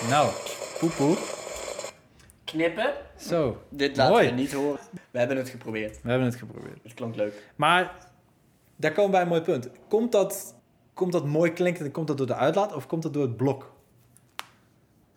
Nou, 0.09 0.31
poepoe. 0.79 1.17
Knippen. 2.45 2.93
Zo, 3.17 3.63
Dit 3.69 3.97
laten 3.97 4.13
Mooi. 4.13 4.29
we 4.29 4.35
niet 4.35 4.53
horen. 4.53 4.81
We 5.11 5.19
hebben 5.19 5.37
het 5.37 5.49
geprobeerd. 5.49 6.03
we 6.03 6.09
hebben 6.09 6.27
het 6.29 6.37
geprobeerd. 6.37 6.79
Het 6.83 6.95
klonk 6.95 7.17
leuk. 7.17 7.43
Maar 7.57 7.93
daar 8.77 8.91
komen 8.93 9.05
we 9.05 9.11
bij 9.11 9.21
een 9.23 9.29
mooi 9.29 9.41
punt. 9.41 9.69
Komt 9.89 10.13
dat, 10.13 10.55
komt 10.95 11.13
dat 11.13 11.27
mooi 11.27 11.53
klinkend, 11.53 11.91
komt 11.93 12.07
dat 12.07 12.19
door 12.19 12.27
de 12.27 12.35
uitlaat 12.35 12.75
of 12.75 12.87
komt 12.87 13.03
dat 13.03 13.13
door 13.13 13.23
het 13.23 13.37
blok? 13.37 13.73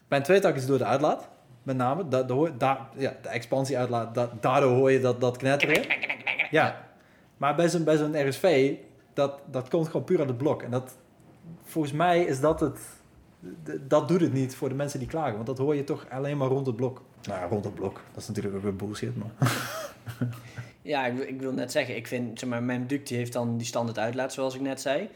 Bij 0.07 0.17
een 0.17 0.23
tweetak 0.23 0.53
is 0.53 0.59
het 0.59 0.69
door 0.69 0.77
de 0.77 0.85
uitlaat, 0.85 1.29
met 1.63 1.75
name. 1.77 2.07
Da, 2.07 2.23
da 2.57 2.89
ja, 2.95 3.15
de 3.21 3.29
expansieuitlaat, 3.29 4.15
da, 4.15 4.29
daardoor 4.39 4.71
hoor 4.75 4.91
je 4.91 4.99
dat, 4.99 5.21
dat 5.21 5.37
knetteren. 5.37 5.85
Ja, 6.51 6.87
maar 7.37 7.55
bij 7.55 7.69
zo'n, 7.69 7.83
bij 7.83 7.97
zo'n 7.97 8.27
RSV, 8.29 8.75
dat, 9.13 9.39
dat 9.45 9.69
komt 9.69 9.85
gewoon 9.87 10.03
puur 10.03 10.19
uit 10.19 10.27
het 10.27 10.37
blok. 10.37 10.61
En 10.61 10.71
dat, 10.71 10.95
volgens 11.63 11.93
mij 11.93 12.23
is 12.23 12.39
dat 12.39 12.59
het, 12.59 12.79
dat 13.87 14.07
doet 14.07 14.21
het 14.21 14.33
niet 14.33 14.55
voor 14.55 14.69
de 14.69 14.75
mensen 14.75 14.99
die 14.99 15.07
klagen. 15.07 15.33
Want 15.33 15.45
dat 15.45 15.57
hoor 15.57 15.75
je 15.75 15.83
toch 15.83 16.05
alleen 16.09 16.37
maar 16.37 16.47
rond 16.47 16.65
het 16.65 16.75
blok. 16.75 17.01
Nou, 17.23 17.39
ja, 17.39 17.47
rond 17.47 17.63
het 17.65 17.75
blok. 17.75 18.01
Dat 18.13 18.21
is 18.21 18.27
natuurlijk 18.27 18.55
ook 18.55 18.61
weer 18.61 18.75
bullshit, 18.75 19.13
maar... 19.17 19.31
Ja, 20.81 21.05
ik, 21.05 21.13
wil- 21.17 21.27
ik 21.27 21.41
wil 21.41 21.51
net 21.51 21.71
zeggen, 21.71 21.95
ik 21.95 22.07
vind, 22.07 22.39
zeg 22.39 22.49
maar, 22.49 22.63
mijn 22.63 22.87
duct 22.87 23.07
die 23.07 23.17
heeft 23.17 23.33
dan 23.33 23.57
die 23.57 23.67
standaard 23.67 23.97
uitlaat, 23.99 24.33
zoals 24.33 24.55
ik 24.55 24.61
net 24.61 24.81
zei. 24.81 25.09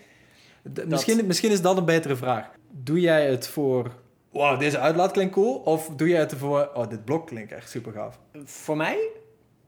Misschien, 0.86 1.26
misschien 1.26 1.52
is 1.52 1.62
dat 1.62 1.78
een 1.78 1.86
betere 1.86 2.16
vraag. 2.16 2.50
Doe 2.72 3.00
jij 3.00 3.30
het 3.30 3.48
voor... 3.48 3.92
Wow, 4.30 4.60
deze 4.60 4.80
uitlaat 4.80 5.12
klinkt 5.12 5.34
cool? 5.34 5.56
Of 5.56 5.90
doe 5.96 6.08
jij 6.08 6.20
het 6.20 6.32
ervoor... 6.32 6.70
Oh, 6.74 6.90
dit 6.90 7.06
blok 7.06 7.28
klinkt 7.28 7.52
echt 7.52 7.70
super 7.70 7.92
gaaf. 7.94 8.20
Voor 8.44 8.78
mij 8.78 9.08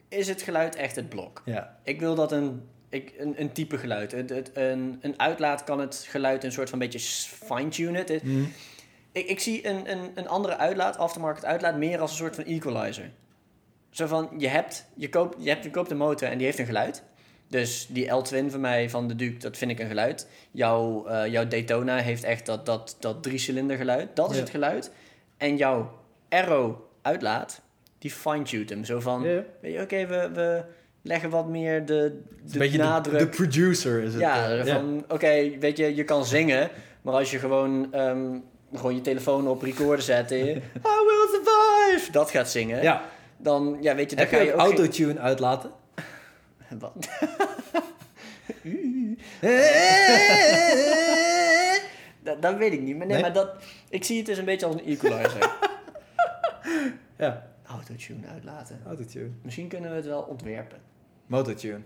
is 0.07 0.27
het 0.27 0.41
geluid 0.41 0.75
echt 0.75 0.95
het 0.95 1.09
blok. 1.09 1.41
Ja. 1.45 1.77
Ik 1.83 1.99
wil 1.99 2.15
dat 2.15 2.31
een... 2.31 2.61
ik, 2.93 3.13
een, 3.17 3.41
een 3.41 3.51
type 3.51 3.77
geluid. 3.77 4.11
Het, 4.11 4.29
het, 4.29 4.51
een, 4.53 4.97
een 5.01 5.19
uitlaat 5.19 5.63
kan 5.63 5.79
het 5.79 6.05
geluid 6.09 6.43
een 6.43 6.51
soort 6.51 6.69
van 6.69 6.79
beetje 6.79 6.99
fine-tunen. 7.45 7.95
Het- 8.05 8.23
Mhm. 8.23 8.43
Ik, 9.11 9.27
ik 9.27 9.39
zie 9.39 9.67
een, 9.67 9.91
een, 9.91 10.11
een 10.15 10.27
andere 10.27 10.57
uitlaat, 10.57 10.97
aftermarket 10.97 11.45
uitlaat, 11.45 11.77
meer 11.77 11.99
als 11.99 12.11
een 12.11 12.17
soort 12.17 12.35
van 12.35 12.43
equalizer. 12.45 13.11
Zo 13.89 14.07
van, 14.07 14.29
je 14.37 14.47
hebt, 14.47 14.85
je 14.95 15.09
koopt, 15.09 15.43
je 15.43 15.49
hebt, 15.49 15.63
je 15.63 15.69
koopt 15.69 15.91
een 15.91 15.97
motor 15.97 16.27
en 16.29 16.37
die 16.37 16.45
heeft 16.45 16.59
een 16.59 16.65
geluid. 16.65 17.03
Dus 17.47 17.87
die 17.89 18.09
L-Twin 18.11 18.51
van 18.51 18.59
mij, 18.59 18.89
van 18.89 19.07
de 19.07 19.15
Duke, 19.15 19.37
dat 19.37 19.57
vind 19.57 19.71
ik 19.71 19.79
een 19.79 19.87
geluid. 19.87 20.27
Jouw, 20.51 21.05
eh, 21.07 21.31
jouw 21.31 21.47
Daytona 21.47 21.97
heeft 21.97 22.23
echt 22.23 22.45
dat, 22.45 22.65
dat, 22.65 22.97
dat 22.99 23.23
drie-cilinder 23.23 23.77
geluid. 23.77 24.15
Dat 24.15 24.29
is 24.29 24.35
Ja. 24.35 24.41
het 24.41 24.51
geluid. 24.51 24.91
En 25.37 25.57
jouw 25.57 25.99
Arrow 26.29 26.75
uitlaat, 27.01 27.61
die 27.97 28.11
fine-tuned 28.11 28.69
hem. 28.69 28.85
Zo 28.85 28.99
van, 28.99 29.23
Ja, 29.23 29.43
weet 29.61 29.73
je, 29.73 29.81
oké, 29.81 30.05
we, 30.07 30.29
we 30.33 30.63
leggen 31.03 31.29
wat 31.29 31.47
meer 31.47 31.85
de, 31.85 31.93
de 31.95 32.19
een 32.53 32.59
beetje 32.59 32.77
de- 32.77 32.83
nadruk... 32.83 33.19
de, 33.19 33.27
producer 33.27 34.01
is 34.03 34.11
het. 34.13 34.21
Ja, 34.21 34.51
eh, 34.57 34.73
van 34.73 35.03
oké, 35.07 35.57
weet 35.59 35.77
je, 35.77 35.95
je 35.95 36.03
kan 36.03 36.25
zingen, 36.25 36.69
maar 37.01 37.13
als 37.13 37.31
je 37.31 37.39
gewoon, 37.39 37.93
ehm, 37.93 38.37
gewoon 38.73 38.95
je 38.95 39.01
telefoon 39.01 39.47
op 39.47 39.61
recorder 39.61 40.01
zet 40.01 40.31
en 40.31 40.37
je, 40.37 40.55
I 40.95 41.03
will 41.05 41.27
survive, 41.31 42.11
dat 42.11 42.31
gaat 42.31 42.49
zingen, 42.49 42.81
ja. 42.81 43.01
dan 43.37 43.77
ja, 43.81 43.95
weet 43.95 44.09
je, 44.09 44.15
dan 44.15 44.25
Heb 44.25 44.41
je 44.43 44.53
ook 44.53 44.59
autotune 44.59 45.19
uitlaten? 45.19 45.71
Wat? 46.79 46.93
dat, 52.23 52.41
dat 52.41 52.57
weet 52.57 52.73
ik 52.73 52.81
niet, 52.81 52.97
maar 52.97 53.05
nee, 53.07 53.15
Nee? 53.15 53.21
maar 53.21 53.33
dat, 53.33 53.49
ik 53.89 54.03
zie 54.03 54.17
het 54.17 54.25
dus 54.25 54.37
een 54.37 54.45
beetje 54.45 54.65
als 54.65 54.75
een 54.75 54.85
equalizer. 54.85 55.51
Ja, 57.17 57.47
Autotune 57.67 58.27
uitlaten. 58.27 58.79
autotune. 58.85 59.29
Misschien 59.41 59.67
kunnen 59.67 59.89
we 59.89 59.95
het 59.95 60.05
wel 60.05 60.21
ontwerpen. 60.21 60.77
Motortune. 61.37 61.79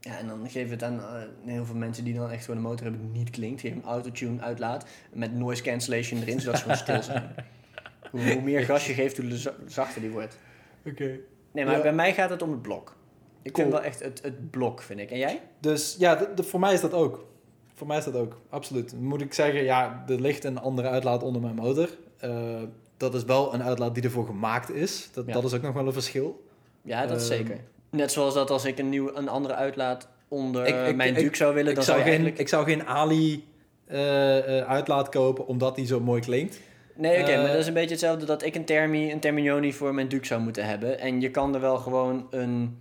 Ja, 0.00 0.18
en 0.18 0.26
dan 0.26 0.50
geven 0.50 0.70
het 0.70 0.82
aan 0.82 0.98
eh, 1.00 1.22
heel 1.44 1.64
veel 1.64 1.74
mensen 1.74 2.04
die 2.04 2.14
dan 2.14 2.30
echt 2.30 2.44
gewoon 2.44 2.56
een 2.56 2.68
motor 2.68 2.82
hebben 2.86 3.00
die 3.12 3.18
niet 3.20 3.30
klinkt. 3.30 3.60
Geef 3.60 3.72
een 3.72 3.84
autotune 3.84 4.40
uitlaat 4.40 4.86
met 5.12 5.34
noise 5.34 5.62
cancellation 5.62 6.20
erin, 6.20 6.40
zodat 6.40 6.56
ze 6.56 6.62
gewoon 6.62 6.76
stil 6.78 7.02
zijn. 7.02 7.34
Hoe, 8.10 8.32
hoe 8.32 8.42
meer 8.42 8.64
gas 8.64 8.86
je 8.86 8.92
geeft, 8.94 9.16
hoe 9.18 9.36
za- 9.36 9.54
zachter 9.66 10.00
die 10.00 10.10
wordt. 10.10 10.38
Oké. 10.86 11.18
Nee, 11.52 11.64
maar 11.64 11.76
Ja. 11.76 11.82
bij 11.82 11.92
mij 11.92 12.14
gaat 12.14 12.30
het 12.30 12.42
om 12.42 12.50
het 12.50 12.62
blok. 12.62 12.96
Ik 13.42 13.52
Cool. 13.52 13.66
vind 13.66 13.78
wel 13.78 13.86
echt 13.88 14.02
het, 14.02 14.22
het 14.22 14.50
blok, 14.50 14.82
vind 14.82 15.00
ik. 15.00 15.10
En 15.10 15.18
jij? 15.18 15.40
Dus 15.60 15.96
ja, 15.98 16.28
voor 16.36 16.60
mij 16.60 16.72
is 16.72 16.80
dat 16.80 16.92
ook. 16.92 17.26
Voor 17.74 17.86
mij 17.86 17.98
is 17.98 18.04
dat 18.04 18.14
ook, 18.16 18.40
absoluut. 18.48 19.00
Moet 19.00 19.20
ik 19.20 19.34
zeggen, 19.34 19.64
ja, 19.64 20.04
er 20.08 20.20
ligt 20.20 20.44
een 20.44 20.58
andere 20.58 20.88
uitlaat 20.88 21.22
onder 21.22 21.42
mijn 21.42 21.54
motor. 21.54 21.88
Eh, 22.18 22.62
dat 22.96 23.14
is 23.14 23.24
wel 23.24 23.54
een 23.54 23.62
uitlaat 23.62 23.94
die 23.94 24.02
ervoor 24.04 24.26
gemaakt 24.26 24.70
is. 24.70 25.08
Dat, 25.12 25.26
Ja. 25.26 25.32
dat 25.32 25.44
is 25.44 25.54
ook 25.54 25.62
nog 25.62 25.74
wel 25.74 25.86
een 25.86 25.92
verschil. 25.92 26.46
Ja, 26.82 27.06
dat 27.06 27.20
is 27.20 27.28
Ehm, 27.28 27.36
zeker. 27.38 27.60
Net 27.90 28.12
zoals 28.12 28.34
dat 28.34 28.50
als 28.50 28.64
ik 28.64 28.78
een, 28.78 28.88
nieuw, 28.88 29.10
een 29.16 29.28
andere 29.28 29.54
uitlaat 29.54 30.08
onder 30.28 30.66
Ik- 30.66 30.86
ik- 30.88 30.96
mijn 30.96 31.08
ik- 31.16 31.18
Duke 31.22 31.36
zou 31.36 31.54
willen, 31.54 31.68
Ik 31.70 31.74
dan 31.74 31.84
zou, 31.84 31.98
zou 31.98 32.10
geen, 32.10 32.38
ik 32.38 32.48
zou 32.48 32.64
geen 32.64 32.86
Ali 32.86 33.46
eh, 33.86 34.58
eh, 34.60 34.68
uitlaat 34.68 35.08
kopen 35.08 35.46
omdat 35.46 35.76
die 35.76 35.86
zo 35.86 36.00
mooi 36.00 36.20
klinkt. 36.20 36.60
Nee, 36.94 37.20
oké, 37.20 37.30
Eh, 37.30 37.38
maar 37.42 37.46
dat 37.50 37.56
is 37.56 37.66
een 37.66 37.72
beetje 37.74 37.90
hetzelfde 37.90 38.26
dat 38.26 38.42
ik 38.42 38.54
een 38.54 38.64
Termi, 38.64 39.12
een 39.12 39.20
Terminioni 39.20 39.72
voor 39.72 39.94
mijn 39.94 40.08
Duke 40.08 40.26
zou 40.26 40.40
moeten 40.40 40.64
hebben. 40.66 40.98
En 40.98 41.20
je 41.20 41.30
kan 41.30 41.54
er 41.54 41.60
wel 41.60 41.76
gewoon 41.76 42.26
een, 42.30 42.78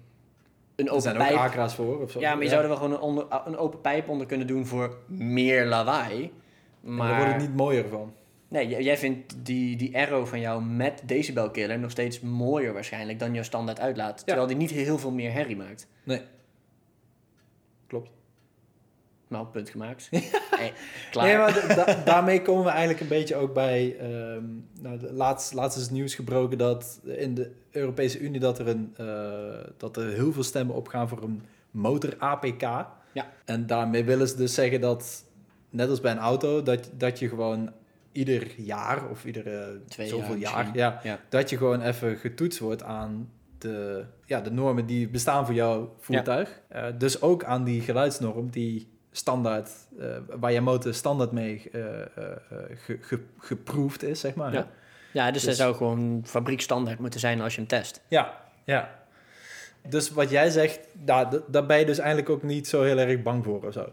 een 0.75 0.85
Er 0.85 0.89
open 0.91 1.01
zijn 1.01 1.15
ook 1.17 1.21
pijp... 1.27 1.35
akra's 1.37 1.75
voor. 1.75 2.01
Of 2.01 2.11
zo. 2.11 2.19
Ja, 2.19 2.33
maar 2.33 2.43
je 2.43 2.49
zou 2.49 2.61
er 2.61 2.67
wel 2.67 2.77
gewoon 2.77 2.91
een, 2.93 2.99
onder, 2.99 3.25
een 3.45 3.57
open 3.57 3.81
pijp 3.81 4.09
onder 4.09 4.27
kunnen 4.27 4.47
doen 4.47 4.65
voor 4.65 4.97
meer 5.07 5.65
lawaai. 5.65 6.31
Maar 6.81 6.93
Maar 6.95 7.07
daar 7.07 7.17
wordt 7.17 7.31
het 7.33 7.41
niet 7.41 7.55
mooier 7.57 7.85
van. 7.89 8.13
Nee, 8.47 8.83
jij 8.83 8.97
vindt 8.97 9.35
die, 9.45 9.75
die 9.77 9.97
arrow 9.97 10.25
van 10.25 10.39
jou 10.39 10.63
met 10.63 11.01
decibelkiller 11.05 11.79
nog 11.79 11.91
steeds 11.91 12.19
mooier 12.19 12.73
waarschijnlijk 12.73 13.19
dan 13.19 13.33
jouw 13.33 13.43
standaard 13.43 13.79
uitlaat. 13.79 14.25
Terwijl 14.25 14.47
die 14.47 14.57
niet 14.57 14.71
heel 14.71 14.97
veel 14.97 15.11
meer 15.11 15.31
herrie 15.31 15.57
maakt. 15.57 15.87
Nee. 16.03 16.21
Klopt. 17.87 18.09
Nou, 19.27 19.47
punt 19.47 19.69
gemaakt. 19.69 20.09
hey, 20.57 20.73
klaar. 21.11 21.25
Nee, 21.25 21.37
maar 21.37 21.67
da- 21.67 21.85
da- 21.85 22.03
daarmee 22.03 22.41
komen 22.41 22.63
we 22.63 22.69
eigenlijk 22.69 22.99
een 22.99 23.07
beetje 23.07 23.35
ook 23.35 23.53
bij... 23.53 23.97
ehm, 23.99 24.43
nou, 24.81 24.99
de, 24.99 25.13
laatst, 25.13 25.53
laatst 25.53 25.77
is 25.77 25.83
het 25.83 25.91
nieuws 25.91 26.15
gebroken 26.15 26.57
dat 26.57 26.99
in 27.03 27.33
de 27.33 27.51
Europese 27.71 28.19
Unie... 28.19 28.39
dat 28.39 28.59
er, 28.59 28.67
een, 28.67 28.93
eh, 28.97 29.69
dat 29.77 29.97
er 29.97 30.07
heel 30.13 30.33
veel 30.33 30.43
stemmen 30.43 30.75
opgaan 30.75 31.09
voor 31.09 31.23
een 31.23 31.41
motor-APK. 31.71 32.61
Ja. 33.13 33.31
En 33.45 33.67
daarmee 33.67 34.03
willen 34.03 34.27
ze 34.27 34.35
dus 34.35 34.53
zeggen 34.53 34.81
dat, 34.81 35.23
net 35.69 35.89
als 35.89 36.01
bij 36.01 36.11
een 36.11 36.17
auto... 36.17 36.63
dat, 36.63 36.89
dat 36.93 37.19
je 37.19 37.29
gewoon 37.29 37.71
ieder 38.17 38.47
jaar 38.57 39.09
of 39.09 39.25
iedere 39.25 39.81
Twee 39.87 40.07
zoveel 40.07 40.35
jaar. 40.35 40.69
Ja, 40.73 40.99
Ja. 41.03 41.19
dat 41.29 41.49
je 41.49 41.57
gewoon 41.57 41.81
even 41.81 42.17
getoetst 42.17 42.59
wordt 42.59 42.83
aan 42.83 43.29
de, 43.57 44.05
ja, 44.25 44.41
de 44.41 44.51
normen 44.51 44.85
die 44.85 45.09
bestaan 45.09 45.45
voor 45.45 45.55
jouw 45.55 45.95
voertuig. 45.99 46.61
Eh, 46.67 46.85
dus 46.97 47.21
ook 47.21 47.43
aan 47.43 47.63
die 47.63 47.81
geluidsnorm 47.81 48.49
die 48.51 48.87
standaard, 49.11 49.69
eh, 49.99 50.07
waar 50.39 50.51
je 50.51 50.61
motor 50.61 50.93
standaard 50.93 51.31
mee 51.31 51.69
eh, 51.71 51.81
ge, 52.75 52.97
ge- 53.01 53.23
geproefd 53.39 54.03
is, 54.03 54.19
zeg 54.19 54.35
maar. 54.35 54.53
Ja. 54.53 54.67
Ja, 55.13 55.31
dus, 55.31 55.41
dat 55.41 55.49
Dus- 55.49 55.59
zou 55.59 55.75
gewoon 55.75 56.21
fabriekstandaard 56.25 56.99
moeten 56.99 57.19
zijn 57.19 57.41
als 57.41 57.53
je 57.53 57.59
hem 57.59 57.69
test. 57.69 58.01
ja, 58.07 58.43
ja. 58.63 58.95
Dus 59.89 60.09
wat 60.11 60.29
jij 60.29 60.49
zegt, 60.49 60.79
daar 61.47 61.65
ben 61.65 61.79
je 61.79 61.85
dus 61.85 61.97
eigenlijk 61.97 62.29
ook 62.29 62.43
niet 62.43 62.67
zo 62.67 62.83
heel 62.83 62.97
erg 62.97 63.21
bang 63.21 63.43
voor 63.43 63.63
of 63.65 63.73
zo. 63.73 63.89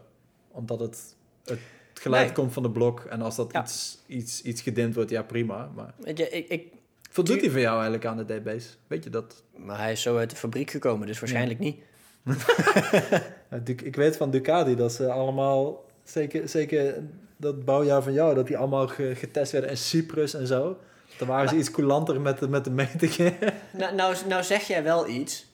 Omdat 0.51 0.79
het, 0.79 1.15
het 1.45 1.59
geluid 1.99 2.25
Nee. 2.25 2.33
komt 2.33 2.53
van 2.53 2.63
de 2.63 2.71
blok 2.71 2.99
en 3.03 3.21
als 3.21 3.35
dat 3.35 3.51
Ja. 3.51 3.61
iets, 3.61 3.97
iets, 4.07 4.41
iets 4.41 4.61
gedimd 4.61 4.95
wordt, 4.95 5.09
ja 5.09 5.23
prima. 5.23 5.69
Maar 5.75 5.93
Weet 5.97 6.17
je, 6.17 6.29
ik, 6.29 6.47
ik, 6.49 6.67
voldoet 7.11 7.39
die 7.39 7.51
van 7.51 7.59
jou 7.61 7.73
eigenlijk 7.73 8.05
aan 8.05 8.17
de 8.17 8.25
dB's? 8.25 8.77
Weet 8.87 9.03
je 9.03 9.09
dat? 9.09 9.43
maar 9.55 9.77
hij 9.79 9.91
is 9.91 10.01
zo 10.01 10.17
uit 10.17 10.29
de 10.29 10.35
fabriek 10.35 10.71
gekomen, 10.71 11.07
dus 11.07 11.19
waarschijnlijk 11.19 11.59
niet. 11.59 11.77
Ja, 13.49 13.61
ik 13.65 13.95
weet 13.95 14.17
van 14.17 14.31
Ducati 14.31 14.75
dat 14.75 14.93
ze 14.93 15.11
allemaal, 15.11 15.83
zeker, 16.03 16.49
zeker 16.49 17.03
dat 17.37 17.65
bouwjaar 17.65 18.03
van 18.03 18.13
jou, 18.13 18.35
dat 18.35 18.47
die 18.47 18.57
allemaal 18.57 18.87
ge- 18.87 19.15
getest 19.15 19.51
werden 19.51 19.69
in 19.69 19.77
Cyprus 19.77 20.33
en 20.33 20.47
zo. 20.47 20.77
Dan 21.17 21.27
waren 21.27 21.49
ze 21.49 21.55
iets 21.57 21.71
coulanter 21.71 22.21
met 22.21 22.39
de, 22.39 22.47
met 22.47 22.63
de 22.63 22.69
metingen. 22.71 23.35
Nou, 23.77 23.95
nou, 23.95 24.15
nou 24.27 24.43
zeg 24.43 24.61
jij 24.67 24.83
wel 24.83 25.07
iets. 25.09 25.45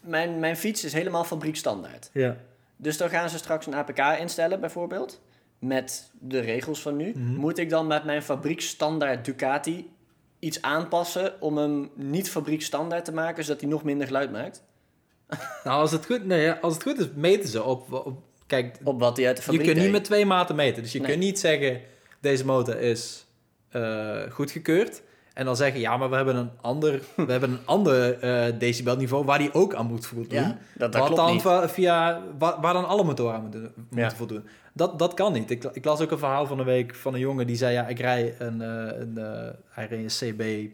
Mijn, 0.00 0.38
mijn 0.38 0.56
fiets 0.56 0.84
is 0.84 0.92
helemaal 0.92 1.24
fabriekstandaard. 1.24 2.10
ja. 2.12 2.36
Dus 2.76 2.96
dan 2.96 3.08
gaan 3.08 3.30
ze 3.30 3.38
straks 3.38 3.66
een 3.66 3.74
APK 3.74 3.98
instellen, 4.18 4.60
bijvoorbeeld. 4.60 5.20
Met 5.62 6.10
de 6.20 6.40
regels 6.40 6.80
van 6.80 6.96
nu. 6.96 7.12
Mhm. 7.16 7.34
Moet 7.34 7.58
ik 7.58 7.70
dan 7.70 7.86
met 7.86 8.04
mijn 8.04 8.22
fabriekstandaard 8.22 9.24
Ducati 9.24 9.90
iets 10.38 10.62
aanpassen 10.62 11.40
om 11.40 11.56
hem 11.56 11.90
niet 11.94 12.30
fabriekstandaard 12.30 13.04
te 13.04 13.12
maken, 13.12 13.44
zodat 13.44 13.60
hij 13.60 13.70
nog 13.70 13.82
minder 13.84 14.06
geluid 14.06 14.32
maakt? 14.32 14.64
Nou, 15.64 15.80
als 15.80 15.90
het, 15.92 16.06
goed, 16.06 16.24
nee, 16.24 16.50
als 16.52 16.74
het 16.74 16.82
goed 16.82 16.98
is, 16.98 17.06
meten 17.14 17.48
ze 17.48 17.62
op... 17.62 17.92
op 17.92 18.22
kijk, 18.46 18.76
Op 18.84 19.00
wat 19.00 19.16
hij 19.16 19.26
uit 19.26 19.36
de 19.36 19.42
je 19.42 19.48
fabriek 19.48 19.66
kunt 19.66 19.82
niet 19.82 19.92
met 19.92 20.04
twee 20.04 20.26
maten 20.26 20.56
meten. 20.56 20.82
Dus 20.82 20.92
je 20.92 20.98
Nee. 20.98 21.08
kunt 21.08 21.20
niet 21.20 21.38
zeggen, 21.38 21.80
deze 22.20 22.44
motor 22.44 22.78
is 22.80 23.26
eh 23.68 24.20
goedgekeurd. 24.30 25.02
En 25.34 25.44
dan 25.44 25.56
zeggen, 25.56 25.80
ja, 25.80 25.96
maar 25.96 26.10
we 26.10 26.16
hebben 26.16 26.36
een 26.36 26.50
ander, 26.60 27.00
we 27.16 27.32
hebben 27.32 27.50
een 27.50 27.58
ander 27.64 28.18
eh, 28.18 28.58
decibelniveau 28.58 29.24
waar 29.24 29.38
die 29.38 29.54
ook 29.54 29.74
aan 29.74 29.86
moet 29.86 30.06
voldoen. 30.06 30.38
Ja, 30.38 30.58
dat, 30.74 30.92
dat 30.92 31.00
wat 31.08 31.12
klopt 31.12 31.44
dan 31.44 31.60
niet. 31.60 31.70
via, 31.70 32.22
waar, 32.38 32.60
waar 32.60 32.72
dan 32.72 32.86
alle 32.88 33.04
motoren 33.04 33.34
aan 33.34 33.42
moeten, 33.42 33.72
moeten 33.76 33.98
Ja. 33.98 34.10
voldoen. 34.14 34.44
Dat, 34.72 34.98
dat 34.98 35.14
kan 35.14 35.32
niet. 35.32 35.50
Ik, 35.50 35.64
ik 35.64 35.84
las 35.84 36.00
ook 36.00 36.10
een 36.10 36.18
verhaal 36.18 36.46
van 36.46 36.58
een 36.58 36.64
week 36.64 36.94
van 36.94 37.14
een 37.14 37.20
jongen 37.20 37.46
die 37.46 37.56
zei... 37.56 37.72
ja, 37.72 37.86
ik 37.86 37.98
rij 37.98 38.34
een, 38.38 38.60
eh, 38.60 39.00
een, 39.00 39.18
eh, 39.18 39.48
hij 39.68 39.86
reed 39.86 40.20
een 40.22 40.34
CB, 40.34 40.70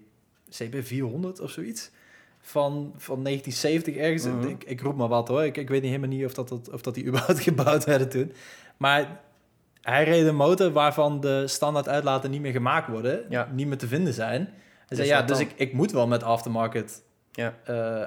CB 0.50 0.86
400 0.86 1.40
of 1.40 1.50
zoiets... 1.50 1.90
Van, 2.40 2.92
van 2.96 3.24
1970 3.24 3.96
ergens. 3.96 4.24
Mhm. 4.24 4.48
ik, 4.48 4.64
ik 4.64 4.80
roep 4.80 4.96
maar 4.96 5.08
wat 5.08 5.28
hoor. 5.28 5.44
Ik, 5.44 5.56
ik 5.56 5.68
weet 5.68 5.82
niet 5.82 5.90
helemaal 5.90 6.16
niet 6.16 6.24
of 6.24 6.34
dat, 6.34 6.48
dat, 6.48 6.70
of 6.72 6.82
dat 6.82 6.94
die 6.94 7.06
überhaupt 7.06 7.40
gebouwd 7.50 7.84
werden 7.84 8.08
toen. 8.08 8.32
Maar 8.76 9.20
hij 9.90 10.04
reed 10.04 10.26
een 10.26 10.36
motor 10.36 10.72
waarvan 10.72 11.20
de 11.20 11.46
standaard 11.46 11.88
uitlaten 11.88 12.30
niet 12.30 12.40
meer 12.40 12.52
gemaakt 12.52 12.88
worden. 12.88 13.24
Ja. 13.28 13.48
Niet 13.52 13.66
meer 13.66 13.78
te 13.78 13.86
vinden 13.86 14.12
zijn. 14.12 14.40
Hij 14.42 14.52
Dus 14.88 14.96
zei, 14.98 15.08
ja, 15.08 15.18
wat 15.18 15.28
dus 15.28 15.38
dan? 15.38 15.46
ik, 15.46 15.52
ik 15.56 15.72
moet 15.72 15.92
wel 15.92 16.06
met 16.06 16.22
aftermarket 16.22 17.02
Ja. 17.32 17.54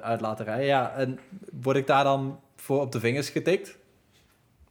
uitlaten 0.01 0.45
rijden. 0.45 0.65
Ja, 0.65 0.93
en 0.93 1.19
word 1.61 1.77
ik 1.77 1.87
daar 1.87 2.03
dan 2.03 2.39
voor 2.55 2.81
op 2.81 2.91
de 2.91 2.99
vingers 2.99 3.29
getikt? 3.29 3.77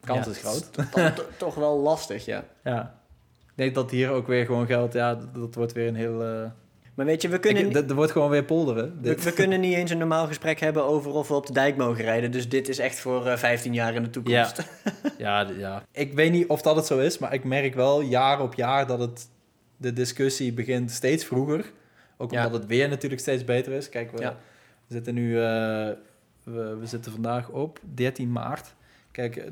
Kans 0.04 0.24
Ja, 0.26 0.32
is 0.32 0.38
groot. 0.38 0.72
To- 1.16 1.22
toch 1.36 1.54
wel 1.54 1.78
lastig, 1.78 2.24
ja. 2.24 2.44
Ja. 2.64 2.98
Ik 3.40 3.52
denk 3.66 3.74
dat 3.74 3.90
hier 3.90 4.10
ook 4.10 4.26
weer 4.26 4.44
gewoon 4.44 4.66
geldt. 4.66 4.92
Ja, 4.92 5.14
dat, 5.14 5.34
dat 5.34 5.54
wordt 5.54 5.72
weer 5.72 5.88
een 5.88 5.94
heel... 5.94 6.24
eh, 6.24 6.50
Maar 7.00 7.08
weet 7.08 7.22
je, 7.22 7.28
we 7.28 7.38
kunnen, 7.38 7.66
ik- 7.66 7.72
dat- 7.72 7.90
Er 7.90 7.94
wordt 7.96 8.12
gewoon 8.12 8.30
weer 8.30 8.44
polderen. 8.44 8.98
we, 9.02 9.32
kunnen 9.34 9.60
niet 9.60 9.74
eens 9.74 9.90
een 9.90 9.98
normaal 9.98 10.26
gesprek 10.26 10.60
hebben 10.60 10.84
over 10.84 11.12
of 11.12 11.28
we 11.28 11.34
op 11.34 11.46
de 11.46 11.52
dijk 11.52 11.76
mogen 11.76 12.04
rijden. 12.04 12.30
Dus 12.30 12.48
dit 12.48 12.68
is 12.68 12.78
echt 12.78 13.00
voor 13.00 13.26
eh, 13.26 13.36
15 13.36 13.74
jaar 13.74 13.94
in 13.94 14.02
de 14.02 14.10
toekomst. 14.10 14.62
Ja, 15.18 15.40
ja. 15.58 15.82
Ik 15.92 16.12
weet 16.12 16.32
niet 16.32 16.46
of 16.48 16.62
dat 16.62 16.76
het 16.76 16.86
zo 16.86 16.98
is, 16.98 17.18
maar 17.18 17.34
ik 17.34 17.44
merk 17.44 17.74
wel 17.74 18.00
jaar 18.00 18.40
op 18.40 18.54
jaar 18.54 18.86
dat 18.86 18.98
het, 18.98 19.28
de 19.76 19.92
discussie 19.92 20.52
begint 20.52 20.90
steeds 20.90 21.24
vroeger. 21.24 21.72
Ook 22.16 22.30
Ja. 22.32 22.44
omdat 22.46 22.60
het 22.60 22.68
weer 22.68 22.88
natuurlijk 22.88 23.20
steeds 23.20 23.44
beter 23.44 23.72
is. 23.72 23.88
Kijk, 23.88 24.10
we, 24.10 24.20
Ja. 24.20 24.36
we 24.86 24.94
zitten 24.94 25.14
nu, 25.14 25.36
eh, 25.36 25.42
we, 26.44 26.76
we 26.80 26.86
zitten 26.86 27.12
vandaag 27.12 27.48
op 27.48 27.78
13 27.94 28.32
maart. 28.32 28.74
Kijk, 29.10 29.36
eh, 29.36 29.50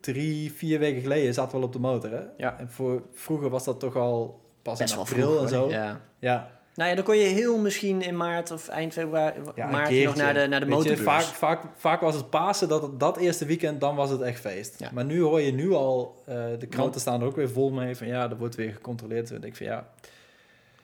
drie, 0.00 0.52
vier 0.52 0.78
weken 0.78 1.00
geleden 1.02 1.34
zaten 1.34 1.50
we 1.52 1.56
al 1.56 1.62
op 1.66 1.72
de 1.72 1.78
motor. 1.78 2.10
Hè? 2.10 2.22
Ja. 2.36 2.58
En 2.58 2.70
voor, 2.70 3.02
vroeger 3.14 3.50
was 3.50 3.64
dat 3.64 3.80
toch 3.80 3.96
al 3.96 4.40
pas 4.62 4.78
Best 4.78 4.92
in 4.94 4.98
april 5.00 5.30
vroeg, 5.30 5.42
en 5.42 5.48
zo. 5.48 5.68
Ja. 5.70 6.00
Ja. 6.18 6.58
Nou 6.80 6.92
ja, 6.92 6.96
dan 6.98 7.04
kon 7.06 7.16
je 7.16 7.24
heel 7.26 7.58
misschien 7.58 8.02
in 8.02 8.16
maart 8.16 8.50
of 8.50 8.68
eind 8.68 8.92
februari, 8.92 9.40
Ja, 9.54 9.66
maart 9.66 9.88
keertje. 9.88 10.06
nog 10.06 10.16
naar 10.16 10.34
de, 10.34 10.46
naar 10.46 10.60
de 10.60 10.66
Weet 10.66 10.82
je, 10.82 10.90
motorbeurs. 10.90 11.24
vaak, 11.26 11.34
vaak, 11.34 11.62
vaak 11.76 12.00
was 12.00 12.14
het 12.14 12.30
Pasen, 12.30 12.68
dat, 12.68 13.00
dat 13.00 13.16
eerste 13.16 13.44
weekend, 13.44 13.80
dan 13.80 13.94
was 13.94 14.10
het 14.10 14.20
echt 14.20 14.40
feest. 14.40 14.74
Ja. 14.78 14.90
Maar 14.92 15.04
nu 15.04 15.20
hoor 15.20 15.40
je 15.40 15.52
nu 15.52 15.72
al, 15.72 16.22
eh, 16.26 16.34
de 16.58 16.66
kranten 16.66 17.00
staan 17.00 17.20
er 17.20 17.26
ook 17.26 17.36
weer 17.36 17.50
vol 17.50 17.70
mee, 17.70 17.96
van 17.96 18.06
ja, 18.06 18.30
er 18.30 18.36
wordt 18.36 18.54
weer 18.54 18.72
gecontroleerd. 18.72 19.28
Denk 19.28 19.44
ik 19.44 19.56
van 19.56 19.66
ja, 19.66 19.88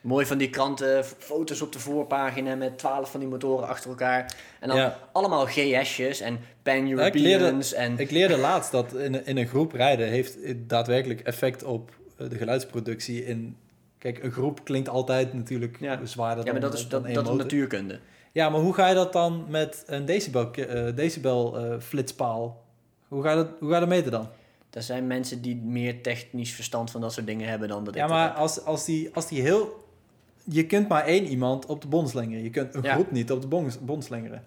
Mooi 0.01 0.25
van 0.25 0.37
die 0.37 0.49
kranten, 0.49 1.05
foto's 1.05 1.61
op 1.61 1.71
de 1.73 1.79
voorpagina 1.79 2.55
met 2.55 2.77
twaalf 2.77 3.11
van 3.11 3.19
die 3.19 3.29
motoren 3.29 3.67
achter 3.67 3.89
elkaar. 3.89 4.33
En 4.59 4.67
dan 4.67 4.77
Ja. 4.77 4.97
allemaal 5.11 5.45
GS'jes 5.45 6.19
en 6.19 6.33
Ja, 6.33 6.39
ik 6.39 6.83
leerde- 6.83 7.13
Pan-Europeans. 7.13 7.73
en 7.73 7.99
ik 7.99 8.11
leerde 8.11 8.37
laatst 8.37 8.71
dat 8.71 8.93
in, 8.93 9.13
een- 9.13 9.25
in 9.25 9.37
een 9.37 9.47
groep 9.47 9.71
rijden 9.73 10.07
heeft 10.07 10.37
daadwerkelijk 10.69 11.19
effect 11.19 11.63
op 11.63 11.89
eh, 12.17 12.29
de 12.29 12.37
geluidsproductie 12.37 13.25
in... 13.25 13.57
Kijk, 14.13 14.23
een 14.23 14.31
groep 14.31 14.63
klinkt 14.63 14.89
altijd 14.89 15.33
natuurlijk 15.33 15.77
Ja. 15.79 16.05
zwaarder 16.05 16.45
ja, 16.45 16.51
maar 16.51 16.61
dan, 16.61 16.69
dat 16.69 16.79
is, 16.79 16.87
dan 16.87 17.03
dat, 17.03 17.13
dat 17.13 17.27
is 17.29 17.35
natuurkunde. 17.37 17.99
Ja, 18.31 18.49
maar 18.49 18.59
hoe 18.61 18.73
ga 18.73 18.87
je 18.87 18.95
dat 18.95 19.13
dan 19.13 19.45
met 19.49 19.83
een 19.87 20.05
decibel, 20.05 20.51
eh, 20.53 20.95
decibel 20.95 21.57
eh, 21.59 21.79
flitspaal? 21.79 22.63
Hoe 23.07 23.23
ga, 23.23 23.29
je 23.29 23.35
dat, 23.35 23.47
hoe 23.59 23.67
ga 23.69 23.73
je 23.73 23.79
dat 23.79 23.89
meten 23.89 24.11
dan? 24.11 24.27
Er 24.69 24.81
zijn 24.83 25.07
mensen 25.07 25.41
die 25.41 25.55
meer 25.55 26.01
technisch 26.01 26.51
verstand 26.53 26.91
van 26.91 27.01
dat 27.01 27.13
soort 27.13 27.25
dingen 27.25 27.49
hebben 27.49 27.67
dan 27.67 27.83
dat 27.83 27.95
ik 27.95 28.01
Ja, 28.01 28.07
dat 28.07 28.15
maar 28.15 28.27
heb. 28.27 28.37
als, 28.37 28.65
als, 28.65 28.85
die, 28.85 29.09
als 29.13 29.27
die 29.27 29.41
heel... 29.41 29.85
Je 30.43 30.65
kunt 30.65 30.87
maar 30.87 31.03
één 31.05 31.25
iemand 31.25 31.65
op 31.65 31.81
de 31.81 31.87
bon 31.87 32.07
slingeren. 32.07 32.43
Je 32.43 32.49
kunt 32.49 32.75
een 32.75 32.83
Ja. 32.83 32.93
groep 32.93 33.11
niet 33.11 33.31
op 33.31 33.41
de 33.41 33.47
bon, 33.47 33.69
bon 33.81 34.01
slingeren. 34.01 34.43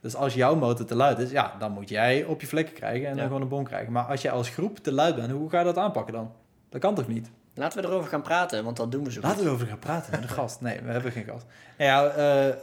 Dus 0.00 0.14
als 0.14 0.34
jouw 0.34 0.54
motor 0.54 0.86
te 0.86 0.94
luid 0.94 1.18
is, 1.18 1.30
ja, 1.30 1.56
dan 1.58 1.72
moet 1.72 1.88
jij 1.88 2.24
op 2.24 2.40
je 2.40 2.46
vlekken 2.46 2.74
krijgen 2.74 3.04
en 3.08 3.10
Ja. 3.12 3.16
dan 3.16 3.26
gewoon 3.26 3.42
een 3.42 3.48
bon 3.48 3.64
krijgen. 3.64 3.92
Maar 3.92 4.04
als 4.04 4.22
jij 4.22 4.32
als 4.32 4.48
groep 4.48 4.78
te 4.78 4.92
luid 4.92 5.14
bent, 5.16 5.30
hoe 5.30 5.50
ga 5.50 5.58
je 5.58 5.64
dat 5.64 5.76
aanpakken 5.78 6.12
dan? 6.14 6.30
Dat 6.68 6.80
kan 6.80 6.94
toch 6.94 7.08
niet? 7.08 7.30
Laten 7.54 7.82
we 7.82 7.88
erover 7.88 8.08
gaan 8.08 8.22
praten, 8.22 8.64
want 8.64 8.76
dat 8.76 8.92
doen 8.92 9.04
we 9.04 9.12
zo. 9.12 9.20
Laten 9.20 9.38
we 9.42 9.44
erover 9.48 9.66
gaan 9.66 9.78
praten 9.78 10.10
met 10.10 10.22
een 10.22 10.28
gast. 10.28 10.60
Nee, 10.60 10.80
we 10.80 10.90
hebben 10.90 11.12
geen 11.12 11.24
gast. 11.24 11.44
Ja, 11.78 12.06
eh, 12.08 12.56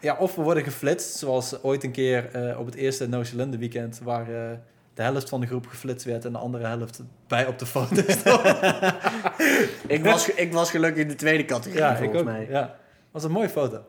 ja, 0.00 0.16
of 0.18 0.34
we 0.34 0.42
worden 0.42 0.62
geflitst, 0.62 1.16
zoals 1.16 1.62
ooit 1.62 1.84
een 1.84 1.90
keer 1.92 2.30
eh, 2.32 2.58
op 2.58 2.66
het 2.66 2.74
eerste 2.74 3.08
No 3.08 3.22
Cylinder 3.24 3.58
weekend, 3.58 4.00
waar 4.02 4.20
eh, 4.20 4.50
de 4.94 5.02
helft 5.02 5.28
van 5.28 5.40
de 5.40 5.46
groep 5.46 5.66
geflitst 5.66 6.06
werd 6.06 6.24
en 6.24 6.32
de 6.32 6.38
andere 6.38 6.66
helft 6.66 7.02
bij 7.26 7.46
op 7.46 7.58
de 7.58 7.66
foto 7.66 8.02
stond. 8.06 8.40
Ik 9.96 10.04
was, 10.04 10.28
ik 10.30 10.52
was 10.52 10.70
gelukkig 10.70 11.02
in 11.02 11.08
de 11.08 11.14
tweede 11.14 11.44
categorie, 11.44 11.78
ja, 11.82 11.90
ik 11.90 11.96
volgens 11.98 12.18
ook. 12.20 12.24
mij. 12.26 12.46
Ja, 12.50 12.76
was 13.10 13.24
een 13.24 13.30
mooie 13.30 13.48
foto. 13.48 13.84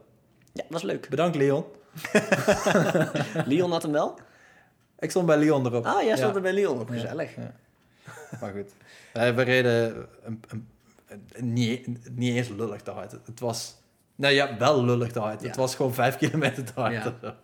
Ja, 0.54 0.64
was 0.70 0.82
leuk. 0.82 1.10
Bedankt 1.10 1.36
Leon. 1.36 1.66
Leon 3.46 3.72
had 3.72 3.82
hem 3.82 3.92
wel? 3.92 4.20
Ik 5.00 5.10
stond 5.10 5.26
bij 5.26 5.38
Leon 5.38 5.66
erop. 5.66 5.86
Ah, 5.86 6.02
jij 6.04 6.16
stond 6.16 6.30
Ja. 6.30 6.36
er 6.36 6.42
bij 6.42 6.54
Leon 6.54 6.80
op. 6.80 6.90
Gezellig. 6.90 7.36
Ja. 7.36 7.52
Maar 8.42 8.52
goed. 8.52 8.72
We 9.36 9.42
reden 9.42 9.96
een, 10.24 10.42
een, 10.48 10.68
een- 11.34 11.54
niet, 11.54 11.88
niet 12.16 12.36
eens 12.36 12.48
lullig 12.50 12.82
te 12.82 12.92
hard. 12.92 13.12
Het 13.12 13.40
was... 13.40 13.76
Nou 14.16 14.34
ja, 14.34 14.58
wel 14.58 14.84
lullig 14.86 15.12
te 15.12 15.20
hard. 15.20 15.42
Ja. 15.42 15.48
Het 15.48 15.56
was 15.56 15.76
gewoon 15.76 15.94
vijf 15.94 16.18
kilometer 16.18 16.64
te 16.64 16.72
hard. 16.76 16.94
Ja. 16.94 17.14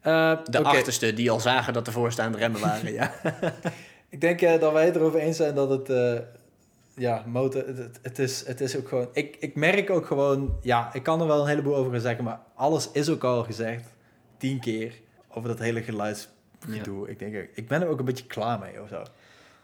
Eh, 0.00 0.38
De 0.44 0.62
achterste 0.62 1.12
die 1.14 1.30
al 1.30 1.40
zagen 1.40 1.72
dat 1.72 1.84
de 1.84 1.92
voorstaande 1.92 2.38
remmen 2.38 2.60
waren, 2.60 2.92
ja. 2.92 3.14
Ik 4.08 4.20
denk 4.20 4.40
eh, 4.40 4.60
dat 4.60 4.72
wij 4.72 4.84
het 4.84 4.96
erover 4.96 5.20
eens 5.20 5.36
zijn 5.36 5.54
dat 5.54 5.70
het... 5.70 5.90
eh, 5.90 6.18
ja, 6.96 7.22
motor... 7.26 7.64
Het, 8.02 8.18
is, 8.18 8.46
het 8.46 8.60
is 8.60 8.76
ook 8.76 8.88
gewoon... 8.88 9.08
Ik, 9.12 9.36
ik 9.40 9.54
merk 9.54 9.90
ook 9.90 10.06
gewoon... 10.06 10.58
Ja, 10.62 10.90
ik 10.94 11.02
kan 11.02 11.20
er 11.20 11.26
wel 11.26 11.40
een 11.40 11.48
heleboel 11.48 11.76
over 11.76 12.00
zeggen, 12.00 12.24
maar 12.24 12.40
alles 12.54 12.88
is 12.92 13.08
ook 13.08 13.24
al 13.24 13.44
gezegd. 13.44 13.84
Tien 14.36 14.60
keer. 14.60 14.92
Over 15.28 15.48
dat 15.48 15.58
hele 15.58 15.82
geluidsgedoe. 15.82 17.08
Ik 17.08 17.18
denk, 17.18 17.48
ik 17.54 17.68
ben 17.68 17.82
er 17.82 17.88
ook 17.88 17.98
een 17.98 18.04
beetje 18.04 18.26
klaar 18.26 18.58
mee 18.58 18.82
of 18.82 18.88
zo. 18.88 19.02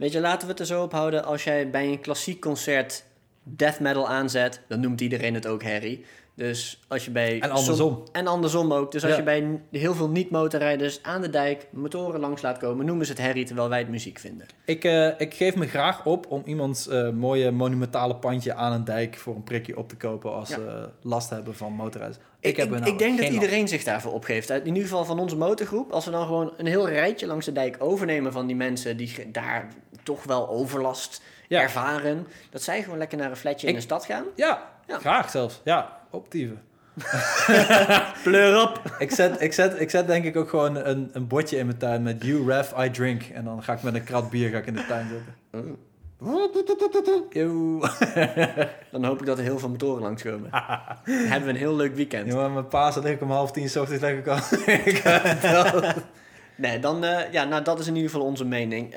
Weet 0.01 0.13
je, 0.13 0.21
laten 0.21 0.47
we 0.47 0.53
het 0.53 0.61
er 0.61 0.67
zo 0.67 0.83
op 0.83 0.93
houden. 0.93 1.25
Als 1.25 1.45
jij 1.45 1.71
bij 1.71 1.87
een 1.87 2.01
klassiek 2.01 2.41
concert 2.41 3.05
death 3.43 3.81
metal 3.81 4.09
aanzet, 4.09 4.61
dan 4.69 4.81
noemt 4.81 5.01
iedereen 5.01 5.35
het 5.35 5.47
ook 5.47 5.63
herrie. 5.63 6.05
Dus 6.35 6.81
als 6.89 7.05
je 7.05 7.11
bij... 7.11 7.41
En 7.41 7.51
andersom. 7.51 7.77
som- 7.77 8.03
en 8.13 8.27
andersom 8.27 8.73
ook. 8.73 8.93
Dus 8.93 9.03
als 9.03 9.13
Ja. 9.13 9.19
je 9.19 9.25
bij 9.25 9.61
heel 9.71 9.95
veel 9.95 10.09
niet-motorrijders 10.09 11.03
aan 11.03 11.21
de 11.21 11.31
dijk 11.31 11.67
motoren 11.71 12.21
langs 12.21 12.43
laat 12.43 12.59
komen, 12.59 12.87
noemen 12.87 13.07
ze 13.07 13.13
het 13.13 13.21
herrie 13.21 13.45
terwijl 13.45 13.69
wij 13.69 13.79
het 13.79 13.89
muziek 13.89 14.19
vinden. 14.19 14.47
Ik, 14.65 14.85
eh, 14.85 15.07
ik 15.21 15.35
geef 15.35 15.57
me 15.57 15.67
graag 15.67 16.07
op 16.07 16.27
om 16.31 16.43
iemands 16.45 16.89
eh, 16.89 17.11
mooie 17.11 17.51
monumentale 17.51 18.17
pandje 18.17 18.55
aan 18.55 18.73
een 18.73 18.85
dijk 18.85 19.17
voor 19.17 19.35
een 19.35 19.45
prikje 19.45 19.77
op 19.77 19.89
te 19.89 19.97
kopen 19.97 20.33
als 20.35 20.49
Ja. 20.49 20.55
ze 20.55 20.89
last 21.03 21.31
hebben 21.31 21.55
van 21.55 21.73
motorrijden. 21.73 22.19
Ik, 22.41 22.57
heb 22.57 22.73
ik, 22.73 22.79
nou 22.81 22.93
ik 22.93 22.99
denk 22.99 23.19
dat 23.21 23.29
iedereen 23.29 23.69
zich 23.69 23.85
daarvoor 23.85 24.13
opgeeft. 24.13 24.51
In 24.51 24.67
ieder 24.67 24.83
geval 24.83 25.05
van 25.05 25.19
onze 25.19 25.37
motorgroep. 25.37 25.91
Als 25.93 26.05
we 26.05 26.11
dan 26.11 26.27
gewoon 26.27 26.53
een 26.57 26.67
heel 26.67 26.89
rijtje 26.89 27.27
langs 27.27 27.47
de 27.47 27.53
dijk 27.53 27.77
overnemen 27.79 28.33
van 28.33 28.47
die 28.47 28.57
mensen 28.57 28.97
die 28.97 29.31
daar 29.33 29.69
toch 30.03 30.25
wel 30.25 30.49
overlast 30.49 31.23
Ja. 31.49 31.61
ervaren. 31.63 32.27
Dat 32.51 32.63
zij 32.63 32.83
gewoon 32.83 32.99
lekker 32.99 33.19
naar 33.19 33.31
een 33.31 33.37
flatje 33.37 33.67
in 33.67 33.75
de 33.75 33.81
stad 33.81 34.05
gaan. 34.05 34.25
Ja, 34.37 34.71
Ja. 34.87 34.99
graag 34.99 35.31
zelfs. 35.31 35.61
Ja, 35.65 35.99
optieven. 36.11 36.63
Pleur 38.23 38.63
op! 38.63 38.81
ik, 38.99 39.11
zet, 39.11 39.41
ik, 39.41 39.53
zet, 39.53 39.81
ik 39.81 39.91
zet 39.91 40.07
denk 40.07 40.25
ik 40.25 40.37
ook 40.37 40.49
gewoon 40.49 40.77
een, 40.77 41.11
een 41.13 41.27
bordje 41.27 41.57
in 41.57 41.67
mijn 41.67 41.79
tuin 41.79 42.03
met 42.03 42.25
You 42.25 42.47
Ref, 42.47 42.73
I 42.79 42.91
Drink. 42.91 43.23
En 43.23 43.45
dan 43.45 43.63
ga 43.63 43.73
ik 43.73 43.83
met 43.83 43.95
een 43.95 44.05
krat 44.05 44.31
bier 44.31 44.51
ga 44.51 44.59
ik 44.59 44.67
in 44.67 44.75
de 44.75 44.87
tuin 44.87 45.09
zitten. 45.09 45.35
Mm. 45.51 45.77
Dan 48.91 49.05
hoop 49.05 49.21
ik 49.21 49.27
dat 49.27 49.39
er 49.39 49.45
heel 49.45 49.59
veel 49.59 49.69
motoren 49.69 50.03
langskomen. 50.03 50.51
Dan 50.51 50.61
hebben 51.05 51.45
we 51.45 51.51
een 51.51 51.57
heel 51.57 51.77
leuk 51.77 51.95
weekend. 51.95 52.27
Jongen, 52.33 52.53
mijn 52.53 52.69
pa 52.69 52.91
zat 52.91 53.05
ik 53.05 53.21
om 53.23 53.31
half 53.31 53.51
tien 53.53 53.69
's 53.69 53.77
ochtends 53.77 54.05
ik 54.05 54.27
ik 54.85 54.97
het 55.05 55.41
wel. 55.43 55.83
Nee, 56.57 56.79
dan, 56.79 57.05
eh, 57.05 57.33
ja, 57.33 57.45
nou, 57.45 57.63
dat 57.65 57.79
is 57.79 57.87
in 57.87 57.95
ieder 57.97 58.11
geval 58.11 58.27
onze 58.27 58.45
mening. 58.45 58.95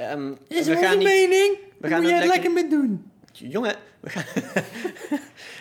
Is 0.48 0.66
we 0.68 0.74
onze 0.74 0.86
gaan 0.86 0.98
niet, 0.98 1.08
mening? 1.08 1.58
we 1.78 1.88
gaan 1.88 2.02
Moet 2.02 2.10
jij 2.10 2.20
lekker- 2.20 2.34
lekker 2.42 2.52
mee 2.52 2.70
doen? 2.70 3.12
jongen, 3.32 3.76
we 4.00 4.10
gaan, 4.10 4.24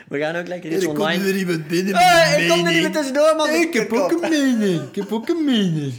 we 0.09 0.19
gaan 0.19 0.37
ook 0.37 0.47
lekker 0.47 0.73
iets 0.73 0.87
online. 0.87 1.25
er 1.29 1.37
iemand 1.37 1.69
binnen 1.69 1.95
Hey, 1.97 2.43
ik 2.43 2.49
kom 2.51 2.67
er 2.67 2.73
niet 2.73 2.83
meer 2.83 2.93
tussendoor, 2.93 3.37
man. 3.37 3.51
Ik 3.51 3.73
heb 3.73 3.93
ook 3.93 4.11
een 4.11 4.31
mening. 4.31 4.81
Ik 4.89 4.95
heb 4.95 5.13
ook 5.13 5.29
een 5.29 5.45
mening. 5.45 5.93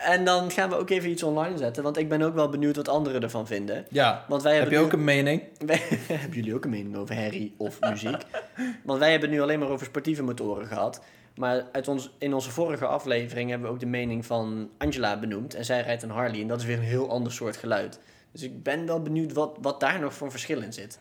En 0.00 0.24
dan 0.24 0.50
gaan 0.50 0.68
we 0.68 0.76
ook 0.76 0.90
even 0.90 1.10
iets 1.10 1.22
online 1.22 1.58
zetten, 1.58 1.82
want 1.82 1.96
ik 1.98 2.08
ben 2.08 2.22
ook 2.22 2.34
wel 2.34 2.48
benieuwd 2.48 2.76
wat 2.76 2.88
anderen 2.88 3.22
ervan 3.22 3.46
vinden. 3.46 3.86
Ja. 3.90 4.24
Want 4.28 4.42
wij 4.42 4.52
Heb 4.52 4.60
hebben 4.60 4.78
je 4.78 4.84
nu- 4.84 4.90
ook 4.92 4.98
een 4.98 5.04
mening? 5.04 5.42
Wij- 5.66 5.82
hebben 6.20 6.36
jullie 6.36 6.54
ook 6.54 6.64
een 6.64 6.70
mening 6.70 6.96
over 6.96 7.14
herrie 7.14 7.54
of 7.56 7.80
muziek? 7.80 8.16
Want 8.84 8.98
wij 8.98 9.10
hebben 9.10 9.30
nu 9.30 9.40
alleen 9.40 9.58
maar 9.58 9.68
over 9.68 9.86
sportieve 9.86 10.22
motoren 10.22 10.66
gehad. 10.66 11.00
Maar 11.34 11.64
uit 11.72 11.88
ons, 11.88 12.14
in 12.18 12.34
onze 12.34 12.50
vorige 12.50 12.86
aflevering 12.86 13.50
hebben 13.50 13.68
we 13.68 13.74
ook 13.74 13.80
de 13.80 13.86
mening 13.86 14.26
van 14.26 14.70
Angela 14.78 15.18
benoemd. 15.18 15.54
En 15.54 15.64
zij 15.64 15.80
rijdt 15.82 16.02
een 16.02 16.10
Harley 16.10 16.40
en 16.40 16.48
dat 16.48 16.60
is 16.60 16.66
weer 16.66 16.76
een 16.76 16.82
heel 16.82 17.10
ander 17.10 17.32
soort 17.32 17.56
geluid. 17.56 18.00
Dus 18.32 18.42
ik 18.42 18.62
ben 18.62 18.86
wel 18.86 19.02
benieuwd 19.02 19.32
wat, 19.32 19.56
wat 19.60 19.80
daar 19.80 20.00
nog 20.00 20.14
voor 20.14 20.30
verschil 20.30 20.62
in 20.62 20.72
zit. 20.72 20.98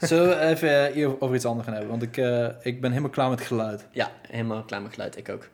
Zullen 0.00 0.28
we 0.28 0.38
even 0.38 0.92
hier 0.92 1.20
over 1.20 1.34
iets 1.34 1.44
anders 1.44 1.64
gaan 1.66 1.74
hebben? 1.76 1.90
Want 1.98 2.02
ik, 2.02 2.16
eh, 2.16 2.48
ik 2.62 2.80
ben 2.80 2.90
helemaal 2.90 3.10
klaar 3.10 3.30
met 3.30 3.40
geluid. 3.40 3.86
Ja, 3.90 4.10
helemaal 4.28 4.62
klaar 4.64 4.82
met 4.82 4.92
geluid. 4.92 5.16
Ik 5.16 5.28
ook. 5.28 5.48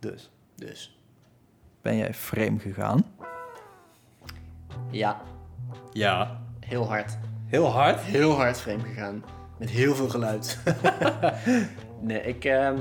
Dus. 0.00 0.30
Dus 0.54 0.95
Ben 1.86 1.96
jij 1.96 2.14
vreemd 2.14 2.62
gegaan? 2.62 3.04
ja, 4.90 5.20
Ja. 5.92 6.40
heel 6.60 6.88
hard. 6.88 7.18
Heel 7.46 7.66
hard? 7.66 8.00
Heel 8.00 8.32
hard 8.32 8.60
vreemd 8.60 8.82
gegaan. 8.82 9.24
Met 9.58 9.70
heel 9.70 9.94
veel 9.94 10.08
geluid. 10.08 10.58
nee, 12.00 12.20
ik... 12.22 12.44
ehm 12.44 12.74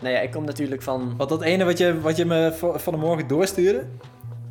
nou 0.00 0.14
ja, 0.14 0.20
ik 0.20 0.30
kom 0.30 0.44
natuurlijk 0.44 0.82
van... 0.82 1.16
Want 1.16 1.30
dat 1.30 1.42
ene 1.42 1.64
wat 1.64 1.78
je, 1.78 2.00
wat 2.00 2.16
je 2.16 2.24
me 2.24 2.52
van 2.76 2.92
de 2.92 2.98
morgen 2.98 3.26
doorstuurde... 3.26 3.84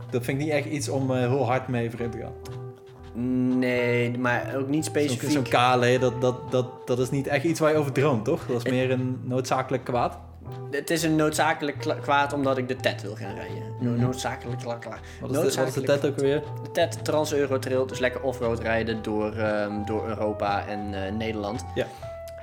Dat 0.09 0.23
vind 0.25 0.39
ik 0.39 0.45
niet 0.45 0.53
echt 0.53 0.65
iets 0.65 0.89
om 0.89 1.11
eh, 1.11 1.17
heel 1.17 1.45
hard 1.45 1.67
mee 1.67 1.89
vreemd 1.89 2.11
te 2.11 2.17
gaan. 2.17 3.59
Nee, 3.59 4.17
maar 4.17 4.55
ook 4.55 4.67
niet 4.67 4.85
specifiek. 4.85 5.31
zo'n 5.31 5.43
KLE, 5.43 5.97
dat, 5.99 6.21
dat, 6.21 6.51
dat, 6.51 6.87
dat 6.87 6.99
is 6.99 7.09
niet 7.09 7.27
echt 7.27 7.43
iets 7.43 7.59
waar 7.59 7.71
je 7.71 7.77
over 7.77 7.91
droomt, 7.91 8.25
toch? 8.25 8.45
Dat 8.45 8.65
is 8.65 8.71
meer 8.71 8.91
een 8.91 9.19
noodzakelijk 9.23 9.83
kwaad. 9.83 10.17
Het 10.71 10.89
is 10.89 11.03
een 11.03 11.15
noodzakelijk 11.15 11.77
kwaad 12.01 12.33
omdat 12.33 12.57
ik 12.57 12.67
de 12.67 12.75
TED 12.75 13.01
wil 13.01 13.15
gaan 13.15 13.35
rijden. 13.35 13.63
No- 13.79 13.89
Mhm. 13.91 13.99
Noodzakelijk 14.01 14.59
kla- 14.61 14.75
kla- 14.75 14.99
Wat 15.21 15.29
is, 15.29 15.35
de, 15.55 15.59
wat 15.59 15.67
is 15.67 15.73
de 15.73 15.81
TED 15.81 16.05
ook 16.05 16.15
alweer? 16.15 16.41
De 16.63 16.71
TED 16.71 17.05
Trans-Euro 17.05 17.59
Trail, 17.59 17.85
dus 17.87 17.99
lekker 17.99 18.21
offroad 18.21 18.59
rijden 18.59 19.01
door, 19.01 19.33
ehm, 19.35 19.85
door 19.85 20.07
Europa 20.07 20.67
en 20.67 21.05
eh, 21.05 21.11
Nederland. 21.11 21.65
Ja. 21.75 21.85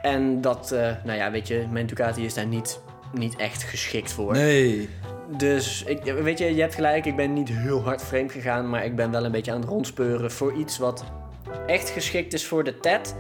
En 0.03 0.41
dat, 0.41 0.73
eh, 0.73 0.93
nou 1.05 1.19
ja, 1.19 1.31
weet 1.31 1.49
je, 1.49 1.67
mijn 1.71 1.87
Ducati 1.87 2.25
is 2.25 2.35
daar 2.35 2.47
niet, 2.47 2.81
niet 3.13 3.37
echt 3.37 3.63
geschikt 3.63 4.13
voor. 4.13 4.33
Nee. 4.33 4.89
Dus, 5.37 5.83
ik, 5.87 6.03
weet 6.05 6.39
je, 6.39 6.55
je 6.55 6.61
hebt 6.61 6.75
gelijk, 6.75 7.05
ik 7.07 7.17
ben 7.17 7.33
niet 7.33 7.49
heel 7.49 7.83
hard 7.83 8.03
vreemd 8.03 8.33
gegaan, 8.33 8.69
maar 8.71 8.85
ik 8.85 8.97
ben 8.97 9.11
wel 9.11 9.25
een 9.25 9.33
beetje 9.33 9.53
aan 9.53 9.61
het 9.61 9.69
rondspeuren 9.69 10.31
voor 10.31 10.53
iets 10.55 10.79
wat 10.79 11.05
echt 11.67 11.89
geschikt 11.91 12.33
is 12.33 12.47
voor 12.47 12.65
de 12.65 12.79
TED. 12.81 13.15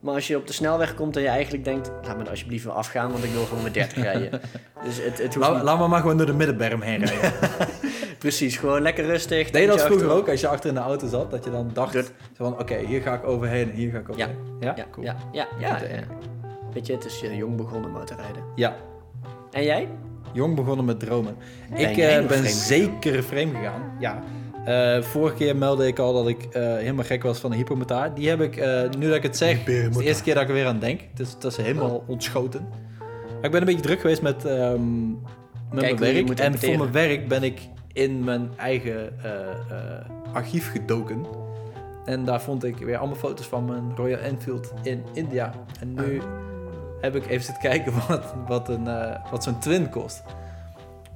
Maar 0.00 0.14
als 0.14 0.26
je 0.26 0.36
op 0.36 0.46
de 0.46 0.52
snelweg 0.52 0.94
komt 0.94 1.16
en 1.16 1.22
je 1.22 1.28
eigenlijk 1.28 1.64
denkt, 1.64 1.90
laat 2.06 2.16
me 2.16 2.22
er 2.24 2.30
alsjeblieft 2.30 2.64
weer 2.64 2.72
afgaan, 2.72 3.12
want 3.12 3.24
ik 3.24 3.30
wil 3.30 3.44
gewoon 3.44 3.62
met 3.62 3.74
30 3.74 4.02
rijden. 4.12 4.40
Dus 4.84 4.96
het, 4.96 5.18
het 5.18 5.34
hoeft 5.34 5.36
Laat, 5.36 5.54
niet- 5.54 5.62
laat 5.62 5.78
me 5.78 5.88
maar 5.88 6.00
gewoon 6.00 6.16
door 6.16 6.26
de 6.26 6.32
middenberm 6.32 6.80
heen 6.80 7.04
rijden. 7.04 7.32
Precies, 8.18 8.56
gewoon 8.56 8.82
lekker 8.82 9.04
rustig. 9.04 9.50
Deed 9.50 9.62
je 9.62 9.68
dat 9.68 9.82
vroeger 9.82 10.06
achter- 10.06 10.20
ook, 10.20 10.28
als 10.28 10.40
je 10.40 10.48
achter 10.48 10.68
in 10.68 10.74
de 10.74 10.80
auto 10.80 11.08
zat? 11.08 11.30
Dat 11.30 11.44
je 11.44 11.50
dan 11.50 11.70
dacht 11.72 12.12
van, 12.34 12.58
oké, 12.58 12.76
hier 12.78 13.02
ga 13.02 13.14
ik 13.14 13.24
overheen 13.24 13.70
en 13.70 13.76
hier 13.76 13.90
ga 13.90 13.98
ik 13.98 14.08
overheen. 14.08 14.36
Ja? 14.60 14.72
Ja, 14.76 14.86
cool. 14.90 15.06
ja, 15.06 15.16
ja, 15.32 15.46
ja, 15.58 15.68
ja. 15.68 16.02
Weet 16.72 16.86
je, 16.86 16.92
het 16.92 17.04
is 17.04 17.22
eh, 17.22 17.36
jong 17.36 17.56
begonnen 17.56 17.90
motorrijden. 17.90 18.42
Ja. 18.54 18.76
En 19.50 19.62
jij? 19.64 19.88
Jong 20.32 20.54
begonnen 20.56 20.84
met 20.84 21.00
dromen. 21.00 21.36
Ik 21.74 21.96
eh, 21.96 22.26
ben 22.26 22.46
zeker 22.46 23.22
vreemd 23.22 23.56
gegaan. 23.56 23.96
Ja. 23.98 24.22
Eh, 24.64 25.02
vorige 25.02 25.34
keer 25.36 25.56
meldde 25.56 25.86
ik 25.86 25.98
al 25.98 26.12
dat 26.12 26.28
ik 26.28 26.44
eh, 26.44 26.62
helemaal 26.62 27.04
gek 27.04 27.22
was 27.22 27.38
van 27.38 27.50
de 27.50 27.56
hypometaar. 27.56 28.14
Die 28.14 28.28
heb 28.28 28.40
ik, 28.40 28.56
eh, 28.56 28.82
nu 28.98 29.06
dat 29.06 29.16
ik 29.16 29.22
het 29.22 29.36
zeg, 29.36 29.58
het 29.58 29.68
is 29.68 29.96
de 29.96 30.04
eerste 30.04 30.22
keer 30.22 30.34
dat 30.34 30.42
ik 30.42 30.48
er 30.48 30.54
weer 30.54 30.66
aan 30.66 30.78
denk. 30.78 31.00
Dus 31.14 31.38
dat 31.38 31.50
is 31.50 31.56
helemaal 31.56 32.04
ontschoten. 32.06 32.68
Maar 33.40 33.44
ik 33.44 33.50
ben 33.50 33.60
een 33.60 33.66
beetje 33.66 33.82
druk 33.82 34.00
geweest 34.00 34.22
met, 34.22 34.44
ehm, 34.44 35.10
met 35.70 35.80
mijn 35.80 35.98
werk. 35.98 36.38
En 36.38 36.58
voor 36.58 36.78
mijn 36.78 36.92
werk 36.92 37.28
ben 37.28 37.42
ik 37.42 37.60
in 37.92 38.24
mijn 38.24 38.50
eigen 38.56 39.22
eh, 39.22 39.50
eh, 39.50 40.04
archief 40.32 40.70
gedoken. 40.70 41.26
En 42.04 42.24
daar 42.24 42.42
vond 42.42 42.64
ik 42.64 42.76
weer 42.76 42.96
allemaal 42.96 43.16
foto's 43.16 43.46
van 43.46 43.64
mijn 43.64 43.96
Royal 43.96 44.18
Enfield 44.18 44.72
in 44.82 45.04
India. 45.12 45.52
En 45.80 45.94
nu 45.94 46.22
heb 47.00 47.16
ik 47.16 47.26
even 47.26 47.44
zitten 47.44 47.62
kijken 47.62 47.92
wat, 48.08 48.34
wat, 48.46 48.68
een, 48.68 48.86
eh, 48.86 49.30
wat 49.30 49.44
zo'n 49.44 49.58
twin 49.58 49.90
kost. 49.90 50.22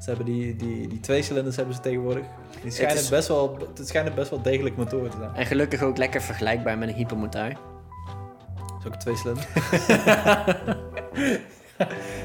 Ze 0.04 0.10
hebben 0.10 0.26
die, 0.26 0.56
die, 0.56 0.88
die 0.88 1.00
twee 1.00 1.22
cilinders 1.22 1.56
hebben 1.56 1.74
ze 1.74 1.80
tegenwoordig. 1.80 2.24
Die 2.62 2.70
schijnen, 2.70 2.96
is- 2.96 3.08
best 3.08 3.28
wel, 3.28 3.58
het 3.76 3.88
schijnen 3.88 4.14
best 4.14 4.30
wel 4.30 4.42
degelijk 4.42 4.76
motoren 4.76 5.10
te 5.10 5.16
zijn. 5.18 5.34
En 5.34 5.46
gelukkig 5.46 5.82
ook 5.82 5.96
lekker 5.96 6.22
vergelijkbaar 6.22 6.78
met 6.78 6.88
een 6.88 6.94
hypermotor. 6.94 7.48
Dat 7.48 8.76
is 8.80 8.86
ook 8.86 8.92
een 8.92 8.98
twee 8.98 9.16
cilinder. 9.16 9.46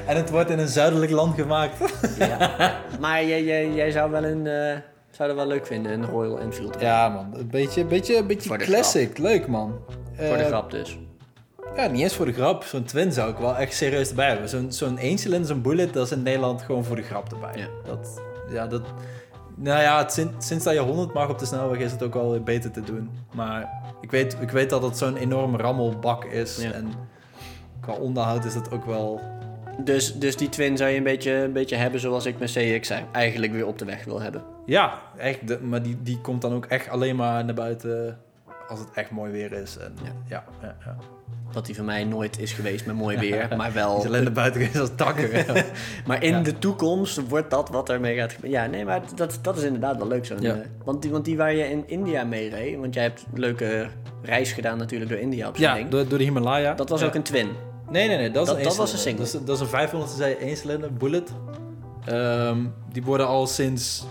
en 0.06 0.16
het 0.16 0.30
wordt 0.30 0.50
in 0.50 0.58
een 0.58 0.68
zuidelijk 0.68 1.10
land 1.10 1.34
gemaakt. 1.34 1.78
Ja. 2.18 2.76
maar 3.00 3.24
jij, 3.24 3.44
jij, 3.44 3.70
jij 3.72 3.90
zou 3.90 4.10
wel 4.10 4.24
een... 4.24 4.46
eh, 4.46 4.76
zou 5.10 5.28
dat 5.28 5.36
wel 5.36 5.46
leuk 5.46 5.66
vinden, 5.66 5.92
een 5.92 6.06
Royal 6.06 6.40
Enfield. 6.40 6.80
Ja 6.80 7.08
man, 7.08 7.34
een 7.36 7.48
beetje, 7.50 7.84
beetje, 7.84 8.16
een 8.16 8.26
beetje 8.26 8.56
classic. 8.56 9.18
Leuk 9.18 9.46
man. 9.46 9.78
Voor 10.16 10.36
de 10.36 10.42
Eh, 10.42 10.46
grap 10.46 10.70
dus. 10.70 10.98
Ja, 11.76 11.86
niet 11.86 12.02
eens 12.02 12.14
voor 12.16 12.26
de 12.26 12.32
grap. 12.32 12.62
Zo'n 12.64 12.84
twin 12.84 13.12
zou 13.12 13.30
ik 13.30 13.36
wel 13.38 13.56
echt 13.56 13.74
serieus 13.74 14.08
erbij 14.08 14.28
hebben. 14.28 14.48
Zo'n 14.48 14.72
zo'n 14.72 14.98
één 14.98 15.18
cilinder, 15.18 15.48
zo'n 15.48 15.62
bullet, 15.62 15.92
dat 15.92 16.06
is 16.06 16.12
in 16.12 16.22
Nederland 16.22 16.62
gewoon 16.62 16.84
voor 16.84 16.96
de 16.96 17.02
grap 17.02 17.32
erbij. 17.32 17.56
Ja. 17.56 17.66
Dat, 17.84 18.20
ja, 18.50 18.66
dat... 18.66 18.82
Nou 19.54 19.80
ja, 19.82 19.98
het, 19.98 20.12
sinds, 20.12 20.46
sinds 20.46 20.64
dat 20.64 20.74
je 20.74 20.80
100 20.80 21.12
mag 21.12 21.28
op 21.28 21.38
de 21.38 21.46
snelweg 21.46 21.78
is 21.78 21.92
het 21.92 22.02
ook 22.02 22.14
wel 22.14 22.30
weer 22.30 22.42
beter 22.42 22.70
te 22.70 22.80
doen. 22.82 23.10
Maar 23.34 23.70
ik 24.00 24.10
weet, 24.10 24.36
ik 24.40 24.50
weet 24.50 24.70
dat 24.70 24.82
het 24.82 24.98
zo'n 24.98 25.16
enorme 25.16 25.56
rammelbak 25.56 26.24
is. 26.24 26.56
Ja. 26.62 26.72
En 26.72 26.88
qua 27.80 27.92
onderhoud 27.92 28.44
is 28.44 28.54
dat 28.54 28.70
ook 28.72 28.84
wel... 28.84 29.20
Dus, 29.84 30.14
dus 30.18 30.36
die 30.36 30.48
twin 30.48 30.76
zou 30.76 30.90
je 30.90 30.96
een 30.96 31.02
beetje, 31.02 31.32
een 31.32 31.52
beetje 31.52 31.76
hebben 31.76 32.00
zoals 32.00 32.26
ik 32.26 32.38
mijn 32.38 32.50
CX 32.80 32.92
eigenlijk 33.12 33.52
weer 33.52 33.66
op 33.66 33.78
de 33.78 33.84
weg 33.84 34.04
wil 34.04 34.20
hebben. 34.20 34.42
Ja, 34.66 34.94
echt. 35.16 35.46
de- 35.48 35.60
maar 35.60 35.82
die, 35.82 35.98
die 36.02 36.20
komt 36.20 36.42
dan 36.42 36.52
ook 36.52 36.66
echt 36.66 36.88
alleen 36.88 37.16
maar 37.16 37.44
naar 37.44 37.54
buiten 37.54 38.18
als 38.68 38.78
het 38.78 38.88
echt 38.94 39.10
mooi 39.10 39.32
weer 39.32 39.52
is. 39.52 39.76
En, 39.78 39.96
Ja. 40.02 40.10
ja. 40.26 40.44
Ja, 40.62 40.76
ja, 40.84 40.96
Dat 41.52 41.66
die 41.66 41.74
van 41.74 41.84
mij 41.84 42.04
nooit 42.04 42.38
is 42.40 42.52
geweest 42.52 42.86
met 42.86 42.96
mooi 42.96 43.18
weer, 43.18 43.48
maar 43.56 43.72
Die 43.72 44.10
wel... 44.10 44.30
buiten 44.32 44.60
is 44.60 44.78
als 44.80 44.90
takken. 44.96 45.30
Maar 46.06 46.22
in 46.22 46.32
Ja. 46.32 46.40
de 46.42 46.58
toekomst 46.58 47.28
wordt 47.28 47.50
dat 47.50 47.68
wat 47.68 47.88
ermee 47.90 48.16
gaat 48.16 48.32
gebeuren. 48.32 48.60
Ja, 48.60 48.66
nee, 48.66 48.84
maar 48.84 49.00
dat, 49.14 49.38
dat 49.42 49.56
is 49.56 49.62
inderdaad 49.62 49.96
wel 49.96 50.06
leuk 50.08 50.26
zo. 50.26 50.34
Ja. 50.40 50.56
want, 50.84 51.02
die, 51.02 51.10
want 51.10 51.24
die 51.24 51.36
waar 51.36 51.54
je 51.54 51.70
in 51.70 51.82
India 51.86 52.24
mee 52.24 52.48
reed, 52.50 52.76
want 52.78 52.94
jij 52.94 53.02
hebt 53.02 53.24
een 53.32 53.40
leuke 53.40 53.86
reis 54.22 54.52
gedaan 54.52 54.78
natuurlijk 54.78 55.10
door 55.10 55.18
India 55.20 55.48
op 55.48 55.56
zo'n 55.56 55.64
ja, 55.64 55.74
ding. 55.74 55.88
door, 55.88 56.08
door 56.08 56.18
de 56.18 56.24
Himalaya. 56.24 56.74
Dat 56.74 56.88
was 56.88 57.00
Ja. 57.00 57.06
ook 57.06 57.14
een 57.14 57.22
twin. 57.22 57.48
Nee, 57.90 58.08
nee, 58.08 58.16
nee. 58.16 58.30
Dat, 58.30 58.46
Dat- 58.46 58.76
was 58.76 58.92
een 58.92 58.98
cilinder. 58.98 59.24
Dat 59.24 59.34
is, 59.40 59.46
dat 59.46 59.56
is 59.56 59.62
een 59.62 59.68
500 59.68 60.12
cc 60.14 60.40
1 60.40 60.56
cilinder 60.56 60.92
bullet. 60.94 61.32
Ehm, 62.04 62.58
die 62.92 63.02
worden 63.02 63.26
al 63.26 63.46
sinds 63.46 64.06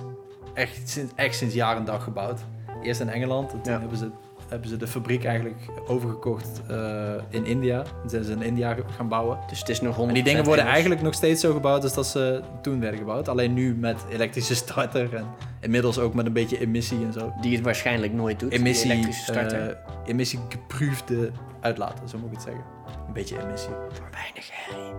echt, 0.53 0.89
sinds 0.89 1.11
echt 1.15 1.35
sinds 1.35 1.53
jaar 1.55 1.77
en 1.77 1.85
dag 1.85 2.03
gebouwd. 2.03 2.39
Eerst 2.83 2.99
in 3.01 3.09
Engeland. 3.09 3.51
En 3.53 3.61
toen 3.61 3.73
Ja. 3.73 3.79
hebben, 3.79 3.97
ze, 3.97 4.09
hebben 4.49 4.69
ze 4.69 4.77
de 4.77 4.87
fabriek 4.87 5.25
eigenlijk 5.25 5.55
overgekocht 5.87 6.61
eh, 6.67 7.13
in 7.29 7.45
India. 7.45 7.83
En 8.03 8.09
zijn 8.09 8.23
ze 8.23 8.31
in 8.31 8.41
India 8.41 8.75
gaan 8.95 9.07
bouwen. 9.07 9.37
Dus 9.49 9.59
het 9.59 9.69
is 9.69 9.81
nog 9.81 9.95
100 9.95 10.17
En 10.17 10.23
die 10.23 10.33
dingen 10.33 10.47
worden 10.47 10.65
eigenlijk 10.65 11.01
nog 11.01 11.13
steeds 11.13 11.41
zo 11.41 11.53
gebouwd 11.53 11.83
als 11.83 11.93
dat 11.93 12.07
ze 12.07 12.41
toen 12.61 12.79
werden 12.79 12.99
gebouwd. 12.99 13.27
Alleen 13.27 13.53
nu 13.53 13.75
met 13.75 14.05
elektrische 14.11 14.55
starter 14.55 15.15
en 15.15 15.25
inmiddels 15.61 15.99
ook 15.99 16.13
met 16.13 16.25
een 16.25 16.33
beetje 16.33 16.59
emissie 16.59 17.05
en 17.05 17.13
zo. 17.13 17.33
Die 17.41 17.55
het 17.55 17.63
waarschijnlijk 17.65 18.13
nooit 18.13 18.39
doet. 18.39 18.51
Emissie, 18.51 18.91
elektrische 18.91 19.23
starter. 19.23 19.69
eh, 19.69 19.75
emissie 20.05 20.39
geproefde 20.49 21.31
uitlaten, 21.61 22.09
zo 22.09 22.17
moet 22.17 22.27
ik 22.29 22.33
het 22.33 22.43
zeggen. 22.43 22.63
Een 23.07 23.13
beetje 23.13 23.39
emissie. 23.41 23.69
voor 23.91 24.07
weinig 24.11 24.49
herrie. 24.51 24.93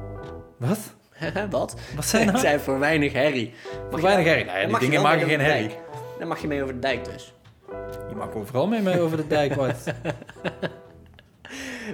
Wat? 0.58 0.78
Wat? 1.58 1.76
Wat 1.94 2.04
zijn 2.04 2.26
nou? 2.26 2.38
zei 2.46 2.58
voor 2.58 2.78
weinig 2.78 3.12
herrie. 3.12 3.52
Mag 3.80 3.90
Voor 3.90 4.00
weinig 4.00 4.24
dan- 4.24 4.32
herrie. 4.34 4.44
Nou 4.46 4.58
ja, 4.58 4.62
dan 4.66 4.78
die 4.78 4.88
dingen 4.88 5.02
maken 5.02 5.28
geen 5.28 5.40
herrie. 5.40 5.70
Dan 6.18 6.28
mag 6.28 6.38
je 6.40 6.46
mee 6.46 6.62
over 6.62 6.74
de 6.74 6.80
dijk 6.80 7.04
dus. 7.04 7.34
Je 8.10 8.16
mag 8.16 8.34
overal 8.34 8.66
mee, 8.66 8.80
mee 8.82 9.00
over 9.00 9.16
de 9.16 9.26
dijk, 9.26 9.54
wat. 9.54 9.84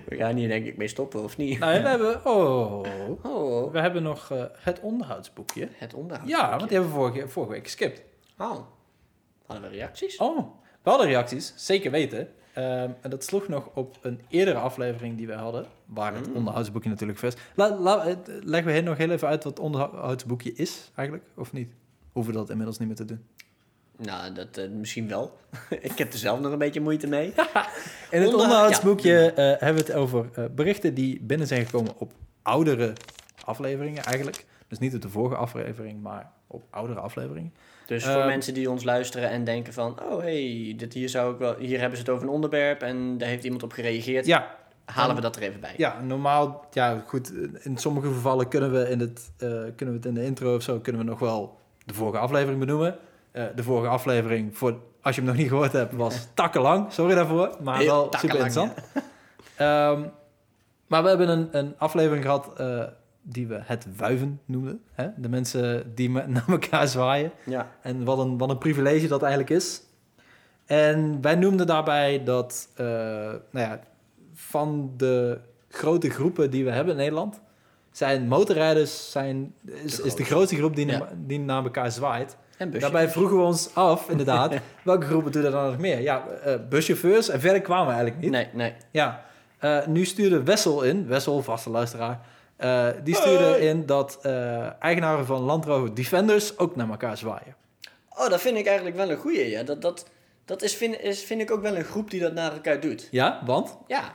We 0.08 0.16
gaan 0.16 0.36
hier 0.36 0.48
denk 0.48 0.66
ik 0.66 0.76
mee 0.76 0.88
stoppen, 0.88 1.22
of 1.22 1.36
niet? 1.36 1.58
nou, 1.58 1.82
we 1.82 1.88
hebben... 1.88 2.26
Oh, 2.26 2.86
Oh, 3.22 3.72
we 3.72 3.80
hebben 3.80 4.02
nog 4.02 4.30
eh, 4.30 4.42
het 4.58 4.80
onderhoudsboekje. 4.80 5.68
het 5.72 5.94
onderhoud. 5.94 6.28
Ja, 6.28 6.48
want 6.48 6.60
die 6.68 6.70
hebben 6.78 6.88
we 6.88 6.94
vorige, 6.96 7.28
vorige 7.28 7.52
week 7.52 7.64
geskipt. 7.64 8.02
Oh. 8.38 8.56
Hadden 9.46 9.70
we 9.70 9.76
reacties? 9.76 10.16
Oh, 10.16 10.38
we 10.82 10.90
hadden 10.90 11.06
reacties, 11.08 11.52
zeker 11.56 11.90
weten. 11.90 12.28
Ehm, 12.52 12.90
en 13.00 13.10
dat 13.10 13.24
sloeg 13.24 13.48
nog 13.48 13.68
op 13.74 13.98
een 14.02 14.20
eerdere 14.28 14.58
aflevering 14.58 15.16
die 15.16 15.26
we 15.26 15.34
hadden, 15.34 15.66
waar 15.86 16.14
het 16.14 16.28
Mm. 16.28 16.34
onderhoudsboekje 16.36 16.88
natuurlijk 16.90 17.18
vast. 17.18 17.38
La, 17.54 17.76
la, 17.78 18.06
eh, 18.06 18.14
leggen 18.26 18.72
we 18.74 18.80
nog 18.80 18.96
heel 18.96 19.10
even 19.10 19.28
uit 19.28 19.44
wat 19.44 19.52
het 19.56 19.64
onderhoudsboekje 19.64 20.52
is, 20.52 20.90
eigenlijk, 20.94 21.28
of 21.36 21.52
niet? 21.52 21.72
Hoeven 22.12 22.32
we 22.32 22.38
dat 22.38 22.50
inmiddels 22.50 22.78
niet 22.78 22.88
meer 22.88 22.96
te 22.96 23.04
doen. 23.04 23.26
Nou, 23.98 24.32
dat 24.32 24.56
eh, 24.56 24.68
misschien 24.68 25.08
wel. 25.08 25.36
ik 25.80 25.98
heb 25.98 26.12
er 26.12 26.18
zelf 26.18 26.40
nog 26.40 26.52
een 26.52 26.58
beetje 26.58 26.80
moeite 26.80 27.06
mee. 27.06 27.26
In 27.26 27.32
het 27.32 27.44
Onderhoud- 28.12 28.32
onderhoudsboekje 28.42 29.32
eh, 29.32 29.36
hebben 29.36 29.84
we 29.84 29.90
het 29.90 29.92
over 29.92 30.28
eh, 30.34 30.44
berichten 30.54 30.94
die 30.94 31.20
binnen 31.22 31.46
zijn 31.46 31.64
gekomen 31.64 31.92
op 31.98 32.12
oudere 32.42 32.92
afleveringen 33.44 34.02
eigenlijk. 34.04 34.44
Dus 34.68 34.78
niet 34.78 34.94
op 34.94 35.02
de 35.02 35.08
vorige 35.08 35.36
aflevering, 35.36 36.02
maar 36.02 36.30
op 36.46 36.62
oudere 36.70 37.00
afleveringen. 37.00 37.54
Dus 37.86 38.04
voor 38.04 38.20
Eh, 38.20 38.26
mensen 38.26 38.54
die 38.54 38.70
ons 38.70 38.84
luisteren 38.84 39.30
en 39.30 39.44
denken 39.44 39.72
van... 39.72 40.00
Oh, 40.02 40.20
hey, 40.20 40.74
dit 40.76 40.92
hier, 40.92 41.08
zou 41.08 41.32
ik 41.32 41.38
wel, 41.38 41.56
hier 41.58 41.78
hebben 41.78 41.98
ze 41.98 42.04
het 42.04 42.12
over 42.12 42.26
een 42.26 42.32
onderwerp 42.34 42.82
en 42.82 43.18
daar 43.18 43.28
heeft 43.28 43.44
iemand 43.44 43.62
op 43.62 43.72
gereageerd. 43.72 44.26
Ja, 44.26 44.54
Halen 44.84 45.14
we 45.16 45.20
dat 45.22 45.36
er 45.36 45.42
even 45.42 45.60
bij. 45.60 45.74
ja 45.76 46.00
normaal, 46.00 46.66
ja 46.72 47.02
goed, 47.06 47.32
in 47.60 47.76
sommige 47.78 48.06
gevallen 48.06 48.48
kunnen 48.48 48.72
we, 48.72 48.88
in 48.90 49.00
het, 49.00 49.30
kunnen 49.76 49.76
we 49.78 49.92
het 49.92 50.06
in 50.06 50.14
de 50.14 50.24
intro 50.24 50.54
of 50.54 50.62
zo, 50.62 50.78
kunnen 50.80 51.02
we 51.04 51.08
nog 51.08 51.18
wel 51.18 51.58
de 51.84 51.94
vorige 51.94 52.18
aflevering 52.18 52.58
benoemen. 52.60 52.98
Eh, 53.36 53.44
de 53.54 53.62
vorige 53.62 53.88
aflevering, 53.88 54.56
voor, 54.56 54.78
als 55.02 55.14
je 55.14 55.20
hem 55.20 55.30
nog 55.30 55.38
niet 55.40 55.48
gehoord 55.48 55.72
hebt, 55.72 55.92
was 55.92 56.26
takkenlang. 56.34 56.92
Sorry 56.92 57.14
daarvoor, 57.14 57.56
maar 57.62 57.76
Heel 57.78 57.86
wel 57.86 58.04
super 58.10 58.28
interessant. 58.28 58.72
Ehm, 59.56 60.02
maar 60.86 61.02
we 61.02 61.08
hebben 61.08 61.28
een, 61.28 61.48
een 61.50 61.74
aflevering 61.78 62.24
gehad 62.24 62.52
eh, 62.56 62.82
die 63.22 63.46
we 63.46 63.60
het 63.62 63.86
wuiven 63.96 64.40
noemden. 64.44 64.80
Hè? 64.92 65.08
De 65.16 65.28
mensen 65.28 65.92
die 65.94 66.10
me- 66.10 66.26
naar 66.36 66.48
elkaar 66.48 66.88
zwaaien. 66.88 67.32
Ja. 67.44 67.70
En 67.82 68.04
wat 68.04 68.18
een, 68.18 68.38
wat 68.38 68.50
een 68.50 68.58
privilege 68.58 69.06
dat 69.08 69.20
eigenlijk 69.22 69.50
is. 69.50 69.82
En 70.66 71.20
wij 71.20 71.34
noemden 71.34 71.66
daarbij 71.66 72.24
dat 72.24 72.68
eh, 72.74 72.86
nou 72.86 73.40
ja, 73.50 73.80
van 74.32 74.92
de 74.96 75.38
grote 75.68 76.10
groepen 76.10 76.50
die 76.50 76.64
we 76.64 76.70
hebben 76.70 76.92
in 76.92 76.98
Nederland, 76.98 77.40
zijn 77.96 78.28
motorrijders 78.28 79.10
zijn, 79.10 79.54
is, 79.84 80.00
is 80.00 80.14
de 80.14 80.24
grootste. 80.24 80.56
groep 80.56 80.76
die, 80.76 80.86
Ja. 80.86 80.98
na- 80.98 81.08
die 81.16 81.38
naar 81.38 81.62
elkaar 81.64 81.90
zwaait. 81.90 82.36
En. 82.58 82.70
Daarbij 82.70 83.08
vroegen 83.08 83.36
we 83.36 83.42
ons 83.42 83.74
af, 83.74 84.08
inderdaad, 84.10 84.54
welke 84.84 85.06
groepen 85.06 85.32
doen 85.32 85.44
er 85.44 85.50
dan 85.50 85.64
nog 85.66 85.78
meer? 85.78 86.00
Ja, 86.00 86.26
eh, 86.28 86.54
buschauffeurs 86.68 87.28
en 87.28 87.40
verder 87.40 87.60
kwamen 87.60 87.86
we 87.86 87.92
eigenlijk 87.92 88.22
niet. 88.22 88.30
Nee, 88.30 88.48
nee. 88.52 88.74
Ja, 88.90 89.24
eh, 89.58 89.86
nu 89.86 90.04
stuurde 90.04 90.42
Wessel 90.42 90.82
in, 90.82 91.06
Wessel, 91.06 91.42
vaste 91.42 91.70
luisteraar, 91.70 92.20
eh, 92.56 92.86
die 93.04 93.14
stuurde 93.14 93.60
in 93.60 93.86
dat 93.86 94.18
eigenaren 94.80 95.26
van 95.26 95.40
Land 95.42 95.64
Rover 95.64 95.94
Defenders 95.94 96.58
ook 96.58 96.76
naar 96.76 96.88
elkaar 96.88 97.16
zwaaien. 97.16 97.54
Oh, 98.08 98.28
dat 98.28 98.40
vind 98.40 98.56
ik 98.56 98.66
eigenlijk 98.66 98.96
wel 98.96 99.10
een 99.10 99.16
goeie. 99.16 99.48
Ja. 99.50 99.62
Dat, 99.62 99.82
dat, 99.82 100.06
dat 100.44 100.62
is, 100.62 100.74
vind, 100.74 101.00
is, 101.00 101.22
vind 101.24 101.40
ik 101.40 101.50
ook 101.50 101.62
wel 101.62 101.76
een 101.76 101.84
groep 101.84 102.10
die 102.10 102.20
dat 102.20 102.32
naar 102.32 102.52
elkaar 102.52 102.80
doet. 102.80 103.08
Ja, 103.10 103.42
want? 103.44 103.76
Ja, 103.86 104.14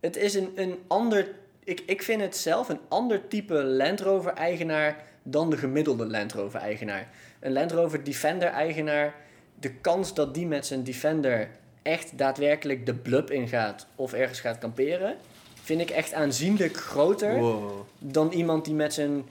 het 0.00 0.16
is 0.16 0.34
een, 0.34 0.52
een 0.54 0.78
ander... 0.88 1.26
Ik, 1.70 1.82
ik 1.86 2.02
vind 2.02 2.20
het 2.20 2.36
zelf 2.36 2.68
een 2.68 2.80
ander 2.88 3.28
type 3.28 3.54
Land 3.64 4.00
Rover-eigenaar 4.00 5.04
dan 5.22 5.50
de 5.50 5.56
gemiddelde 5.56 6.06
Land 6.06 6.32
Rover-eigenaar. 6.32 7.08
Een 7.40 7.52
Land 7.52 7.72
Rover 7.72 8.04
Defender-eigenaar, 8.04 9.14
de 9.60 9.70
kans 9.70 10.14
dat 10.14 10.34
die 10.34 10.46
met 10.46 10.66
zijn 10.66 10.84
Defender 10.84 11.48
echt 11.82 12.18
daadwerkelijk 12.18 12.86
de 12.86 12.94
blub 12.94 13.30
ingaat 13.30 13.86
of 13.94 14.12
ergens 14.12 14.40
gaat 14.40 14.58
kamperen, 14.58 15.16
vind 15.62 15.80
ik 15.80 15.90
echt 15.90 16.12
aanzienlijk 16.12 16.76
groter 16.76 17.38
Wow. 17.38 17.70
dan 17.98 18.30
iemand 18.32 18.64
die 18.64 18.74
met 18.74 18.94
zijn 18.94 19.24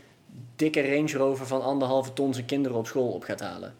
dikke 0.55 0.95
Range 0.95 1.17
Rover 1.17 1.47
van 1.47 1.61
anderhalve 1.61 2.13
ton 2.13 2.33
zijn 2.33 2.45
kinderen 2.45 2.77
op 2.77 2.87
school 2.87 3.11
op 3.11 3.23
gaat 3.23 3.39
halen. 3.39 3.73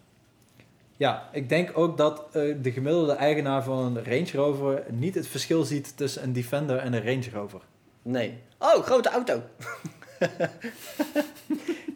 Ja, 0.96 1.28
ik 1.32 1.48
denk 1.48 1.78
ook 1.78 1.96
dat 1.96 2.22
eh, 2.32 2.54
de 2.62 2.72
gemiddelde 2.72 3.12
eigenaar 3.12 3.62
van 3.62 3.96
een 3.96 4.04
Range 4.04 4.30
Rover 4.32 4.82
niet 4.88 5.14
het 5.14 5.26
verschil 5.26 5.64
ziet 5.64 5.96
tussen 5.96 6.22
een 6.22 6.32
Defender 6.32 6.78
en 6.78 6.92
een 6.92 7.04
Range 7.04 7.30
Rover. 7.32 7.60
Nee. 8.02 8.38
Oh, 8.60 8.82
grote 8.84 9.08
auto. 9.08 9.42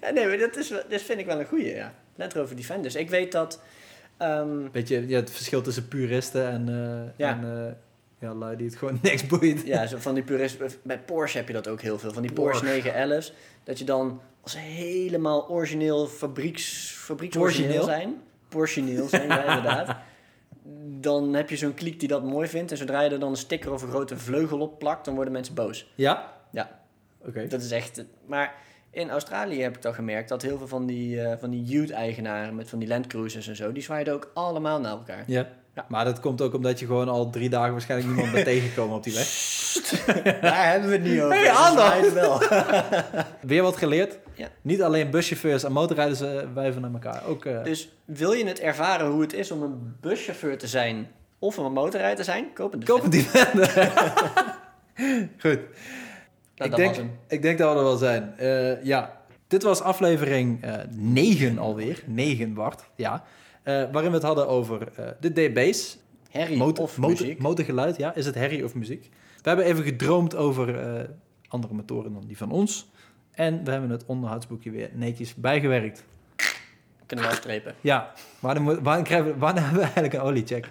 ja, 0.01 0.11
nee, 0.15 0.27
maar 0.27 0.39
dat, 0.39 0.57
is, 0.57 0.69
dat 0.89 1.01
vind 1.03 1.19
ik 1.21 1.27
wel 1.27 1.41
een 1.41 1.47
goeie, 1.47 1.75
ja. 1.75 1.95
Land 2.17 2.33
Rover 2.35 2.57
Defenders. 2.57 2.95
Ik 2.95 3.11
weet 3.11 3.33
dat... 3.33 3.61
ehm, 4.17 4.71
Weet 4.73 4.89
je, 4.89 5.09
ja, 5.09 5.17
het 5.17 5.31
verschil 5.31 5.63
tussen 5.63 5.89
puristen 5.89 6.47
en, 6.49 6.69
eh 6.69 7.11
Ja. 7.27 7.31
en 7.31 7.67
eh, 7.67 7.73
ja, 8.29 8.35
lui 8.35 8.57
die 8.57 8.67
het 8.67 8.77
gewoon 8.77 8.99
niks 9.03 9.27
boeit. 9.27 9.63
ja, 9.67 9.87
zo 9.87 9.97
van 9.99 10.15
die 10.15 10.23
puristen... 10.23 10.69
Bij 10.83 10.99
Porsche 10.99 11.39
heb 11.39 11.47
je 11.47 11.53
dat 11.53 11.69
ook 11.69 11.81
heel 11.81 11.99
veel. 11.99 12.13
Van 12.13 12.23
die 12.23 12.33
Porsche 12.33 12.65
Porsche. 12.65 12.93
911's. 13.21 13.33
Dat 13.65 13.79
je 13.79 13.85
dan 13.85 14.21
als 14.41 14.53
ze 14.53 14.59
helemaal 14.59 15.49
origineel 15.49 16.07
fabrieks, 16.07 16.91
fabrieksorigineel 16.99 17.67
Origineel? 17.69 17.85
zijn. 17.99 18.21
Portioneel 18.49 19.09
zijn, 19.09 19.29
ja, 19.29 19.45
inderdaad. 19.57 19.97
dan 21.01 21.35
heb 21.35 21.51
je 21.51 21.57
zo'n 21.57 21.75
kliek 21.75 22.01
die 22.01 22.09
dat 22.09 22.23
mooi 22.25 22.49
vindt. 22.49 22.71
En 22.71 22.77
zodra 22.77 23.01
je 23.03 23.11
er 23.11 23.19
dan 23.19 23.31
een 23.31 23.37
sticker 23.37 23.73
of 23.73 23.83
een 23.83 23.89
grote 23.89 24.19
vleugel 24.19 24.61
op 24.61 24.79
plakt, 24.79 25.05
dan 25.05 25.15
worden 25.15 25.33
mensen 25.33 25.55
boos. 25.55 25.93
Ja? 25.95 26.33
Ja. 26.55 26.81
Oké. 27.27 27.47
Dat 27.47 27.63
is 27.63 27.71
echt... 27.71 28.05
Maar 28.27 28.55
in 28.91 29.11
Australië 29.11 29.63
heb 29.63 29.77
ik 29.77 29.83
dan 29.83 29.95
gemerkt 29.95 30.29
dat 30.29 30.43
heel 30.43 30.59
veel 30.59 30.69
van 30.69 30.87
die, 30.87 31.21
eh, 31.21 31.39
van 31.39 31.51
die 31.51 31.77
Ute-eigenaren 31.77 32.55
met 32.55 32.69
van 32.69 32.79
die 32.79 32.89
landcruisers 32.89 33.49
en 33.49 33.57
zo, 33.57 33.73
die 33.73 33.83
zwaaiden 33.83 34.15
ook 34.15 34.31
allemaal 34.35 34.81
naar 34.81 34.93
elkaar. 34.93 35.25
Ja. 35.27 35.49
Ja. 35.75 35.85
Maar 35.89 36.05
dat 36.05 36.21
komt 36.21 36.41
ook 36.41 36.55
omdat 36.55 36.79
je 36.79 36.87
gewoon 36.87 37.09
al 37.09 37.31
drie 37.31 37.49
dagen 37.49 37.73
waarschijnlijk 37.73 38.11
niemand 38.13 38.33
bent 38.33 38.45
tegengekomen 38.53 38.97
op 38.97 39.03
die 39.03 39.15
weg. 39.15 39.27
Daar 40.41 40.71
hebben 40.71 40.91
we 40.91 40.97
het 40.97 41.05
niet 41.05 41.21
over. 41.21 41.37
Hey, 41.37 41.51
aandacht! 41.51 42.13
wel. 42.13 42.43
Weer 43.41 43.63
wat 43.63 43.77
geleerd. 43.77 44.19
Ja. 44.35 44.49
Niet 44.63 44.83
alleen 44.83 45.11
buschauffeurs 45.11 45.65
en 45.65 45.73
motorrijders 45.73 46.21
eh, 46.21 46.41
wijven 46.55 46.81
naar 46.81 46.93
elkaar. 46.93 47.25
Ook, 47.27 47.45
eh, 47.45 47.65
Dus 47.65 47.89
wil 48.05 48.33
je 48.33 48.47
het 48.47 48.61
ervaren 48.61 49.07
hoe 49.07 49.21
het 49.21 49.33
is 49.33 49.51
om 49.51 49.63
een 49.63 49.97
buschauffeur 50.01 50.59
te 50.59 50.67
zijn 50.67 51.09
of 51.39 51.57
een 51.57 51.73
motorrijder 51.73 52.17
te 52.17 52.25
zijn, 52.25 52.53
koop 52.53 52.73
een 52.73 52.85
koop 52.85 53.05
een. 53.05 53.27
Goed. 55.41 55.59
Nou, 56.57 56.71
ik, 56.71 56.77
denk, 56.77 56.97
ik 57.29 57.43
denk 57.43 57.59
dat 57.59 57.73
we 57.73 57.79
er 57.79 57.85
wel 57.85 57.97
zijn. 57.97 58.37
Eh, 58.39 58.85
ja, 58.85 59.21
dit 59.47 59.63
was 59.63 59.81
aflevering 59.81 60.63
eh 60.63 60.75
9 60.91 61.59
alweer. 61.59 62.03
9, 62.07 62.55
Bart. 62.55 62.85
Ja. 62.97 63.25
Eh, 63.63 63.75
waarin 63.93 64.11
we 64.11 64.17
het 64.17 64.27
hadden 64.27 64.49
over 64.49 64.89
de 65.21 65.33
DB's. 65.33 65.99
Herrie 66.31 66.57
Motor, 66.57 66.85
of 66.85 66.99
motor- 66.99 67.21
muziek. 67.27 67.39
motorgeluid, 67.41 67.97
ja. 67.97 68.15
Is 68.15 68.27
het 68.27 68.35
herrie 68.35 68.65
of 68.65 68.75
muziek? 68.75 69.11
We 69.43 69.49
hebben 69.49 69.67
even 69.67 69.85
gedroomd 69.85 70.37
over 70.37 70.77
andere 71.49 71.75
motoren 71.75 72.13
dan 72.13 72.25
die 72.27 72.37
van 72.37 72.51
ons. 72.51 72.91
En 73.33 73.65
we 73.65 73.71
hebben 73.71 73.91
het 73.91 74.05
onderhoudsboekje 74.07 74.71
weer 74.71 74.91
netjes 74.93 75.35
bijgewerkt. 75.35 76.05
Kunnen 77.07 77.25
we 77.25 77.31
afstrepen. 77.31 77.75
Ja, 77.81 78.13
wanneer 78.41 79.09
hebben 79.11 79.41
we 79.75 79.81
eigenlijk 79.81 80.13
een 80.15 80.21
oliecheck? 80.21 80.69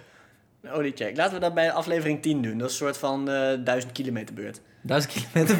Een 0.64 0.70
oliecheck. 0.70 1.16
Laten 1.16 1.34
we 1.34 1.40
dat 1.40 1.54
bij 1.54 1.72
aflevering 1.72 2.22
10 2.22 2.42
doen. 2.42 2.58
Dat 2.58 2.70
is 2.70 2.80
een 2.80 2.86
soort 2.86 2.98
van 2.98 3.28
eh 3.30 3.64
1000 3.64 3.92
kilometer 3.92 4.34
beurt. 4.34 4.60
Duizend 4.82 5.12
kilometer. 5.12 5.58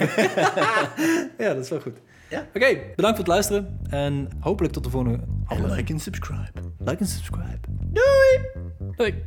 ja, 1.38 1.54
dat 1.54 1.64
is 1.64 1.68
wel 1.68 1.80
goed. 1.80 1.98
Ja. 2.30 2.46
Oké, 2.54 2.66
bedankt 2.96 3.16
voor 3.16 3.24
het 3.24 3.26
luisteren. 3.26 3.78
En 3.88 4.28
hopelijk 4.40 4.72
tot 4.72 4.84
de 4.84 4.90
volgende 4.90 5.20
aflevering. 5.46 5.90
and 5.90 6.02
subscribe. 6.02 6.50
Like 6.78 6.96
en 6.98 7.06
subscribe. 7.06 7.58
Doei! 7.68 8.48
Doei! 8.96 9.24